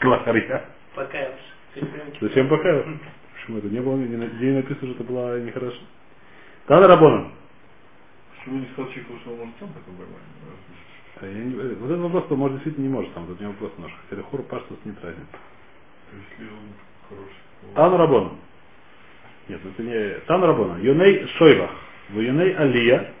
Клахарья. 0.00 0.64
Покаялся. 0.94 1.38
Зачем 2.20 2.48
пока? 2.48 2.82
Почему 3.34 3.58
это 3.58 3.68
не 3.68 3.80
было, 3.80 3.96
не, 3.96 4.06
где 4.26 4.52
написано, 4.52 4.94
что 4.94 5.02
это 5.02 5.04
было 5.04 5.40
нехорошо? 5.40 5.78
Тана 6.66 6.88
Рабона. 6.88 7.30
Почему 8.36 8.58
не 8.58 8.66
сказал 8.72 8.90
человеку, 8.90 9.18
что 9.20 9.30
он 9.30 9.38
может 9.38 9.54
сам 9.60 9.68
такой 9.68 9.94
поймать? 9.94 11.36
Я 11.38 11.44
не- 11.44 11.74
Вот 11.76 11.86
этот 11.90 12.00
вопрос, 12.00 12.24
то 12.28 12.36
может 12.36 12.56
действительно 12.56 12.84
не 12.84 12.90
может 12.92 13.14
сам, 13.14 13.26
тут 13.26 13.38
у 13.38 13.42
него 13.42 13.52
вопрос 13.52 13.72
немножко. 13.76 13.98
Хотя 14.10 14.22
хур 14.22 14.42
паштус 14.42 14.78
не 14.84 14.92
тратит. 14.92 15.18
Если 16.12 16.44
он 16.50 16.72
хороший. 17.08 17.74
Тан 17.74 17.94
Рабона. 17.94 18.30
Нет, 19.48 19.60
это 19.64 19.82
не 19.82 20.18
Тан 20.26 20.42
Рабона. 20.44 20.78
Юней 20.80 21.26
Шойвах. 21.38 21.70
В 22.10 22.20
Юней 22.20 22.54
Алия. 22.56 23.12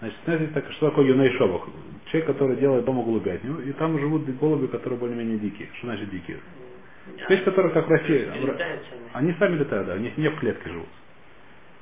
Значит, 0.00 0.18
знаете, 0.24 0.46
так, 0.48 0.70
что 0.72 0.90
такое 0.90 1.06
Юней 1.06 1.30
Шойвах? 1.38 1.68
Человек, 2.06 2.26
который 2.26 2.56
делает 2.56 2.84
дома 2.84 3.02
голубятню, 3.02 3.60
и 3.60 3.72
там 3.72 3.98
живут 3.98 4.28
голуби, 4.36 4.66
которые 4.66 4.98
более-менее 4.98 5.38
дикие. 5.38 5.68
Что 5.78 5.86
значит 5.86 6.10
дикие? 6.10 6.38
Вещь, 7.28 7.44
которая 7.44 7.72
как 7.72 7.86
в 7.86 7.90
России. 7.90 8.28
Они 9.12 9.32
сами 9.38 9.56
летают, 9.56 9.86
да, 9.86 9.94
они 9.94 10.12
не 10.16 10.28
в 10.28 10.38
клетке 10.38 10.68
живут. 10.68 10.88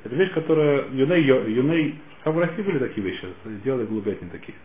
Это 0.05 0.15
вещь, 0.15 0.33
которая 0.33 0.87
юней, 0.91 1.23
юней, 1.25 2.01
как 2.23 2.35
в 2.35 2.39
России 2.39 2.63
были 2.63 2.79
такие 2.79 3.05
вещи, 3.05 3.27
делали 3.65 3.87
голубятни 3.87 4.29
такие. 4.29 4.57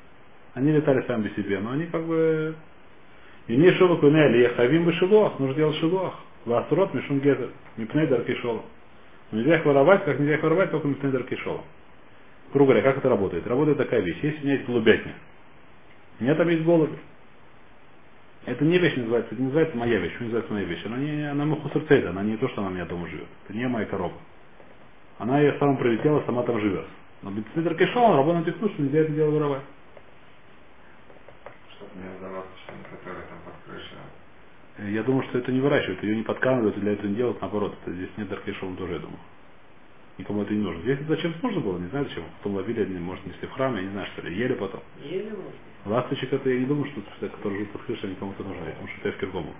Они 0.53 0.71
летали 0.71 1.03
сами 1.07 1.27
по 1.27 1.41
себе, 1.41 1.59
но 1.59 1.71
они 1.71 1.85
как 1.87 2.03
бы 2.03 2.53
юней 3.47 3.73
шелок 3.75 4.03
юней 4.03 4.25
алия 4.25 4.49
хавим 4.49 4.85
бы 4.85 4.93
шилуах, 4.93 5.39
нужно 5.39 5.55
делать 5.55 5.77
шилуах. 5.77 6.13
Васрот 6.45 6.93
мишум 6.93 7.19
гезер, 7.19 7.49
мипней 7.77 8.07
дарки 8.07 8.35
шолом. 8.35 8.63
Нельзя 9.31 9.57
их 9.57 9.65
воровать, 9.65 10.03
как 10.05 10.19
нельзя 10.19 10.35
их 10.35 10.43
воровать, 10.43 10.71
только 10.71 10.87
мипней 10.87 11.11
дарки 11.11 11.35
шолом. 11.35 11.63
Грубо 12.53 12.71
говоря, 12.71 12.81
как 12.83 12.97
это 12.97 13.09
работает? 13.09 13.45
Работает 13.47 13.77
такая 13.77 14.01
вещь. 14.01 14.17
Если 14.21 14.39
у 14.39 14.43
меня 14.43 14.53
есть 14.53 14.65
голубятня, 14.65 15.13
у 16.19 16.23
меня 16.23 16.35
там 16.35 16.49
есть 16.49 16.63
голуби. 16.63 16.97
Это 18.45 18.65
не 18.65 18.77
вещь 18.79 18.95
называется, 18.95 19.33
это 19.33 19.41
не 19.41 19.47
называется 19.47 19.77
моя 19.77 19.99
вещь, 19.99 20.13
что 20.15 20.23
называется 20.23 20.53
моя 20.53 20.65
вещь. 20.65 20.85
Она 20.85 20.97
не, 20.97 21.29
она 21.29 21.45
мухусерцейда, 21.45 22.09
она 22.09 22.23
не 22.23 22.37
то, 22.37 22.47
что 22.49 22.61
она 22.61 22.71
у 22.71 22.73
меня 22.73 22.85
дома 22.85 23.07
живет. 23.07 23.27
Это 23.45 23.57
не 23.57 23.67
моя 23.67 23.85
корова. 23.85 24.13
Она 25.19 25.39
ее 25.39 25.57
сама 25.59 25.75
прилетела, 25.75 26.23
сама 26.25 26.43
там 26.43 26.59
живет. 26.59 26.85
Но 27.21 27.31
Бетсмитр 27.31 27.75
Кишол, 27.75 28.03
он 28.03 28.15
работает 28.17 28.55
что 28.55 28.81
нельзя 28.81 28.99
это 28.99 29.11
дело 29.11 29.31
воровать. 29.31 29.63
Чтобы 31.75 31.91
не 31.95 32.17
сдаваться, 32.17 32.51
что 32.63 32.73
который 32.97 33.23
там 33.23 33.39
под 33.45 33.53
крышей. 33.65 33.97
Э, 34.77 34.89
Я 34.91 35.03
думаю, 35.03 35.27
что 35.27 35.37
это 35.37 35.51
не 35.51 35.59
выращивают, 35.59 36.01
ее 36.01 36.15
не 36.15 36.23
подкармливают, 36.23 36.79
для 36.79 36.93
этого 36.93 37.07
не 37.07 37.15
делают, 37.15 37.41
наоборот, 37.41 37.75
это 37.81 37.93
здесь 37.93 38.09
нет 38.15 38.29
Даркишолом 38.29 38.77
тоже, 38.77 38.93
я 38.93 38.99
думаю. 38.99 39.19
Никому 40.19 40.43
это 40.43 40.53
не 40.53 40.61
нужно. 40.61 40.81
Здесь 40.81 40.99
это 40.99 41.15
зачем 41.15 41.33
нужно 41.41 41.61
было, 41.61 41.77
не 41.79 41.87
знаю 41.87 42.05
зачем. 42.05 42.23
Потом 42.39 42.57
ловили, 42.57 42.83
они, 42.83 42.99
может, 42.99 43.25
несли 43.25 43.47
в 43.47 43.51
храме, 43.51 43.77
я 43.77 43.83
не 43.83 43.91
знаю, 43.91 44.07
что 44.13 44.27
ли, 44.27 44.35
ели 44.35 44.53
потом. 44.53 44.81
Еле 45.01 45.29
можно. 45.29 45.95
Ласточек 45.95 46.33
это 46.33 46.49
я 46.49 46.59
не 46.59 46.65
думаю, 46.65 46.85
что 46.91 47.01
это, 47.21 47.35
которые 47.35 47.59
живут 47.59 47.71
под 47.71 47.81
крышей, 47.83 48.09
они 48.09 48.15
кому-то 48.15 48.43
нужны, 48.43 48.65
потому 48.65 48.87
что 48.89 48.99
это 48.99 49.09
эфкер 49.09 49.29
гому. 49.29 49.53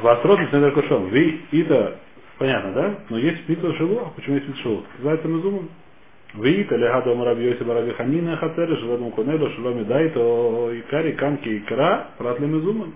Восрод 0.00 0.40
Седер 0.50 0.72
Кушон. 0.72 1.08
Ви 1.08 1.42
Ита, 1.52 2.00
понятно, 2.38 2.72
да? 2.72 2.98
Но 3.10 3.18
есть 3.18 3.46
Митва 3.46 3.74
Шилуах. 3.74 4.14
Почему 4.14 4.36
есть 4.36 4.48
Митва 4.48 4.62
Шилуах? 4.62 4.84
Называется 4.96 5.28
Мезуман. 5.28 5.68
Виита 6.34 6.76
лега 6.76 7.02
дома 7.02 7.24
раби 7.26 7.44
Йоси 7.44 7.62
бараби 7.62 7.92
Ханина 7.92 8.36
хатер, 8.36 8.68
шведом 8.78 9.12
конело, 9.12 9.50
шломи 9.50 9.84
дай, 9.84 10.10
то 10.10 10.70
икари 10.74 11.12
канки 11.12 11.58
икра, 11.58 12.08
прат 12.18 12.40
ли 12.40 12.46
мезуман. 12.46 12.92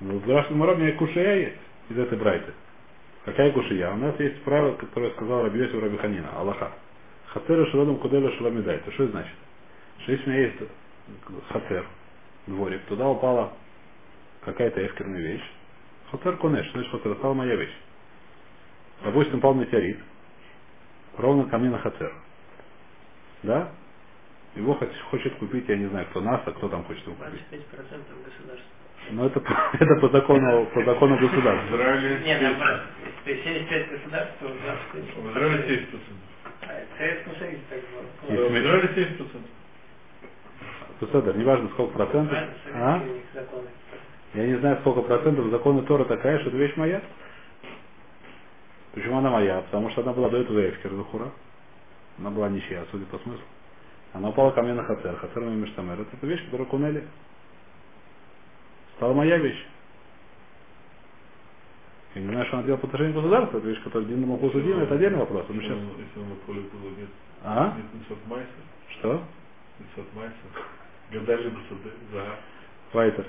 В 0.00 0.26
Зрашном 0.26 0.62
Арабе 0.62 0.92
кушая 0.92 1.38
есть 1.38 1.56
из 1.88 1.98
этой 1.98 2.18
брайты. 2.18 2.52
Какая 3.26 3.50
кушия? 3.50 3.90
У 3.90 3.96
нас 3.96 4.18
есть 4.20 4.40
правило, 4.44 4.76
которое 4.76 5.10
сказал 5.10 5.42
Раби 5.42 5.58
Йосиф 5.58 5.82
Раби 5.82 5.96
Ханина, 5.98 6.30
Аллаха. 6.38 6.70
Хатер 7.26 7.66
шелодом 7.70 7.98
куделя 7.98 8.30
шелами 8.36 8.62
дай. 8.62 8.78
То 8.78 8.92
что 8.92 9.02
это 9.02 9.12
значит? 9.12 9.34
Что 9.98 10.12
если 10.12 10.26
у 10.26 10.32
меня 10.32 10.42
есть 10.42 10.56
хатер, 11.48 11.86
дворик, 12.46 12.82
туда 12.84 13.08
упала 13.08 13.52
какая-то 14.44 14.86
эфкерная 14.86 15.20
вещь. 15.20 15.42
Хатер 16.12 16.36
конеш, 16.36 16.70
значит 16.70 16.90
хатер, 16.92 17.16
стала 17.16 17.34
моя 17.34 17.56
вещь. 17.56 17.74
Допустим, 19.02 19.38
упал 19.38 19.54
метеорит, 19.54 19.98
ровно 21.18 21.50
ко 21.50 21.58
мне 21.58 21.70
на 21.70 21.78
хатер. 21.78 22.14
Да? 23.42 23.72
Его 24.54 24.74
хочет, 24.74 24.96
хочет 25.10 25.34
купить, 25.38 25.68
я 25.68 25.76
не 25.76 25.86
знаю, 25.86 26.06
кто 26.10 26.20
НАСА, 26.20 26.52
кто 26.52 26.68
там 26.68 26.84
хочет 26.84 27.04
его 27.04 27.16
купить. 27.16 27.42
25% 27.50 27.64
государства. 28.24 28.70
Но 29.10 29.26
это, 29.26 29.40
это 29.80 29.94
по 29.96 30.08
закону, 30.10 30.66
по 30.66 30.84
закону 30.84 31.18
государства. 31.18 31.76
Нет, 32.24 32.40
наоборот. 33.26 33.36
Если 33.36 33.42
75 33.42 33.90
государств, 33.90 34.34
то 34.40 34.48
20 34.48 35.16
в 35.16 35.30
Израиле 35.30 35.86
7%. 35.86 36.00
А 36.62 36.72
это 36.72 36.94
в 36.94 36.98
Советском 36.98 37.36
Союзе 37.36 37.62
так 37.68 37.80
было. 38.28 38.48
В 38.48 38.58
Израиле 38.58 38.88
7%. 38.88 39.40
Государь, 41.00 41.36
неважно 41.36 41.68
сколько 41.70 41.92
процентов. 41.92 42.38
А? 42.74 43.02
Я 44.34 44.46
не 44.46 44.58
знаю 44.58 44.78
сколько 44.80 45.02
процентов 45.02 45.46
законы 45.50 45.82
Тора 45.82 46.04
такая, 46.04 46.38
что 46.40 46.48
эта 46.48 46.56
вещь 46.56 46.76
моя. 46.76 47.02
Почему 48.94 49.18
она 49.18 49.30
моя? 49.30 49.60
Потому 49.62 49.90
что 49.90 50.02
она 50.02 50.12
была 50.12 50.30
до 50.30 50.38
этого 50.38 50.68
Эфкер 50.70 50.90
Захура. 50.94 51.30
Она 52.18 52.30
была 52.30 52.48
ничья, 52.48 52.84
судя 52.90 53.04
по 53.06 53.18
смыслу. 53.18 53.44
Она 54.14 54.30
упала 54.30 54.52
ко 54.52 54.62
мне 54.62 54.72
на 54.72 54.84
Хацер. 54.84 55.16
Хацер 55.16 55.42
мой 55.42 55.54
Мештамер. 55.56 56.00
Это 56.00 56.26
вещь, 56.26 56.42
которую 56.46 56.66
кунели. 56.66 57.04
Стала 58.96 59.12
моя 59.12 59.36
вещь. 59.36 59.62
Я 62.16 62.22
не 62.22 62.28
знаю, 62.28 62.46
что 62.46 62.56
она 62.56 62.64
делала 62.64 62.80
по 62.80 62.86
отношению 62.86 63.12
к 63.12 63.16
государству. 63.16 63.58
Это 63.58 63.68
вещь, 63.68 63.82
которая 63.84 64.08
Дин 64.08 64.20
мог 64.22 64.40
судим, 64.52 64.78
это 64.80 64.94
отдельный 64.94 65.18
вопрос. 65.18 65.44
Мы 65.50 65.56
Если 65.56 65.66
сейчас... 65.68 65.76
он- 65.78 66.00
Если 66.00 66.18
он 66.20 66.28
на 66.30 66.34
поле 66.46 66.60
было, 66.62 66.90
нет. 66.96 67.08
А? 67.44 67.74
Нет 67.76 67.86
Нисот 67.92 68.18
Майса. 68.26 68.48
Что? 68.88 69.22
Майса. 70.14 70.34
Гадали. 71.12 71.52
За. 72.12 72.24
Вайтер. 72.94 73.26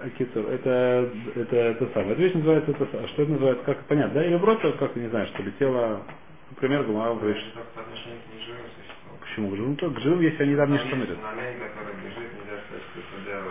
Акицур, 0.00 0.46
это, 0.48 1.10
это, 1.34 1.56
это 1.56 1.88
самое. 1.92 2.12
Эта 2.12 2.22
вещь 2.22 2.34
называется, 2.34 2.70
это, 2.70 2.84
са- 2.84 3.06
что 3.08 3.22
это 3.22 3.32
называется, 3.32 3.64
как 3.64 3.78
понятно, 3.84 4.14
да? 4.14 4.26
Или 4.26 4.38
просто, 4.38 4.72
как 4.72 4.96
не 4.96 5.08
знаю, 5.08 5.26
что 5.28 5.42
летело, 5.42 6.02
например, 6.50 6.84
гумара 6.84 7.14
неживым 7.14 7.34
существам. 7.36 9.16
почему 9.20 9.50
к 9.50 9.56
живым, 9.56 9.70
Ну, 9.70 9.76
то 9.76 9.90
к 9.90 10.00
живым, 10.00 10.20
если 10.20 10.42
они 10.42 10.56
там 10.56 10.70
не 10.72 10.78
Там 10.78 10.86
штамерят. 10.88 11.18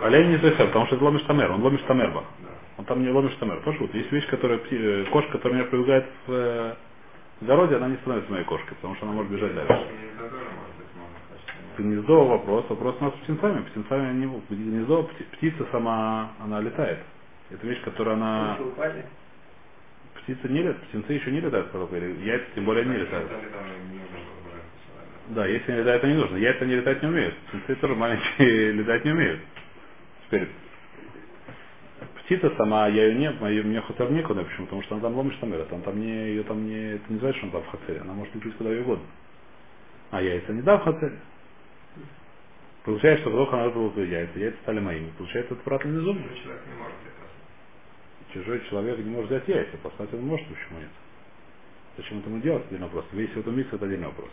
олень, 0.02 0.28
не 0.30 0.36
зайца, 0.38 0.66
потому 0.66 0.86
что 0.86 0.96
это 0.96 1.04
ломишь 1.04 1.22
тамер, 1.22 1.50
он 1.52 1.62
ломишь 1.62 1.82
тамерба. 1.82 2.24
Он 2.78 2.84
там 2.84 3.02
не 3.02 3.10
ломишь 3.10 3.34
тамер. 3.36 3.60
Пошут. 3.62 3.94
Есть 3.94 4.12
вещь, 4.12 4.26
которая, 4.28 4.60
э, 4.70 5.04
кошка, 5.10 5.32
которая 5.32 5.60
меня 5.60 5.70
прибегает 5.70 6.06
в 6.26 6.32
э, 6.32 6.74
огороде, 7.42 7.76
она 7.76 7.88
не 7.88 7.96
становится 7.98 8.30
моей 8.32 8.44
кошкой, 8.44 8.74
потому 8.76 8.94
что 8.96 9.06
она 9.06 9.14
может 9.14 9.32
бежать 9.32 9.54
дальше. 9.54 9.72
Не. 11.78 11.78
Гнездо 11.78 12.26
вопрос, 12.26 12.64
вопрос 12.68 12.96
у 13.00 13.04
нас 13.04 13.14
с 13.14 13.18
птенцами. 13.18 13.62
Птенцами 13.64 14.08
они, 14.10 14.42
гнездо, 14.50 15.02
пти- 15.02 15.24
птица 15.36 15.66
сама, 15.72 16.32
она 16.40 16.60
летает. 16.60 16.98
Это 17.50 17.66
вещь, 17.66 17.80
которая 17.82 18.16
она... 18.16 18.56
Птицы 20.22 20.48
не 20.48 20.58
летают, 20.60 20.82
птенцы 20.88 21.12
еще 21.12 21.30
не 21.30 21.40
летают, 21.40 21.68
или 21.92 22.24
яйца 22.26 22.46
тем 22.54 22.64
более 22.64 22.84
не 22.84 22.96
летают. 22.98 23.30
Не. 23.30 25.34
Да, 25.34 25.46
если 25.46 25.72
они 25.72 25.80
летают, 25.82 26.04
не 26.04 26.14
нужно. 26.14 26.36
Яйца 26.36 26.64
они 26.64 26.74
летать 26.76 27.02
не 27.02 27.08
умеют. 27.08 27.34
Птенцы 27.48 27.74
тоже 27.76 27.94
маленькие 27.94 28.72
летать 28.72 29.04
не 29.04 29.12
умеют. 29.12 29.40
Теперь, 30.26 30.48
птица 32.26 32.52
сама, 32.56 32.88
я 32.88 33.06
ее 33.06 33.14
не, 33.14 33.30
мою, 33.30 33.64
мне 33.64 33.80
хатер 33.80 34.10
некуда, 34.10 34.42
почему? 34.42 34.66
Потому 34.66 34.82
что 34.82 34.94
она 34.96 35.02
там 35.02 35.16
ломишь 35.16 35.36
там 35.36 35.52
там, 35.66 35.82
там 35.82 36.00
не, 36.00 36.08
ее 36.08 36.42
там 36.42 36.66
не, 36.66 36.94
это 36.96 37.12
не 37.12 37.18
значит, 37.20 37.36
что 37.38 37.46
она 37.46 37.52
там 37.52 37.62
в 37.62 37.68
хацере. 37.68 38.00
Она 38.00 38.12
может 38.14 38.34
лететь 38.34 38.56
куда 38.56 38.70
ей 38.70 38.82
угодно. 38.82 39.06
А 40.10 40.20
яйца 40.20 40.52
не 40.52 40.62
да 40.62 40.78
в 40.78 40.84
хацере. 40.84 41.18
Получается, 42.84 43.22
что 43.22 43.30
вдруг 43.30 43.52
она 43.52 43.68
выпала 43.68 44.02
яйца, 44.04 44.38
яйца 44.38 44.58
стали 44.62 44.80
моими. 44.80 45.10
Получается, 45.18 45.54
это 45.54 45.62
обратно 45.62 46.00
зуб. 46.00 46.16
Чужой 46.18 46.38
человек 46.42 46.66
не 46.66 46.74
может 46.74 46.98
это. 47.06 48.32
Чужой 48.34 48.60
человек 48.68 48.98
не 48.98 49.10
может 49.10 49.30
взять 49.30 49.48
яйца, 49.48 49.76
послать 49.78 50.12
он 50.14 50.26
может, 50.26 50.46
почему 50.48 50.80
нет? 50.80 50.90
Зачем 51.96 52.18
это 52.18 52.28
ему 52.28 52.40
делать, 52.42 52.66
отдельный 52.66 52.86
вопрос. 52.86 53.06
Весь 53.12 53.30
в 53.30 53.38
этом 53.38 53.56
микс 53.56 53.72
это 53.72 53.86
отдельный 53.86 54.06
вопрос. 54.06 54.30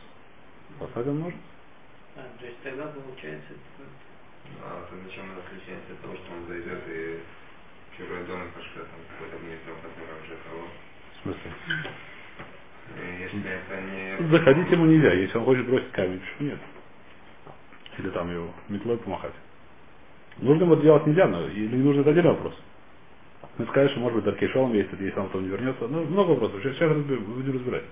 Послать 0.80 1.08
он 1.08 1.20
может? 1.20 1.40
А, 2.16 2.22
то 2.40 2.46
есть 2.46 2.60
тогда 2.64 2.88
получается, 2.88 3.54
это- 3.54 3.90
А 4.62 4.86
то 4.90 4.96
зачем 5.06 5.24
он 5.32 5.38
отличается 5.40 5.94
от 5.94 6.02
того, 6.02 6.16
что 6.16 6.34
он 6.34 6.48
зайдет 6.48 6.84
и 6.90 7.20
чужой 7.98 8.24
дом 8.26 8.42
и 8.44 8.52
пошлет 8.52 8.88
там 8.90 9.00
какой-то 9.10 9.38
гнездо, 9.46 9.72
который 9.82 10.24
уже 10.24 10.36
кого. 10.44 10.68
В 11.14 11.24
смысле? 11.24 11.52
И 12.98 13.22
если 13.24 13.50
это 13.50 13.82
не... 13.82 14.30
Заходить 14.30 14.72
ему 14.72 14.86
нельзя, 14.86 15.14
если 15.14 15.38
он 15.38 15.46
хочет 15.46 15.68
бросить 15.68 15.92
камень, 15.92 16.20
почему 16.20 16.50
нет? 16.50 16.60
Или 17.98 18.10
там 18.10 18.32
его 18.32 18.54
метлой 18.70 18.98
помахать. 18.98 19.34
Нужно 20.38 20.74
это 20.74 20.82
делать 20.82 21.06
нельзя, 21.08 21.28
но 21.28 21.48
или 21.48 21.76
не 21.76 21.84
нужно, 21.84 22.02
это 22.02 22.10
отдельный 22.12 22.32
вопрос. 22.32 22.56
Мы 23.58 23.66
скажем, 23.68 23.92
что 23.92 24.00
может 24.00 24.16
быть 24.16 24.26
Даркей 24.26 24.50
Шолом 24.50 24.74
есть, 24.74 24.90
если 24.92 25.20
он 25.20 25.28
потом 25.28 25.44
не 25.44 25.50
вернется. 25.50 25.88
Ну, 25.88 26.06
много 26.06 26.32
вопросов. 26.32 26.60
Сейчас, 26.62 26.76
сейчас 26.76 26.92
разбер- 26.92 27.20
будем 27.20 27.54
разбирать. 27.54 27.84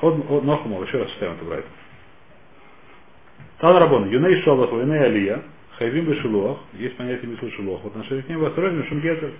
От, 0.00 0.30
от 0.30 0.44
Нохумов, 0.44 0.86
еще 0.86 0.98
раз 0.98 1.10
читаем 1.12 1.34
это 1.34 1.44
брать. 1.44 1.64
Тан 3.58 3.76
Рабон, 3.76 4.10
Юней 4.10 4.42
Шолох, 4.42 4.72
Юней 4.72 5.00
Алия, 5.04 5.42
Хайвим 5.78 6.06
Бешилуах, 6.06 6.58
есть 6.74 6.96
понятие 6.96 7.30
Мису 7.30 7.50
Шилуах, 7.50 7.82
в 7.82 7.86
отношении 7.88 8.22
к 8.22 8.28
ним 8.28 8.40
Васроем 8.40 8.84
Шумгетер, 8.86 9.30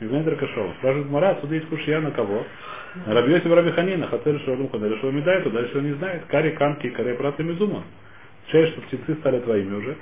Юней 0.00 0.36
Кашов. 0.36 0.74
Спрашивает 0.78 1.10
Мара, 1.10 1.30
отсюда 1.30 1.54
есть 1.54 1.68
кушья 1.68 2.00
на 2.00 2.10
кого? 2.12 2.44
На 3.06 3.14
Рабиосе 3.14 3.48
Раби 3.48 3.70
Ханина, 3.70 4.06
Хатер 4.06 4.40
Шалом 4.40 4.70
Ханер 4.70 4.98
Шалом 5.00 5.16
Медай, 5.16 5.42
то 5.42 5.50
дальше 5.50 5.78
он 5.78 5.84
не 5.84 5.94
знает. 5.94 6.24
Кари, 6.26 6.52
Канки, 6.52 6.88
Каре, 6.90 7.14
Прат 7.14 7.38
и 7.40 7.42
Мизума. 7.42 7.84
Означает, 8.44 8.70
что 8.70 8.80
птенцы 8.82 9.14
стали 9.20 9.40
твоими 9.40 9.74
уже. 9.74 9.96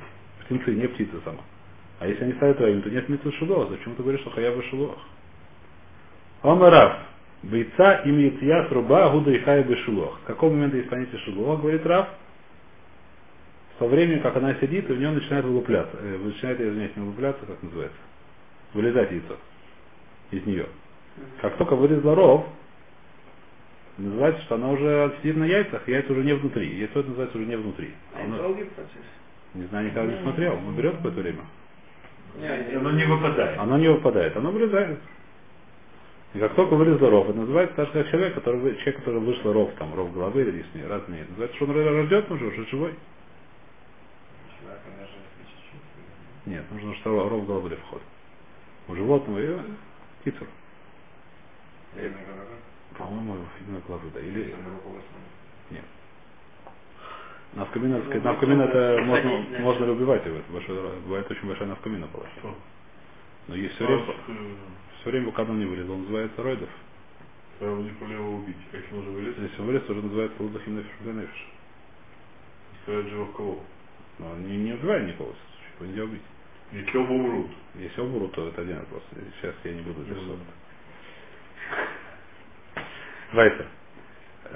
Птенцы, 0.44 0.74
не 0.74 0.86
птицы 0.88 1.12
сама. 1.24 1.40
А 1.98 2.06
если 2.06 2.24
они 2.24 2.32
стали 2.34 2.52
твоими, 2.54 2.80
то 2.80 2.90
нет 2.90 3.08
Митсу 3.08 3.32
Шилуах. 3.32 3.70
Зачем 3.70 3.94
ты 3.94 4.02
говоришь, 4.02 4.20
что 4.22 4.30
Хаява 4.30 4.62
Шилуах? 4.62 4.98
Омарав. 6.42 6.98
Бойца 7.42 8.02
им 8.04 8.18
яция 8.18 8.68
труба 8.68 9.08
гуда 9.10 9.30
и 9.30 9.38
хая 9.38 9.62
бешулох. 9.62 10.20
В 10.20 10.26
каком 10.26 10.52
момент 10.52 10.74
есть 10.74 10.90
понятие 10.90 11.18
шулох, 11.20 11.60
говорит 11.60 11.86
Раф? 11.86 12.08
Со 13.80 13.86
времени, 13.86 14.18
как 14.20 14.36
она 14.36 14.54
сидит, 14.56 14.88
и 14.90 14.92
в 14.92 14.98
нее 14.98 15.10
начинает 15.10 15.44
вылупляться. 15.44 15.96
Э, 15.98 16.18
начинает, 16.18 16.60
извиняюсь, 16.60 16.94
не 16.96 17.02
вылупляться, 17.02 17.46
как 17.46 17.62
называется? 17.62 17.96
Вылезать 18.74 19.10
яйцо 19.10 19.36
из 20.30 20.44
нее. 20.46 20.66
Как 21.40 21.56
только 21.56 21.74
вылезла 21.74 22.14
ров, 22.14 22.46
называется, 23.96 24.42
что 24.42 24.56
она 24.56 24.68
уже 24.70 25.14
сидит 25.22 25.36
на 25.38 25.44
яйцах, 25.44 25.88
яйца 25.88 26.12
уже 26.12 26.22
не 26.24 26.34
внутри. 26.34 26.68
Яйцо 26.76 27.00
это 27.00 27.08
называется 27.08 27.38
уже 27.38 27.46
не 27.46 27.56
внутри. 27.56 27.90
А 28.14 28.22
Оно- 28.22 28.34
это 28.36 28.42
долгий 28.44 28.64
процесс. 28.64 28.92
не 29.54 29.64
знаю, 29.66 29.86
никогда 29.86 30.12
не 30.12 30.22
смотрел. 30.22 30.52
Он 30.54 30.76
берет 30.76 30.96
какое-то 30.96 31.20
время. 31.20 31.40
Не, 32.38 32.76
Оно 32.76 32.90
не 32.92 33.04
выпадает. 33.06 33.58
Оно 33.58 33.78
не 33.78 33.88
выпадает, 33.88 34.36
оно 34.36 34.50
вылезает. 34.52 34.98
И 36.34 36.38
как 36.38 36.54
только 36.54 36.74
вылезла 36.76 37.10
ров, 37.10 37.28
это 37.30 37.38
называется 37.38 37.74
так 37.76 37.86
же, 37.88 37.92
как 37.94 38.10
человек, 38.10 38.34
который, 38.34 38.60
вы- 38.60 38.74
человек, 38.76 38.96
который 38.98 39.20
вышел 39.20 39.52
ров, 39.52 39.70
там, 39.78 39.94
ров 39.94 40.12
головы 40.12 40.42
или 40.42 40.50
лишний, 40.50 40.84
разные. 40.86 41.24
Называется, 41.30 41.56
что 41.56 41.64
он 41.64 41.72
рождет 41.74 42.30
уже, 42.30 42.44
уже 42.46 42.66
живой. 42.66 42.94
Человека 44.60 44.84
даже 44.96 45.10
если 45.10 45.50
чуть-чуть. 45.50 46.39
Нет, 46.50 46.64
нужно, 46.72 46.94
что 46.96 47.28
ров 47.28 47.46
головы 47.46 47.68
вход. 47.76 48.02
У 48.88 48.94
животного 48.96 49.38
и 49.38 49.60
кицур. 50.24 50.48
По-моему, 52.98 53.36
именно 53.60 53.80
головы, 53.86 54.10
да. 54.12 54.20
Или 54.20 54.40
Если 54.40 54.56
нет. 55.70 55.84
Навкамина, 57.52 58.00
сказать, 58.02 58.24
навкамина 58.24 58.62
это 58.62 59.02
можно, 59.04 59.30
Ходить, 59.30 59.50
да. 59.52 59.58
можно 59.60 59.92
убивать 59.92 60.26
его. 60.26 60.36
Это 60.38 60.52
большой, 60.52 60.98
бывает 61.00 61.30
очень 61.30 61.46
большая 61.46 61.68
навкамина 61.68 62.06
была. 62.08 62.26
Но 63.46 63.54
есть 63.54 63.74
все 63.76 63.86
время, 63.86 64.04
все 65.00 65.10
время, 65.10 65.26
пока 65.30 65.42
он 65.42 65.58
не 65.60 65.66
вылез, 65.66 65.88
он 65.88 66.02
называется 66.02 66.42
ройдов. 66.42 66.68
Треба 67.58 67.76
не 67.76 68.12
его 68.12 68.34
убить. 68.36 68.56
Как 68.72 68.82
он 68.92 68.98
уже 68.98 69.10
вылез, 69.10 69.34
Если 69.38 69.62
вылез, 69.62 69.88
уже 69.88 70.02
называется 70.02 70.42
лудахим 70.42 70.76
нефиш. 70.78 71.46
сказать 72.82 73.06
живых 73.06 73.36
кого. 73.36 73.60
Но 74.18 74.30
он 74.32 74.46
не, 74.46 74.56
не 74.56 74.72
убивает 74.72 75.06
никого, 75.08 75.32
его 75.78 75.86
нельзя 75.90 76.04
убить. 76.04 76.22
Если 76.72 76.96
оба 76.96 77.12
умрут. 77.12 77.50
Если 77.74 78.00
он 78.00 78.30
то 78.30 78.48
это 78.48 78.62
один 78.62 78.78
вопрос. 78.78 79.02
Сейчас 79.40 79.54
я 79.64 79.72
не 79.72 79.82
буду 79.82 80.02
здесь 80.04 80.16
Ну, 80.16 80.36
Вайтер. 83.32 83.66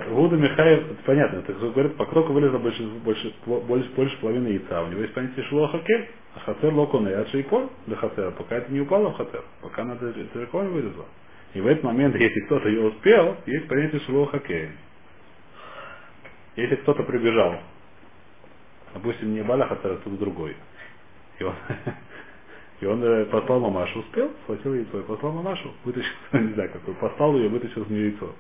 Гуда 0.09 0.37
Михаев, 0.37 0.91
это 0.91 1.03
понятно, 1.05 1.43
так 1.43 1.57
говорит, 1.57 1.97
по 1.97 2.05
кроку 2.07 2.33
вылезло 2.33 2.59
больше, 2.59 2.83
больше, 2.83 3.33
больше, 3.47 3.89
больше 3.91 4.21
половины 4.21 4.49
яйца. 4.49 4.83
У 4.83 4.89
него 4.89 5.03
есть 5.03 5.15
понятие 5.15 5.45
шло 5.45 5.69
хакель, 5.69 6.09
а 6.35 6.41
хатер 6.41 6.73
локон 6.73 7.09
и 7.09 7.13
ачейпон 7.13 7.71
для 7.87 7.97
хатера, 7.97 8.33
пока 8.33 8.57
это 8.57 8.73
не 8.73 8.81
упало 8.81 9.11
в 9.11 9.17
хатер, 9.17 9.45
пока 9.63 9.83
она 9.83 9.95
далеко 9.95 10.63
не 10.63 10.69
вылезла. 10.69 11.05
И 11.55 11.61
в 11.61 11.67
этот 11.69 11.85
момент, 11.85 12.17
если 12.19 12.41
кто-то 12.41 12.69
ее 12.69 12.89
успел, 12.89 13.37
есть 13.47 13.69
понятие 13.69 14.01
шло 14.01 14.27
хакель. 14.27 14.73
Если 16.57 16.75
кто-то 16.77 17.05
прибежал, 17.05 17.61
допустим, 18.95 19.33
не 19.33 19.43
Баля 19.43 19.67
хатер, 19.67 19.93
а 19.93 19.97
кто-то 19.99 20.17
другой, 20.17 20.57
и 21.39 21.45
он, 21.45 21.55
и 22.81 22.87
он 22.87 23.03
э, 23.05 23.25
послал 23.27 23.61
мамашу, 23.61 24.01
успел, 24.01 24.31
схватил 24.45 24.75
яйцо 24.75 25.01
и 25.01 25.03
послал 25.05 25.33
мамашу, 25.33 25.73
вытащил, 25.85 26.13
не 26.33 26.53
знаю 26.55 26.71
какой, 26.73 26.95
послал 26.95 27.37
ее, 27.37 27.49
вытащил 27.49 27.83
из 27.83 27.91
нее 27.91 28.11
яйцо. 28.11 28.35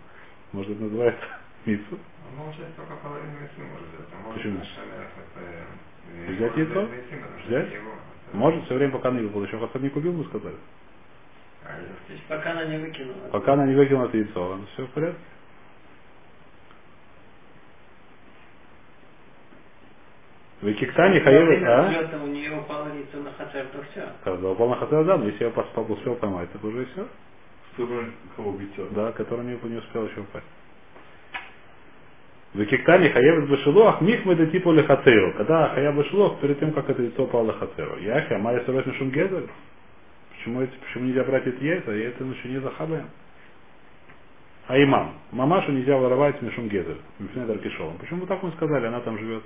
Может, 0.52 0.72
это 0.72 0.82
называется 0.84 1.24
митсу? 1.66 1.98
Может, 2.36 2.76
только 2.76 2.94
половину 2.96 3.32
мясу 3.32 3.60
может 3.70 3.88
взять. 3.88 4.08
а 4.12 4.32
Почему? 4.32 4.58
шалях, 4.58 5.08
это, 5.16 5.40
э, 6.26 6.32
Взять 6.32 6.56
яйцо? 6.56 6.72
что 6.72 7.46
Взять? 7.48 7.72
его, 7.72 7.90
это- 7.90 8.36
Может, 8.36 8.64
все 8.64 8.74
время, 8.74 8.92
пока 8.92 9.10
не 9.10 9.20
выпал. 9.20 9.44
Еще 9.44 9.58
хатер 9.58 9.80
не 9.82 9.88
купил, 9.90 10.12
бы 10.12 10.24
сказали. 10.26 10.56
А, 11.64 11.68
То 12.06 12.12
есть 12.12 12.24
пока 12.26 12.50
она 12.52 12.64
не 12.66 12.78
выкинула. 12.78 13.28
Пока 13.32 13.52
она 13.54 13.66
не 13.66 13.74
выкинула 13.74 14.06
это 14.06 14.16
яйцо, 14.18 14.50
он 14.50 14.66
все 14.74 14.84
в 14.86 14.90
порядке. 14.90 15.18
В 20.64 20.74
Киктане 20.76 21.20
хаевы, 21.20 21.62
а? 21.66 21.90
Взлета 21.90 22.22
у 22.24 22.26
нее 22.28 22.58
упало 22.58 22.88
яйцо 22.88 23.18
на 23.18 23.30
хатер, 23.32 23.66
то 23.66 23.82
все. 23.92 24.08
Когда 24.24 24.48
упал 24.48 24.70
на 24.70 24.76
хатер, 24.76 25.04
да, 25.04 25.18
но 25.18 25.26
если 25.26 25.44
я 25.44 25.50
поспал, 25.50 25.84
успел 25.92 26.14
поймать, 26.16 26.50
так 26.52 26.64
уже 26.64 26.86
все. 26.86 27.06
Чтобы 27.74 28.10
кого 28.34 28.52
биться. 28.52 28.86
Да, 28.92 29.12
который 29.12 29.44
не, 29.44 29.58
не 29.68 29.76
успел 29.76 30.06
еще 30.06 30.20
упасть. 30.20 30.46
В 32.54 32.64
Киктане 32.64 33.10
хаевы 33.10 33.46
башилох, 33.46 34.00
мих 34.00 34.24
мы 34.24 34.36
до 34.36 34.46
типа 34.46 34.70
лехацеру. 34.70 35.34
Когда 35.34 35.68
хая 35.68 35.92
башилох, 35.92 36.40
перед 36.40 36.58
тем, 36.60 36.72
как 36.72 36.88
это 36.88 37.02
яйцо 37.02 37.24
упало 37.24 37.48
лехацеру. 37.48 37.98
Яхи, 37.98 38.32
а 38.32 38.38
майя 38.38 38.64
сорос 38.64 38.86
мишум 38.86 39.10
гезель. 39.10 39.48
Почему, 40.30 40.62
эти- 40.62 40.76
почему 40.78 41.04
нельзя 41.04 41.24
брать 41.24 41.46
эти 41.46 41.62
яйца? 41.62 41.92
Я 41.92 42.08
это 42.08 42.24
еще 42.24 42.48
не 42.48 42.60
захабаем. 42.62 43.10
А 44.68 44.82
имам. 44.82 45.14
Мамашу 45.32 45.72
нельзя 45.72 45.98
воровать 45.98 46.40
мишум 46.40 46.68
гезель. 46.70 47.00
Мишнет 47.18 47.50
Аркишолом. 47.50 47.98
Почему 47.98 48.24
так 48.26 48.42
мы 48.42 48.50
сказали? 48.52 48.86
Она 48.86 49.00
там 49.00 49.18
живет. 49.18 49.42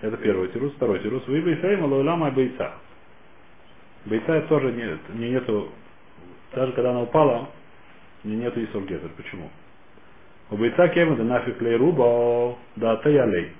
Это 0.00 0.16
первый 0.18 0.48
тирус. 0.48 0.72
Второй 0.74 1.00
тирус. 1.00 1.26
Вы 1.26 1.40
бейсаима 1.40 1.86
лоулама 1.86 2.30
бойца. 2.30 2.74
Бойца 4.04 4.40
тоже 4.42 4.70
нет, 4.72 4.98
не 5.14 5.30
нету, 5.30 5.70
даже 6.54 6.72
когда 6.72 6.90
она 6.90 7.02
упала, 7.02 7.48
не 8.22 8.36
нету 8.36 8.62
Исор 8.62 8.82
Гезер. 8.82 9.10
Почему? 9.16 9.50
У 10.50 10.56
бойца 10.56 10.88
кевен 10.88 11.16
да 11.16 11.24
нафиг 11.24 11.60
лей 11.62 11.76
руба 11.76 12.56
да 12.76 12.96
таялей. 12.96 13.52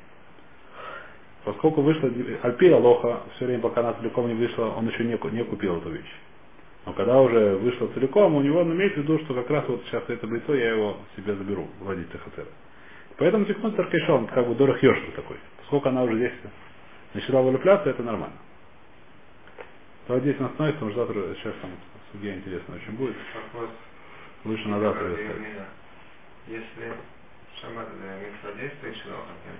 Поскольку 1.45 1.81
вышла 1.81 2.11
Альпи 2.43 2.71
Алоха, 2.71 3.21
все 3.37 3.47
время 3.47 3.63
пока 3.63 3.81
она 3.81 3.95
целиком 3.95 4.29
не 4.29 4.35
вышла, 4.35 4.67
он 4.77 4.89
еще 4.89 5.05
не, 5.05 5.19
не 5.33 5.45
купил 5.45 5.79
эту 5.79 5.91
вещь. 5.91 6.15
Но 6.87 6.93
когда 6.93 7.21
уже 7.21 7.57
вышла 7.57 7.89
целиком, 7.95 8.35
у 8.35 8.43
него 8.43 8.61
он 8.61 8.73
имеет 8.73 8.95
в 8.95 8.99
виду, 8.99 9.19
что 9.21 9.35
как 9.35 9.49
раз 9.49 9.65
вот 9.69 9.83
сейчас 9.87 10.05
это 10.09 10.27
бойцо 10.27 10.55
я 10.55 10.71
его 10.71 10.99
себе 11.17 11.35
заберу, 11.35 11.69
владеть 11.81 12.11
Хатера. 12.11 12.49
Поэтому 13.17 13.47
Тикнун 13.47 13.73
Таркайшал, 13.73 14.17
он 14.17 14.27
как 14.27 14.47
бы 14.47 14.55
Йошер 14.55 15.13
такой. 15.17 15.37
Поскольку 15.75 15.89
она 15.89 16.05
уже 16.05 16.17
здесь 16.19 16.33
начала 17.15 17.43
вылепляться, 17.43 17.91
это 17.91 18.01
нормально. 18.05 18.37
Давай 20.07 20.23
здесь 20.23 20.41
остановимся, 20.41 20.79
потому 20.79 20.91
что 20.93 21.05
завтра 21.05 21.35
сейчас 21.35 21.55
там 21.63 21.73
судья 22.13 22.37
интересно 22.37 22.77
очень 22.77 22.93
будет. 22.93 23.17
Вопрос. 23.35 23.71
Лучше 24.45 24.69
на 24.69 24.79
завтра 24.79 25.11
оставить. 25.11 25.47
Если 26.47 26.95
шаббат 27.61 27.89
митцва 27.91 28.53
действует 28.53 28.97
шлохакин, 28.99 29.59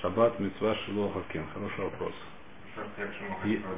Шаббат, 0.00 0.40
митцва, 0.40 0.74
шило, 0.76 1.12
хакен. 1.12 1.44
Хороший 1.52 1.84
вопрос. 1.84 2.14
И-? 3.44 3.60
Ну. 3.60 3.68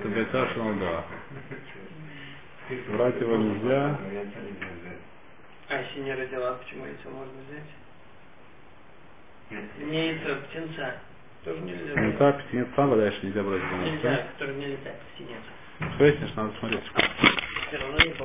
Это 0.00 0.08
бейца 0.08 0.48
шалмалга. 0.52 1.04
Брать 2.92 3.20
его 3.22 3.36
нельзя. 3.36 3.98
А 5.70 5.80
если 5.82 6.00
не 6.00 6.12
родила, 6.14 6.54
почему 6.54 6.84
яйцо 6.84 7.08
можно 7.10 7.32
взять? 7.48 7.62
Не 9.78 10.08
яйцо, 10.08 10.36
птенца. 10.48 10.94
Тоже 11.44 11.60
нельзя 11.62 11.92
Ну 11.96 12.08
взять. 12.08 12.18
так, 12.18 12.44
птенец 12.44 12.68
сам 12.76 12.90
дальше 12.98 13.18
нельзя 13.22 13.42
брать. 13.42 13.62
Нельзя, 13.84 14.26
который 14.32 14.54
не 14.56 14.66
летает, 14.66 14.96
птенец. 15.14 15.42
Пояснишь, 15.98 16.34
надо 16.34 16.52
смотреть. 16.58 16.82
Все 17.68 17.76
равно 17.78 17.98
не 17.98 18.10
помогает. 18.10 18.20